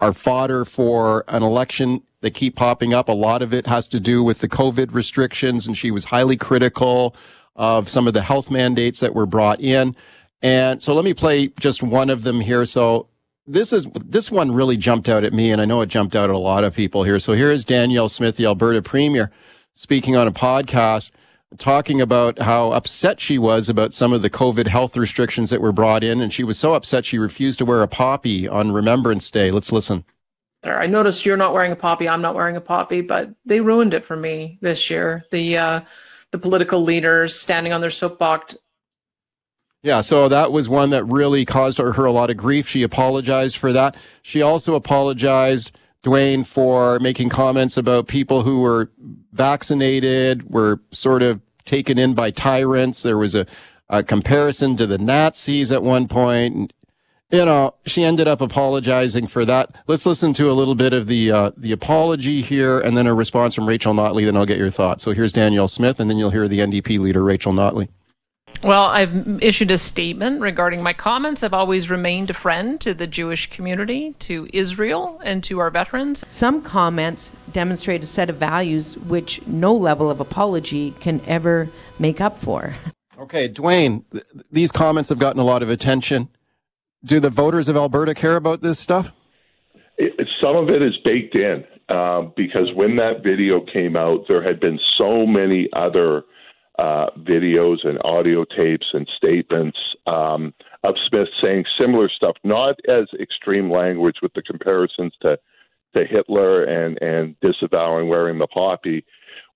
are 0.00 0.12
fodder 0.12 0.64
for 0.64 1.24
an 1.28 1.42
election 1.42 2.02
that 2.22 2.32
keep 2.32 2.56
popping 2.56 2.92
up. 2.92 3.08
A 3.08 3.12
lot 3.12 3.42
of 3.42 3.52
it 3.52 3.66
has 3.66 3.88
to 3.88 4.00
do 4.00 4.22
with 4.22 4.40
the 4.40 4.48
COVID 4.48 4.92
restrictions, 4.92 5.66
and 5.66 5.76
she 5.76 5.90
was 5.90 6.04
highly 6.04 6.36
critical 6.36 7.14
of 7.56 7.88
some 7.88 8.06
of 8.06 8.14
the 8.14 8.22
health 8.22 8.50
mandates 8.50 9.00
that 9.00 9.14
were 9.14 9.26
brought 9.26 9.60
in. 9.60 9.94
And 10.42 10.82
so 10.82 10.94
let 10.94 11.04
me 11.04 11.14
play 11.14 11.48
just 11.60 11.82
one 11.82 12.08
of 12.08 12.22
them 12.22 12.40
here. 12.40 12.64
So 12.64 13.08
this 13.46 13.72
is 13.72 13.86
this 14.04 14.30
one 14.30 14.52
really 14.52 14.76
jumped 14.76 15.08
out 15.08 15.24
at 15.24 15.32
me, 15.32 15.50
and 15.50 15.60
I 15.60 15.64
know 15.64 15.80
it 15.80 15.88
jumped 15.88 16.14
out 16.14 16.30
at 16.30 16.36
a 16.36 16.38
lot 16.38 16.64
of 16.64 16.74
people 16.74 17.04
here. 17.04 17.18
So 17.18 17.32
here 17.32 17.50
is 17.50 17.64
Danielle 17.64 18.08
Smith, 18.08 18.36
the 18.36 18.46
Alberta 18.46 18.80
Premier, 18.82 19.30
speaking 19.74 20.16
on 20.16 20.26
a 20.26 20.32
podcast, 20.32 21.10
talking 21.58 22.00
about 22.00 22.40
how 22.40 22.72
upset 22.72 23.20
she 23.20 23.38
was 23.38 23.68
about 23.68 23.92
some 23.92 24.12
of 24.12 24.22
the 24.22 24.30
COVID 24.30 24.66
health 24.66 24.96
restrictions 24.96 25.50
that 25.50 25.60
were 25.60 25.72
brought 25.72 26.04
in, 26.04 26.20
and 26.20 26.32
she 26.32 26.44
was 26.44 26.58
so 26.58 26.74
upset 26.74 27.04
she 27.04 27.18
refused 27.18 27.58
to 27.58 27.64
wear 27.64 27.82
a 27.82 27.88
poppy 27.88 28.48
on 28.48 28.72
Remembrance 28.72 29.30
Day. 29.30 29.50
Let's 29.50 29.72
listen. 29.72 30.04
I 30.62 30.86
noticed 30.86 31.24
you're 31.24 31.36
not 31.36 31.54
wearing 31.54 31.72
a 31.72 31.76
poppy. 31.76 32.08
I'm 32.08 32.20
not 32.20 32.34
wearing 32.34 32.56
a 32.56 32.60
poppy, 32.60 33.00
but 33.00 33.30
they 33.46 33.60
ruined 33.60 33.94
it 33.94 34.04
for 34.04 34.16
me 34.16 34.58
this 34.60 34.90
year. 34.90 35.24
The 35.30 35.56
uh, 35.56 35.80
the 36.32 36.38
political 36.38 36.82
leaders 36.82 37.34
standing 37.34 37.72
on 37.72 37.80
their 37.80 37.90
soapbox. 37.90 38.56
Yeah, 39.82 40.02
so 40.02 40.28
that 40.28 40.52
was 40.52 40.68
one 40.68 40.90
that 40.90 41.04
really 41.04 41.46
caused 41.46 41.78
her, 41.78 41.92
her 41.94 42.04
a 42.04 42.12
lot 42.12 42.28
of 42.28 42.36
grief. 42.36 42.68
She 42.68 42.82
apologized 42.82 43.56
for 43.56 43.72
that. 43.72 43.96
She 44.20 44.42
also 44.42 44.74
apologized, 44.74 45.72
Duane, 46.02 46.44
for 46.44 46.98
making 47.00 47.30
comments 47.30 47.78
about 47.78 48.06
people 48.06 48.42
who 48.42 48.60
were 48.60 48.90
vaccinated, 49.32 50.50
were 50.50 50.80
sort 50.90 51.22
of 51.22 51.40
taken 51.64 51.98
in 51.98 52.14
by 52.14 52.30
tyrants. 52.30 53.02
There 53.02 53.18
was 53.18 53.34
a, 53.34 53.46
a 53.88 54.02
comparison 54.02 54.76
to 54.76 54.86
the 54.86 54.98
Nazis 54.98 55.72
at 55.72 55.82
one 55.82 56.08
point 56.08 56.72
you 57.30 57.44
know, 57.44 57.74
she 57.86 58.02
ended 58.02 58.26
up 58.26 58.40
apologizing 58.40 59.28
for 59.28 59.44
that. 59.44 59.70
Let's 59.86 60.04
listen 60.04 60.32
to 60.34 60.50
a 60.50 60.52
little 60.52 60.74
bit 60.74 60.92
of 60.92 61.06
the 61.06 61.30
uh, 61.30 61.50
the 61.56 61.72
apology 61.72 62.42
here, 62.42 62.80
and 62.80 62.96
then 62.96 63.06
a 63.06 63.14
response 63.14 63.54
from 63.54 63.66
Rachel 63.66 63.94
Notley. 63.94 64.24
Then 64.24 64.36
I'll 64.36 64.46
get 64.46 64.58
your 64.58 64.70
thoughts. 64.70 65.04
So 65.04 65.12
here's 65.12 65.32
Danielle 65.32 65.68
Smith, 65.68 66.00
and 66.00 66.10
then 66.10 66.18
you'll 66.18 66.30
hear 66.30 66.48
the 66.48 66.58
NDP 66.58 66.98
leader 66.98 67.22
Rachel 67.22 67.52
Notley. 67.52 67.88
Well, 68.62 68.84
I've 68.84 69.42
issued 69.42 69.70
a 69.70 69.78
statement 69.78 70.40
regarding 70.40 70.82
my 70.82 70.92
comments. 70.92 71.42
I've 71.42 71.54
always 71.54 71.88
remained 71.88 72.30
a 72.30 72.34
friend 72.34 72.80
to 72.82 72.92
the 72.92 73.06
Jewish 73.06 73.48
community, 73.48 74.14
to 74.20 74.48
Israel, 74.52 75.20
and 75.24 75.42
to 75.44 75.60
our 75.60 75.70
veterans. 75.70 76.24
Some 76.26 76.60
comments 76.60 77.32
demonstrate 77.52 78.02
a 78.02 78.06
set 78.06 78.28
of 78.28 78.36
values 78.36 78.98
which 78.98 79.44
no 79.46 79.74
level 79.74 80.10
of 80.10 80.20
apology 80.20 80.92
can 81.00 81.22
ever 81.26 81.68
make 81.98 82.20
up 82.20 82.36
for. 82.36 82.74
Okay, 83.18 83.48
Duane, 83.48 84.04
th- 84.12 84.24
these 84.50 84.72
comments 84.72 85.08
have 85.08 85.18
gotten 85.18 85.40
a 85.40 85.44
lot 85.44 85.62
of 85.62 85.70
attention 85.70 86.28
do 87.04 87.20
the 87.20 87.30
voters 87.30 87.68
of 87.68 87.76
Alberta 87.76 88.14
care 88.14 88.36
about 88.36 88.60
this 88.60 88.78
stuff? 88.78 89.12
It, 89.96 90.28
some 90.40 90.56
of 90.56 90.68
it 90.68 90.82
is 90.82 90.96
baked 91.04 91.34
in 91.34 91.64
uh, 91.88 92.22
because 92.36 92.68
when 92.74 92.96
that 92.96 93.22
video 93.22 93.60
came 93.72 93.96
out, 93.96 94.24
there 94.28 94.42
had 94.42 94.60
been 94.60 94.78
so 94.98 95.26
many 95.26 95.68
other 95.74 96.22
uh, 96.80 97.10
videos 97.18 97.86
and 97.86 97.98
audio 98.04 98.44
tapes 98.44 98.86
and 98.94 99.06
statements 99.14 99.78
um, 100.06 100.54
of 100.82 100.94
Smith 101.08 101.28
saying 101.42 101.64
similar 101.78 102.08
stuff, 102.08 102.36
not 102.42 102.76
as 102.88 103.06
extreme 103.20 103.70
language 103.70 104.16
with 104.22 104.32
the 104.34 104.42
comparisons 104.42 105.12
to 105.20 105.38
to 105.94 106.04
Hitler 106.06 106.64
and 106.64 106.96
and 107.02 107.36
disavowing 107.40 108.08
wearing 108.08 108.38
the 108.38 108.46
poppy, 108.46 109.04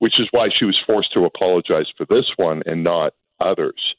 which 0.00 0.20
is 0.20 0.28
why 0.32 0.48
she 0.56 0.66
was 0.66 0.78
forced 0.86 1.12
to 1.14 1.24
apologize 1.24 1.86
for 1.96 2.04
this 2.10 2.26
one 2.36 2.62
and 2.66 2.84
not 2.84 3.14
others. 3.40 3.94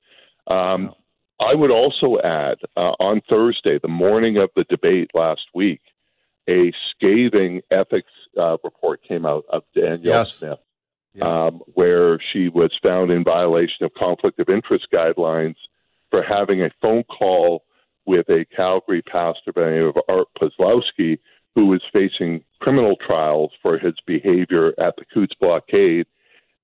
Um, 0.47 0.93
I 1.39 1.55
would 1.55 1.71
also 1.71 2.17
add 2.23 2.57
uh, 2.77 2.93
on 2.99 3.21
Thursday, 3.27 3.79
the 3.81 3.87
morning 3.87 4.37
of 4.37 4.49
the 4.55 4.65
debate 4.69 5.09
last 5.13 5.47
week, 5.53 5.81
a 6.47 6.71
scathing 6.91 7.61
ethics 7.71 8.11
uh, 8.39 8.57
report 8.63 9.01
came 9.07 9.25
out 9.25 9.45
of 9.51 9.63
Danielle 9.73 9.99
yes. 10.19 10.35
Smith, 10.35 10.59
um, 11.21 11.61
where 11.73 12.19
she 12.31 12.49
was 12.49 12.71
found 12.83 13.11
in 13.11 13.23
violation 13.23 13.85
of 13.85 13.93
conflict 13.93 14.39
of 14.39 14.49
interest 14.49 14.87
guidelines 14.93 15.55
for 16.11 16.21
having 16.21 16.61
a 16.61 16.69
phone 16.81 17.03
call 17.03 17.63
with 18.05 18.27
a 18.29 18.45
Calgary 18.55 19.01
pastor 19.01 19.51
by 19.53 19.63
the 19.63 19.71
name 19.71 19.85
of 19.85 19.97
Art 20.07 20.27
Pawlowski, 20.39 21.19
who 21.55 21.67
was 21.67 21.81
facing 21.91 22.43
criminal 22.59 22.95
trials 23.05 23.51
for 23.61 23.77
his 23.77 23.95
behavior 24.05 24.73
at 24.79 24.95
the 24.97 25.05
Coutts 25.13 25.33
blockade. 25.39 26.05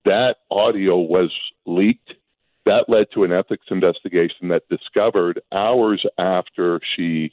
That 0.06 0.38
audio 0.49 0.97
was 0.97 1.32
leaked. 1.66 2.14
That 2.66 2.86
led 2.88 3.08
to 3.14 3.24
an 3.24 3.32
ethics 3.32 3.66
investigation 3.72 4.49
that 4.49 4.70
discovered 4.70 5.41
hours 5.52 6.06
after 6.20 6.80
she 6.95 7.32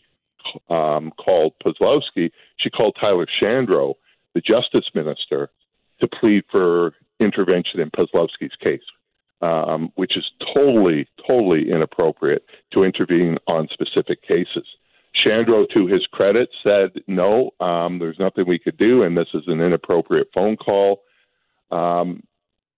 um, 0.70 1.12
called 1.18 1.52
Pawlowski, 1.62 2.30
she 2.56 2.70
called 2.70 2.96
Tyler 2.98 3.26
Shandro, 3.40 3.94
the 4.34 4.40
justice 4.40 4.88
minister, 4.94 5.50
to 6.00 6.08
plead 6.08 6.44
for 6.50 6.94
intervention 7.20 7.80
in 7.80 7.90
Pawlowski's 7.90 8.56
case, 8.62 8.82
um, 9.42 9.92
which 9.96 10.16
is 10.16 10.24
totally, 10.54 11.08
totally 11.26 11.70
inappropriate 11.70 12.44
to 12.72 12.84
intervene 12.84 13.36
on 13.46 13.68
specific 13.72 14.22
cases. 14.22 14.66
Shandro, 15.24 15.68
to 15.70 15.86
his 15.86 16.06
credit, 16.12 16.48
said, 16.62 16.90
no, 17.06 17.50
um, 17.60 17.98
there's 17.98 18.18
nothing 18.18 18.44
we 18.46 18.58
could 18.58 18.76
do, 18.76 19.02
and 19.02 19.16
this 19.16 19.28
is 19.34 19.42
an 19.46 19.60
inappropriate 19.60 20.28
phone 20.32 20.56
call. 20.56 21.02
Um, 21.70 22.22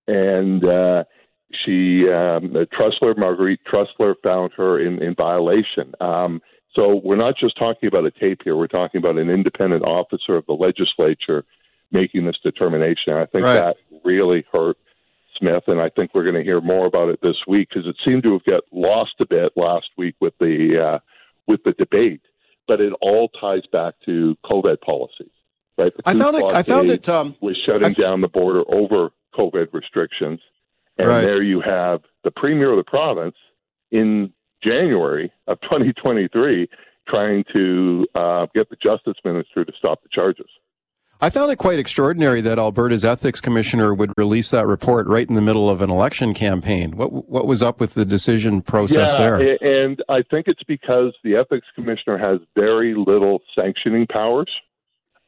and 0.06 0.64
uh, 0.64 1.04
she, 1.64 2.08
um, 2.08 2.52
Marguerite 3.16 3.60
Trusler, 3.70 4.14
found 4.22 4.52
her 4.56 4.80
in, 4.80 5.02
in 5.02 5.14
violation. 5.14 5.92
Um, 6.00 6.40
so 6.74 7.00
we're 7.04 7.16
not 7.16 7.36
just 7.36 7.58
talking 7.58 7.88
about 7.88 8.06
a 8.06 8.10
tape 8.10 8.40
here. 8.44 8.56
We're 8.56 8.68
talking 8.68 8.98
about 9.00 9.18
an 9.18 9.28
independent 9.28 9.82
officer 9.82 10.36
of 10.36 10.46
the 10.46 10.52
legislature 10.52 11.44
making 11.92 12.24
this 12.24 12.38
determination. 12.42 13.14
I 13.14 13.26
think 13.26 13.44
Right. 13.44 13.54
that 13.54 13.76
really 14.04 14.44
hurt 14.52 14.76
Smith, 15.38 15.64
and 15.68 15.80
I 15.80 15.88
think 15.88 16.10
we're 16.14 16.24
going 16.24 16.36
to 16.36 16.42
hear 16.44 16.60
more 16.60 16.86
about 16.86 17.08
it 17.08 17.20
this 17.22 17.36
week 17.48 17.68
because 17.70 17.86
it 17.88 17.96
seemed 18.04 18.22
to 18.24 18.32
have 18.34 18.44
got 18.44 18.62
lost 18.72 19.14
a 19.20 19.26
bit 19.26 19.52
last 19.56 19.88
week 19.96 20.14
with 20.20 20.34
the 20.38 20.78
uh, 20.94 20.98
with 21.46 21.62
the 21.64 21.72
debate. 21.72 22.20
But 22.68 22.80
it 22.80 22.92
all 23.00 23.28
ties 23.40 23.66
back 23.72 23.94
to 24.06 24.36
COVID 24.44 24.80
policies, 24.82 25.32
right? 25.76 25.92
I 26.04 26.14
found 26.14 26.36
it- 26.36 26.44
I 26.44 26.62
found 26.62 26.90
it, 26.90 27.08
um, 27.08 27.34
was 27.40 27.56
shutting 27.66 27.86
f- 27.88 27.96
down 27.96 28.20
the 28.20 28.28
border 28.28 28.62
over 28.72 29.10
COVID 29.34 29.72
restrictions, 29.72 30.40
and 30.98 31.08
Right. 31.08 31.22
there 31.24 31.42
you 31.42 31.60
have 31.60 32.02
the 32.22 32.30
premier 32.30 32.70
of 32.70 32.76
the 32.76 32.84
province 32.84 33.36
in 33.90 34.32
January 34.62 35.32
of 35.48 35.60
2023 35.62 36.68
trying 37.08 37.42
to 37.52 38.06
uh, 38.14 38.46
get 38.54 38.68
the 38.70 38.76
justice 38.76 39.16
minister 39.24 39.64
to 39.64 39.72
stop 39.78 40.02
the 40.02 40.08
charges. 40.12 40.46
I 41.22 41.28
found 41.28 41.52
it 41.52 41.56
quite 41.56 41.78
extraordinary 41.78 42.40
that 42.40 42.58
Alberta's 42.58 43.04
ethics 43.04 43.42
commissioner 43.42 43.92
would 43.92 44.12
release 44.16 44.50
that 44.52 44.66
report 44.66 45.06
right 45.06 45.28
in 45.28 45.34
the 45.34 45.42
middle 45.42 45.68
of 45.68 45.82
an 45.82 45.90
election 45.90 46.32
campaign. 46.32 46.96
What 46.96 47.28
what 47.28 47.46
was 47.46 47.62
up 47.62 47.78
with 47.78 47.92
the 47.92 48.06
decision 48.06 48.62
process 48.62 49.16
yeah, 49.18 49.36
there? 49.36 49.84
and 49.84 50.02
I 50.08 50.22
think 50.30 50.48
it's 50.48 50.62
because 50.62 51.14
the 51.22 51.36
ethics 51.36 51.66
commissioner 51.74 52.16
has 52.16 52.40
very 52.56 52.94
little 52.94 53.40
sanctioning 53.54 54.06
powers. 54.06 54.50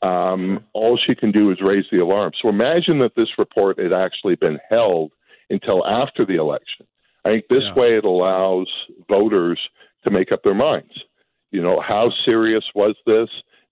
Um, 0.00 0.64
all 0.72 0.98
she 0.98 1.14
can 1.14 1.30
do 1.30 1.50
is 1.50 1.58
raise 1.60 1.84
the 1.92 1.98
alarm. 1.98 2.32
So 2.40 2.48
imagine 2.48 2.98
that 3.00 3.14
this 3.14 3.28
report 3.38 3.78
had 3.78 3.92
actually 3.92 4.36
been 4.36 4.58
held 4.70 5.12
until 5.50 5.86
after 5.86 6.24
the 6.24 6.36
election. 6.36 6.86
I 7.24 7.28
think 7.28 7.44
this 7.48 7.72
way 7.76 7.96
it 7.96 8.04
allows 8.04 8.66
voters 9.08 9.60
to 10.04 10.10
make 10.10 10.32
up 10.32 10.42
their 10.42 10.54
minds. 10.54 10.92
You 11.52 11.62
know, 11.62 11.80
how 11.86 12.10
serious 12.24 12.64
was 12.74 12.96
this? 13.06 13.28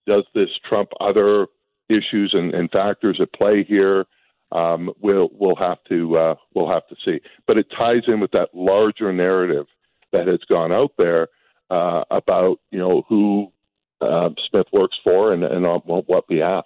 Does 0.07 0.23
this 0.33 0.49
trump 0.69 0.89
other 1.01 1.47
issues 1.91 2.31
and, 2.33 2.53
and 2.53 2.69
factors 2.71 3.19
at 3.21 3.33
play 3.33 3.63
here? 3.63 4.05
Um, 4.51 4.91
we'll 5.01 5.29
we'll 5.33 5.55
have 5.55 5.77
to 5.89 6.17
uh, 6.17 6.35
we'll 6.53 6.69
have 6.69 6.87
to 6.87 6.95
see. 7.05 7.21
But 7.47 7.57
it 7.57 7.67
ties 7.77 8.03
in 8.07 8.19
with 8.19 8.31
that 8.31 8.49
larger 8.53 9.13
narrative 9.13 9.65
that 10.11 10.27
has 10.27 10.39
gone 10.49 10.71
out 10.71 10.91
there 10.97 11.29
uh, 11.69 12.03
about 12.11 12.59
you 12.69 12.79
know 12.79 13.03
who 13.07 13.51
uh, 14.01 14.29
Smith 14.49 14.67
works 14.73 14.97
for 15.03 15.33
and, 15.33 15.43
and 15.43 15.65
on 15.65 15.79
what 15.85 16.27
behalf. 16.27 16.65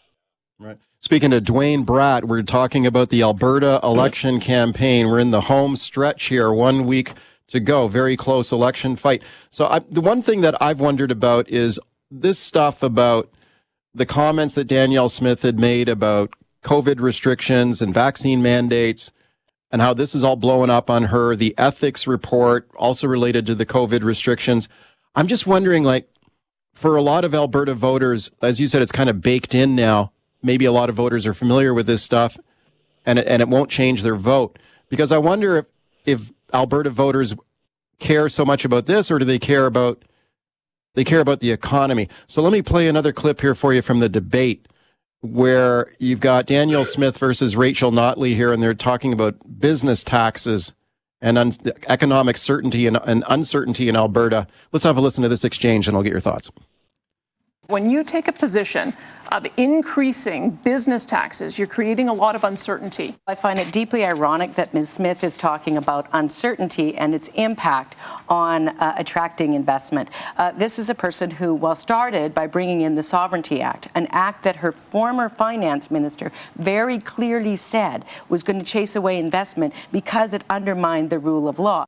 Right. 0.57 0.77
Speaking 0.99 1.31
to 1.31 1.41
Duane 1.41 1.85
Bratt, 1.85 2.23
we're 2.23 2.41
talking 2.41 2.87
about 2.87 3.09
the 3.09 3.21
Alberta 3.21 3.79
election 3.83 4.39
campaign. 4.39 5.07
We're 5.07 5.19
in 5.19 5.29
the 5.29 5.41
home 5.41 5.75
stretch 5.75 6.25
here, 6.25 6.51
one 6.51 6.87
week 6.87 7.13
to 7.49 7.59
go. 7.59 7.87
Very 7.87 8.17
close 8.17 8.51
election 8.51 8.95
fight. 8.95 9.21
So 9.51 9.67
I, 9.67 9.79
the 9.79 10.01
one 10.01 10.23
thing 10.23 10.41
that 10.41 10.59
I've 10.59 10.79
wondered 10.79 11.11
about 11.11 11.47
is 11.49 11.79
this 12.09 12.39
stuff 12.39 12.81
about 12.81 13.29
the 13.95 14.05
comments 14.05 14.55
that 14.55 14.65
Danielle 14.67 15.07
Smith 15.07 15.41
had 15.41 15.57
made 15.57 15.87
about 15.87 16.33
COVID 16.63 16.99
restrictions 16.99 17.81
and 17.81 17.93
vaccine 17.93 18.41
mandates 18.41 19.13
and 19.71 19.81
how 19.81 19.93
this 19.93 20.13
is 20.13 20.23
all 20.23 20.35
blowing 20.35 20.69
up 20.69 20.89
on 20.89 21.05
her. 21.05 21.35
The 21.35 21.55
ethics 21.57 22.05
report 22.05 22.69
also 22.75 23.07
related 23.07 23.45
to 23.45 23.55
the 23.55 23.65
COVID 23.65 24.03
restrictions. 24.03 24.67
I'm 25.15 25.27
just 25.27 25.47
wondering, 25.47 25.83
like, 25.83 26.09
for 26.73 26.97
a 26.97 27.01
lot 27.01 27.23
of 27.23 27.33
Alberta 27.33 27.73
voters, 27.73 28.31
as 28.41 28.59
you 28.59 28.67
said, 28.67 28.81
it's 28.81 28.91
kind 28.91 29.09
of 29.09 29.21
baked 29.21 29.55
in 29.55 29.75
now. 29.75 30.11
Maybe 30.43 30.65
a 30.65 30.73
lot 30.73 30.89
of 30.89 30.95
voters 30.95 31.25
are 31.25 31.33
familiar 31.33 31.73
with 31.73 31.87
this 31.87 32.03
stuff 32.03 32.37
and 33.05 33.17
it, 33.17 33.27
and 33.27 33.41
it 33.41 33.47
won't 33.47 33.69
change 33.69 34.03
their 34.03 34.15
vote. 34.15 34.59
Because 34.89 35.13
I 35.13 35.17
wonder 35.17 35.57
if, 35.57 35.65
if 36.05 36.31
Alberta 36.53 36.89
voters 36.89 37.33
care 37.99 38.27
so 38.27 38.43
much 38.43 38.65
about 38.65 38.87
this 38.87 39.09
or 39.09 39.19
do 39.19 39.25
they 39.25 39.39
care 39.39 39.65
about 39.65 40.03
they 40.95 41.03
care 41.03 41.19
about 41.19 41.39
the 41.39 41.51
economy. 41.51 42.09
So 42.27 42.41
let 42.41 42.51
me 42.51 42.61
play 42.61 42.87
another 42.87 43.13
clip 43.13 43.41
here 43.41 43.55
for 43.55 43.73
you 43.73 43.81
from 43.81 43.99
the 43.99 44.09
debate 44.09 44.67
where 45.21 45.93
you've 45.99 46.19
got 46.19 46.45
Danielle 46.45 46.85
Smith 46.85 47.17
versus 47.17 47.55
Rachel 47.55 47.91
Notley 47.91 48.35
here 48.35 48.51
and 48.51 48.61
they're 48.61 48.73
talking 48.73 49.13
about 49.13 49.59
business 49.59 50.03
taxes 50.03 50.73
and 51.21 51.37
un- 51.37 51.53
economic 51.87 52.37
certainty 52.37 52.85
and, 52.87 52.97
and 53.05 53.23
uncertainty 53.27 53.89
in 53.89 53.95
Alberta. 53.95 54.47
Let's 54.71 54.83
have 54.83 54.97
a 54.97 55.01
listen 55.01 55.23
to 55.23 55.29
this 55.29 55.43
exchange 55.43 55.87
and 55.87 55.95
I'll 55.95 56.03
get 56.03 56.11
your 56.11 56.19
thoughts. 56.19 56.51
When 57.67 57.89
you 57.89 58.03
take 58.03 58.27
a 58.27 58.31
position 58.31 58.93
of 59.31 59.47
increasing 59.57 60.51
business 60.51 61.03
taxes, 61.03 61.57
you're 61.57 61.67
creating 61.67 62.07
a 62.07 62.13
lot 62.13 62.35
of 62.35 62.43
uncertainty. 62.43 63.15
I 63.25 63.33
find 63.33 63.57
it 63.57 63.71
deeply 63.71 64.05
ironic 64.05 64.53
that 64.53 64.75
Ms. 64.75 64.87
Smith 64.87 65.23
is 65.23 65.35
talking 65.35 65.75
about 65.75 66.07
uncertainty 66.13 66.95
and 66.95 67.15
its 67.15 67.29
impact 67.29 67.95
on 68.29 68.69
uh, 68.69 68.93
attracting 68.99 69.55
investment. 69.55 70.11
Uh, 70.37 70.51
this 70.51 70.77
is 70.77 70.91
a 70.91 70.95
person 70.95 71.31
who, 71.31 71.55
well, 71.55 71.75
started 71.75 72.35
by 72.35 72.45
bringing 72.45 72.81
in 72.81 72.93
the 72.93 73.03
Sovereignty 73.03 73.61
Act, 73.61 73.87
an 73.95 74.05
act 74.11 74.43
that 74.43 74.57
her 74.57 74.71
former 74.71 75.27
finance 75.27 75.89
minister 75.89 76.31
very 76.55 76.99
clearly 76.99 77.55
said 77.55 78.05
was 78.29 78.43
going 78.43 78.59
to 78.59 78.65
chase 78.65 78.95
away 78.95 79.17
investment 79.17 79.73
because 79.91 80.35
it 80.35 80.43
undermined 80.51 81.09
the 81.09 81.17
rule 81.17 81.47
of 81.47 81.57
law. 81.57 81.85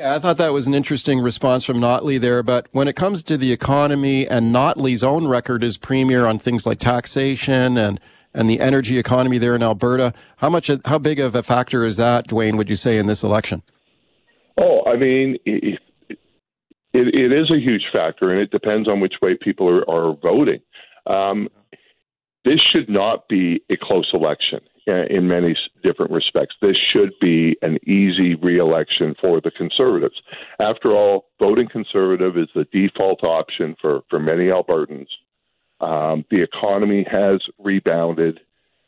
Okay, 0.00 0.14
I 0.14 0.18
thought 0.18 0.38
that 0.38 0.54
was 0.54 0.66
an 0.66 0.72
interesting 0.72 1.20
response 1.20 1.66
from 1.66 1.76
Notley 1.76 2.18
there, 2.18 2.42
but 2.42 2.68
when 2.72 2.88
it 2.88 2.96
comes 2.96 3.22
to 3.24 3.36
the 3.36 3.52
economy 3.52 4.26
and 4.26 4.54
Notley's 4.54 5.04
own 5.04 5.28
record 5.28 5.62
as 5.62 5.76
premier 5.76 6.24
on 6.24 6.38
things 6.38 6.64
like 6.64 6.78
taxation 6.78 7.76
and 7.76 8.00
and 8.32 8.48
the 8.48 8.60
energy 8.60 8.96
economy 8.96 9.36
there 9.36 9.54
in 9.54 9.62
Alberta, 9.62 10.14
how 10.38 10.48
much 10.48 10.70
how 10.86 10.96
big 10.96 11.20
of 11.20 11.34
a 11.34 11.42
factor 11.42 11.84
is 11.84 11.98
that, 11.98 12.28
Duane, 12.28 12.56
would 12.56 12.70
you 12.70 12.76
say 12.76 12.96
in 12.96 13.06
this 13.06 13.22
election? 13.22 13.62
Oh, 14.56 14.82
I 14.86 14.96
mean, 14.96 15.36
it, 15.44 15.78
it, 16.08 16.18
it 16.94 17.32
is 17.32 17.50
a 17.50 17.58
huge 17.58 17.84
factor, 17.92 18.30
and 18.30 18.40
it 18.40 18.50
depends 18.50 18.88
on 18.88 19.00
which 19.00 19.16
way 19.20 19.36
people 19.38 19.68
are, 19.68 19.90
are 19.90 20.14
voting. 20.14 20.60
Um, 21.06 21.50
this 22.44 22.60
should 22.72 22.88
not 22.88 23.28
be 23.28 23.62
a 23.70 23.76
close 23.80 24.10
election 24.12 24.60
uh, 24.88 25.04
in 25.10 25.28
many 25.28 25.56
different 25.82 26.10
respects. 26.10 26.54
This 26.60 26.76
should 26.92 27.12
be 27.20 27.56
an 27.62 27.78
easy 27.86 28.34
reelection 28.34 29.14
for 29.20 29.40
the 29.40 29.50
Conservatives. 29.50 30.20
After 30.58 30.92
all, 30.92 31.26
voting 31.38 31.68
Conservative 31.70 32.36
is 32.38 32.48
the 32.54 32.64
default 32.72 33.22
option 33.22 33.76
for, 33.80 34.02
for 34.08 34.18
many 34.18 34.44
Albertans. 34.44 35.08
Um, 35.80 36.24
the 36.30 36.42
economy 36.42 37.06
has 37.10 37.40
rebounded 37.58 38.40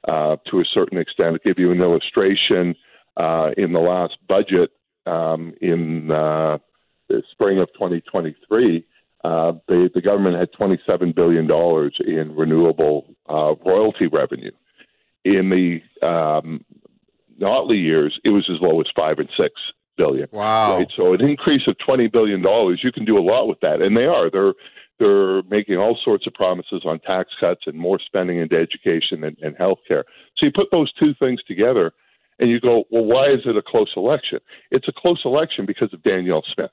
uh, 0.09 0.37
to 0.51 0.61
a 0.61 0.65
certain 0.73 0.99
extent. 0.99 1.35
To 1.35 1.41
give 1.45 1.59
you 1.59 1.71
an 1.71 1.81
illustration, 1.81 2.75
uh, 3.17 3.51
in 3.57 3.73
the 3.73 3.81
last 3.81 4.17
budget 4.29 4.71
um, 5.07 5.55
in 5.61 6.11
uh, 6.11 6.59
the 7.09 7.23
spring 7.31 7.59
of 7.59 7.69
2023, 7.75 8.85
uh, 9.25 9.53
the, 9.69 9.89
the 9.95 10.01
government 10.01 10.37
had 10.37 10.49
$27 10.53 11.15
billion 11.15 11.49
in 12.07 12.37
renewable 12.37 13.15
uh, 13.29 13.55
royalty 13.65 14.07
revenue. 14.07 14.51
In 15.25 15.51
the 15.51 16.07
um, 16.07 16.65
Notley 17.41 17.81
years, 17.81 18.19
it 18.25 18.31
was 18.31 18.49
as 18.53 18.61
low 18.61 18.81
as 18.81 18.87
five 18.97 19.19
and 19.19 19.29
six 19.37 19.55
billion. 19.97 20.29
Wow! 20.33 20.79
Right? 20.79 20.89
So 20.97 21.13
an 21.15 21.21
increase 21.21 21.63
of 21.69 21.77
twenty 21.79 22.09
billion 22.09 22.43
dollars, 22.43 22.81
you 22.83 22.93
can 22.93 23.05
do 23.05 23.19
a 23.19 23.23
lot 23.23 23.47
with 23.47 23.61
that, 23.61 23.81
and 23.81 23.97
they 23.97 24.05
are. 24.05 24.31
They're 24.31 24.55
they're 24.99 25.43
making 25.45 25.77
all 25.77 25.99
sorts 26.05 26.27
of 26.27 26.35
promises 26.35 26.83
on 26.85 27.01
tax 27.01 27.31
cuts 27.41 27.63
and 27.67 27.77
more 27.77 27.99
spending 28.05 28.39
into 28.39 28.57
education 28.57 29.25
and, 29.25 29.37
and 29.43 29.57
health 29.57 29.79
care. 29.89 30.05
So 30.37 30.47
you 30.47 30.53
put 30.55 30.69
those 30.71 30.93
two 30.93 31.15
things 31.19 31.41
together, 31.47 31.93
and 32.39 32.51
you 32.51 32.61
go, 32.61 32.85
well, 32.91 33.05
why 33.05 33.27
is 33.27 33.41
it 33.45 33.57
a 33.57 33.63
close 33.63 33.93
election? 33.97 34.39
It's 34.71 34.89
a 34.89 34.93
close 34.93 35.21
election 35.25 35.67
because 35.67 35.93
of 35.93 36.03
Danielle 36.03 36.45
Smith, 36.55 36.71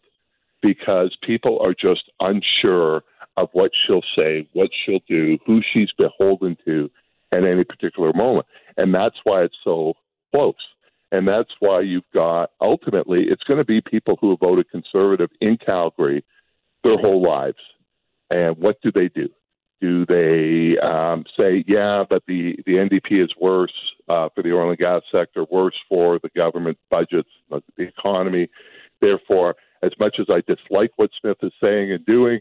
because 0.61 1.17
people 1.21 1.59
are 1.61 1.73
just 1.73 2.11
unsure 2.19 3.03
of 3.37 3.49
what 3.53 3.71
she'll 3.73 4.03
say, 4.17 4.47
what 4.53 4.69
she'll 4.73 4.99
do, 5.07 5.37
who 5.45 5.61
she's 5.73 5.89
beholden 5.97 6.57
to 6.65 6.89
at 7.31 7.43
any 7.43 7.63
particular 7.63 8.11
moment. 8.13 8.45
And 8.77 8.93
that's 8.93 9.17
why 9.23 9.43
it's 9.43 9.57
so 9.63 9.93
close. 10.33 10.55
And 11.11 11.27
that's 11.27 11.49
why 11.59 11.81
you've 11.81 12.09
got 12.13 12.51
ultimately 12.61 13.25
it's 13.29 13.43
going 13.43 13.57
to 13.57 13.65
be 13.65 13.81
people 13.81 14.17
who 14.19 14.31
have 14.31 14.39
voted 14.39 14.69
conservative 14.69 15.29
in 15.41 15.57
Calgary 15.57 16.23
their 16.83 16.97
whole 16.97 17.21
lives. 17.21 17.57
And 18.29 18.57
what 18.57 18.77
do 18.83 18.91
they 18.91 19.09
do? 19.09 19.29
Do 19.81 20.05
they 20.05 20.77
um, 20.79 21.23
say, 21.37 21.63
yeah, 21.67 22.03
but 22.07 22.23
the, 22.27 22.57
the 22.65 22.73
NDP 22.73 23.23
is 23.23 23.31
worse 23.39 23.73
uh, 24.09 24.29
for 24.35 24.43
the 24.43 24.53
oil 24.53 24.69
and 24.69 24.77
gas 24.77 25.01
sector, 25.11 25.45
worse 25.49 25.75
for 25.87 26.19
the 26.21 26.29
government 26.35 26.77
budgets, 26.91 27.29
the 27.49 27.61
economy? 27.77 28.49
Therefore, 29.01 29.55
as 29.83 29.91
much 29.99 30.17
as 30.19 30.27
I 30.29 30.41
dislike 30.47 30.91
what 30.95 31.11
Smith 31.19 31.37
is 31.41 31.53
saying 31.61 31.91
and 31.91 32.05
doing, 32.05 32.39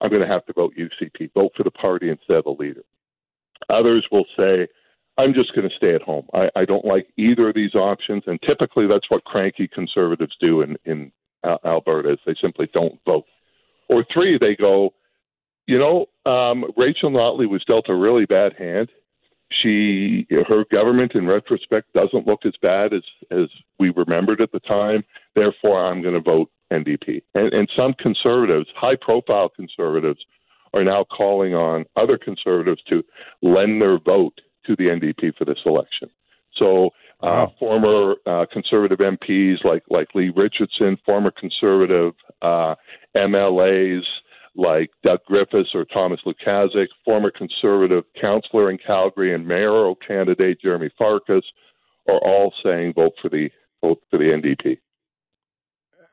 I'm 0.00 0.10
going 0.10 0.22
to 0.22 0.28
have 0.28 0.46
to 0.46 0.52
vote 0.52 0.74
UCP, 0.78 1.32
vote 1.34 1.52
for 1.56 1.62
the 1.62 1.70
party 1.70 2.10
instead 2.10 2.36
of 2.36 2.44
the 2.44 2.56
leader. 2.58 2.82
Others 3.70 4.06
will 4.12 4.26
say, 4.36 4.68
I'm 5.18 5.32
just 5.32 5.54
going 5.54 5.68
to 5.68 5.76
stay 5.76 5.94
at 5.94 6.02
home. 6.02 6.26
I, 6.34 6.50
I 6.54 6.64
don't 6.64 6.84
like 6.84 7.08
either 7.16 7.48
of 7.48 7.54
these 7.54 7.74
options, 7.74 8.22
and 8.26 8.38
typically 8.42 8.86
that's 8.86 9.10
what 9.10 9.24
cranky 9.24 9.66
conservatives 9.66 10.36
do 10.40 10.60
in 10.60 10.76
in 10.84 11.10
Alberta. 11.64 12.12
Is 12.12 12.18
they 12.26 12.34
simply 12.40 12.68
don't 12.74 12.98
vote. 13.06 13.24
Or 13.88 14.04
three, 14.12 14.36
they 14.38 14.56
go, 14.56 14.92
you 15.66 15.78
know, 15.78 16.06
um, 16.30 16.64
Rachel 16.76 17.10
Notley 17.10 17.48
was 17.48 17.64
dealt 17.64 17.88
a 17.88 17.94
really 17.94 18.26
bad 18.26 18.52
hand. 18.58 18.90
She, 19.62 20.26
her 20.48 20.64
government, 20.70 21.14
in 21.14 21.26
retrospect, 21.26 21.92
doesn't 21.94 22.26
look 22.26 22.40
as 22.44 22.54
bad 22.60 22.92
as 22.92 23.02
as 23.30 23.48
we 23.78 23.90
remembered 23.90 24.42
at 24.42 24.52
the 24.52 24.60
time. 24.60 25.02
Therefore, 25.34 25.86
I'm 25.86 26.02
going 26.02 26.14
to 26.14 26.20
vote 26.20 26.50
NDP. 26.72 27.22
And, 27.34 27.52
and 27.52 27.68
some 27.76 27.94
conservatives, 27.94 28.68
high-profile 28.76 29.50
conservatives, 29.50 30.20
are 30.74 30.84
now 30.84 31.04
calling 31.04 31.54
on 31.54 31.84
other 31.96 32.18
conservatives 32.18 32.82
to 32.88 33.02
lend 33.42 33.80
their 33.80 33.98
vote 33.98 34.40
to 34.66 34.76
the 34.76 34.84
NDP 34.84 35.36
for 35.36 35.44
this 35.44 35.58
election. 35.64 36.10
So, 36.56 36.90
uh, 37.22 37.46
wow. 37.48 37.54
former 37.58 38.14
uh, 38.26 38.46
conservative 38.52 38.98
MPs 38.98 39.64
like 39.64 39.82
like 39.88 40.08
Lee 40.14 40.30
Richardson, 40.34 40.98
former 41.04 41.30
conservative 41.30 42.12
uh, 42.42 42.74
MLAs 43.16 44.02
like 44.54 44.90
Doug 45.02 45.20
Griffiths 45.26 45.70
or 45.74 45.84
Thomas 45.86 46.20
Lukaszuk, 46.26 46.86
former 47.04 47.30
conservative 47.30 48.04
councillor 48.20 48.70
in 48.70 48.78
Calgary 48.78 49.34
and 49.34 49.46
mayoral 49.46 49.94
candidate 49.94 50.60
Jeremy 50.60 50.90
Farkas, 50.98 51.44
are 52.08 52.18
all 52.18 52.52
saying 52.62 52.94
vote 52.94 53.12
for 53.20 53.28
the 53.28 53.48
vote 53.82 54.00
for 54.10 54.18
the 54.18 54.24
NDP. 54.24 54.78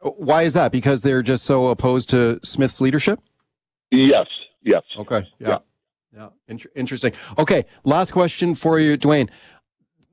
Why 0.04 0.44
is 0.44 0.54
that? 0.54 0.72
Because 0.72 1.02
they're 1.02 1.22
just 1.22 1.46
so 1.46 1.68
opposed 1.68 2.10
to 2.10 2.40
Smith's 2.44 2.82
leadership? 2.82 3.20
Yes. 3.92 4.28
Yes. 4.64 4.84
Okay. 4.98 5.28
Yeah. 5.40 5.48
yeah. 5.50 5.58
Yeah, 6.16 6.30
Inter- 6.48 6.70
interesting. 6.76 7.14
Okay, 7.40 7.66
last 7.84 8.12
question 8.12 8.54
for 8.54 8.80
you, 8.80 8.98
Duane. 8.98 9.30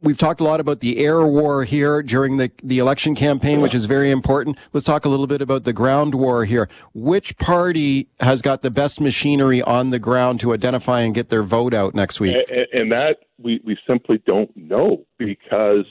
We've 0.03 0.17
talked 0.17 0.41
a 0.41 0.45
lot 0.45 0.61
about 0.61 0.81
the 0.81 0.99
air 0.99 1.27
war 1.27 1.65
here 1.65 2.03
during 2.03 2.39
the, 2.39 2.51
the 2.63 2.79
election 2.79 3.15
campaign, 3.15 3.59
yeah. 3.59 3.63
which 3.65 3.75
is 3.75 3.85
very 3.85 4.11
important. 4.11 4.57
Let's 4.73 4.87
talk 4.87 5.05
a 5.05 5.11
little 5.11 5.27
bit 5.27 5.43
about 5.43 5.65
the 5.65 5.75
ground 5.75 6.15
war 6.15 6.47
here. 6.47 6.71
Which 6.95 7.37
party 7.37 8.09
has 8.19 8.41
got 8.41 8.63
the 8.63 8.71
best 8.71 8.99
machinery 8.99 9.61
on 9.61 9.91
the 9.91 9.99
ground 9.99 10.41
to 10.41 10.55
identify 10.55 11.01
and 11.01 11.15
get 11.15 11.29
their 11.29 11.43
vote 11.43 11.75
out 11.75 11.95
next 11.95 12.19
week? 12.19 12.35
And, 12.49 12.67
and 12.73 12.93
that 12.93 13.19
we, 13.39 13.61
we 13.63 13.77
simply 13.87 14.23
don't 14.25 14.51
know 14.57 15.05
because 15.19 15.85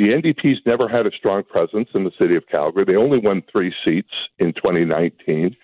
the 0.00 0.08
NDP's 0.08 0.60
never 0.64 0.88
had 0.88 1.06
a 1.06 1.10
strong 1.10 1.42
presence 1.44 1.88
in 1.94 2.04
the 2.04 2.10
city 2.18 2.34
of 2.34 2.46
Calgary. 2.50 2.84
They 2.86 2.96
only 2.96 3.18
won 3.18 3.42
three 3.52 3.74
seats 3.84 4.12
in 4.38 4.52
2019. 4.54 5.54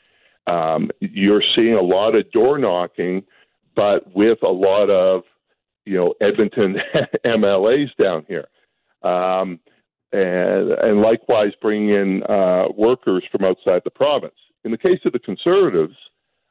Um, 0.47 0.91
you're 1.01 1.43
seeing 1.55 1.75
a 1.75 1.83
lot 1.83 2.15
of 2.15 2.31
door 2.31 2.59
knocking 2.59 3.25
but 3.77 4.13
with 4.17 4.39
a 4.43 4.49
lot 4.49 4.91
of 4.91 5.23
you 5.85 5.97
know 5.97 6.15
Edmonton 6.21 6.79
MLAs 7.25 7.95
down 8.03 8.25
here, 8.27 8.49
um, 9.03 9.61
and 10.13 10.73
and 10.73 11.03
likewise 11.03 11.53
bringing 11.63 11.91
in 11.91 12.23
uh, 12.25 12.65
workers 12.77 13.23
from 13.31 13.45
outside 13.45 13.83
the 13.85 13.91
province. 13.91 14.35
In 14.65 14.73
the 14.73 14.79
case 14.79 14.99
of 15.05 15.13
the 15.13 15.21
Conservatives, 15.21 15.95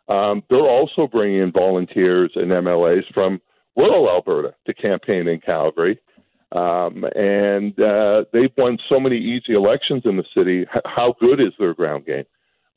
um, 0.07 0.43
they're 0.49 0.59
also 0.59 1.07
bringing 1.07 1.41
in 1.41 1.51
volunteers 1.51 2.31
and 2.35 2.49
MLAs 2.49 3.03
from 3.13 3.41
rural 3.75 4.09
Alberta 4.09 4.53
to 4.67 4.73
campaign 4.73 5.27
in 5.27 5.41
Calgary. 5.41 5.99
Um, 6.55 7.03
and 7.15 7.77
uh, 7.79 8.23
they've 8.31 8.51
won 8.57 8.77
so 8.87 8.99
many 8.99 9.17
easy 9.17 9.53
elections 9.53 10.03
in 10.05 10.15
the 10.15 10.23
city. 10.35 10.65
how 10.85 11.13
good 11.19 11.41
is 11.41 11.53
their 11.59 11.73
ground 11.73 12.05
game? 12.05 12.23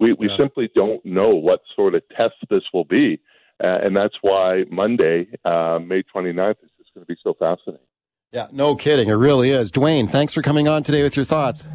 We, 0.00 0.12
we 0.12 0.28
yeah. 0.28 0.36
simply 0.36 0.68
don't 0.74 1.04
know 1.04 1.30
what 1.30 1.60
sort 1.74 1.94
of 1.94 2.02
test 2.16 2.34
this 2.50 2.62
will 2.74 2.84
be. 2.84 3.20
Uh, 3.62 3.78
and 3.82 3.96
that's 3.96 4.14
why 4.20 4.64
Monday, 4.70 5.28
uh, 5.44 5.78
May 5.84 6.02
29th, 6.14 6.56
is 6.62 6.70
just 6.78 6.94
going 6.94 7.04
to 7.04 7.06
be 7.06 7.16
so 7.22 7.34
fascinating. 7.38 7.86
Yeah, 8.32 8.48
no 8.52 8.76
kidding. 8.76 9.08
It 9.08 9.14
really 9.14 9.50
is. 9.50 9.70
Duane, 9.70 10.06
thanks 10.06 10.32
for 10.32 10.42
coming 10.42 10.68
on 10.68 10.82
today 10.82 11.02
with 11.02 11.16
your 11.16 11.24
thoughts. 11.24 11.66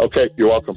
Okay, 0.00 0.30
you're 0.36 0.48
welcome. 0.48 0.76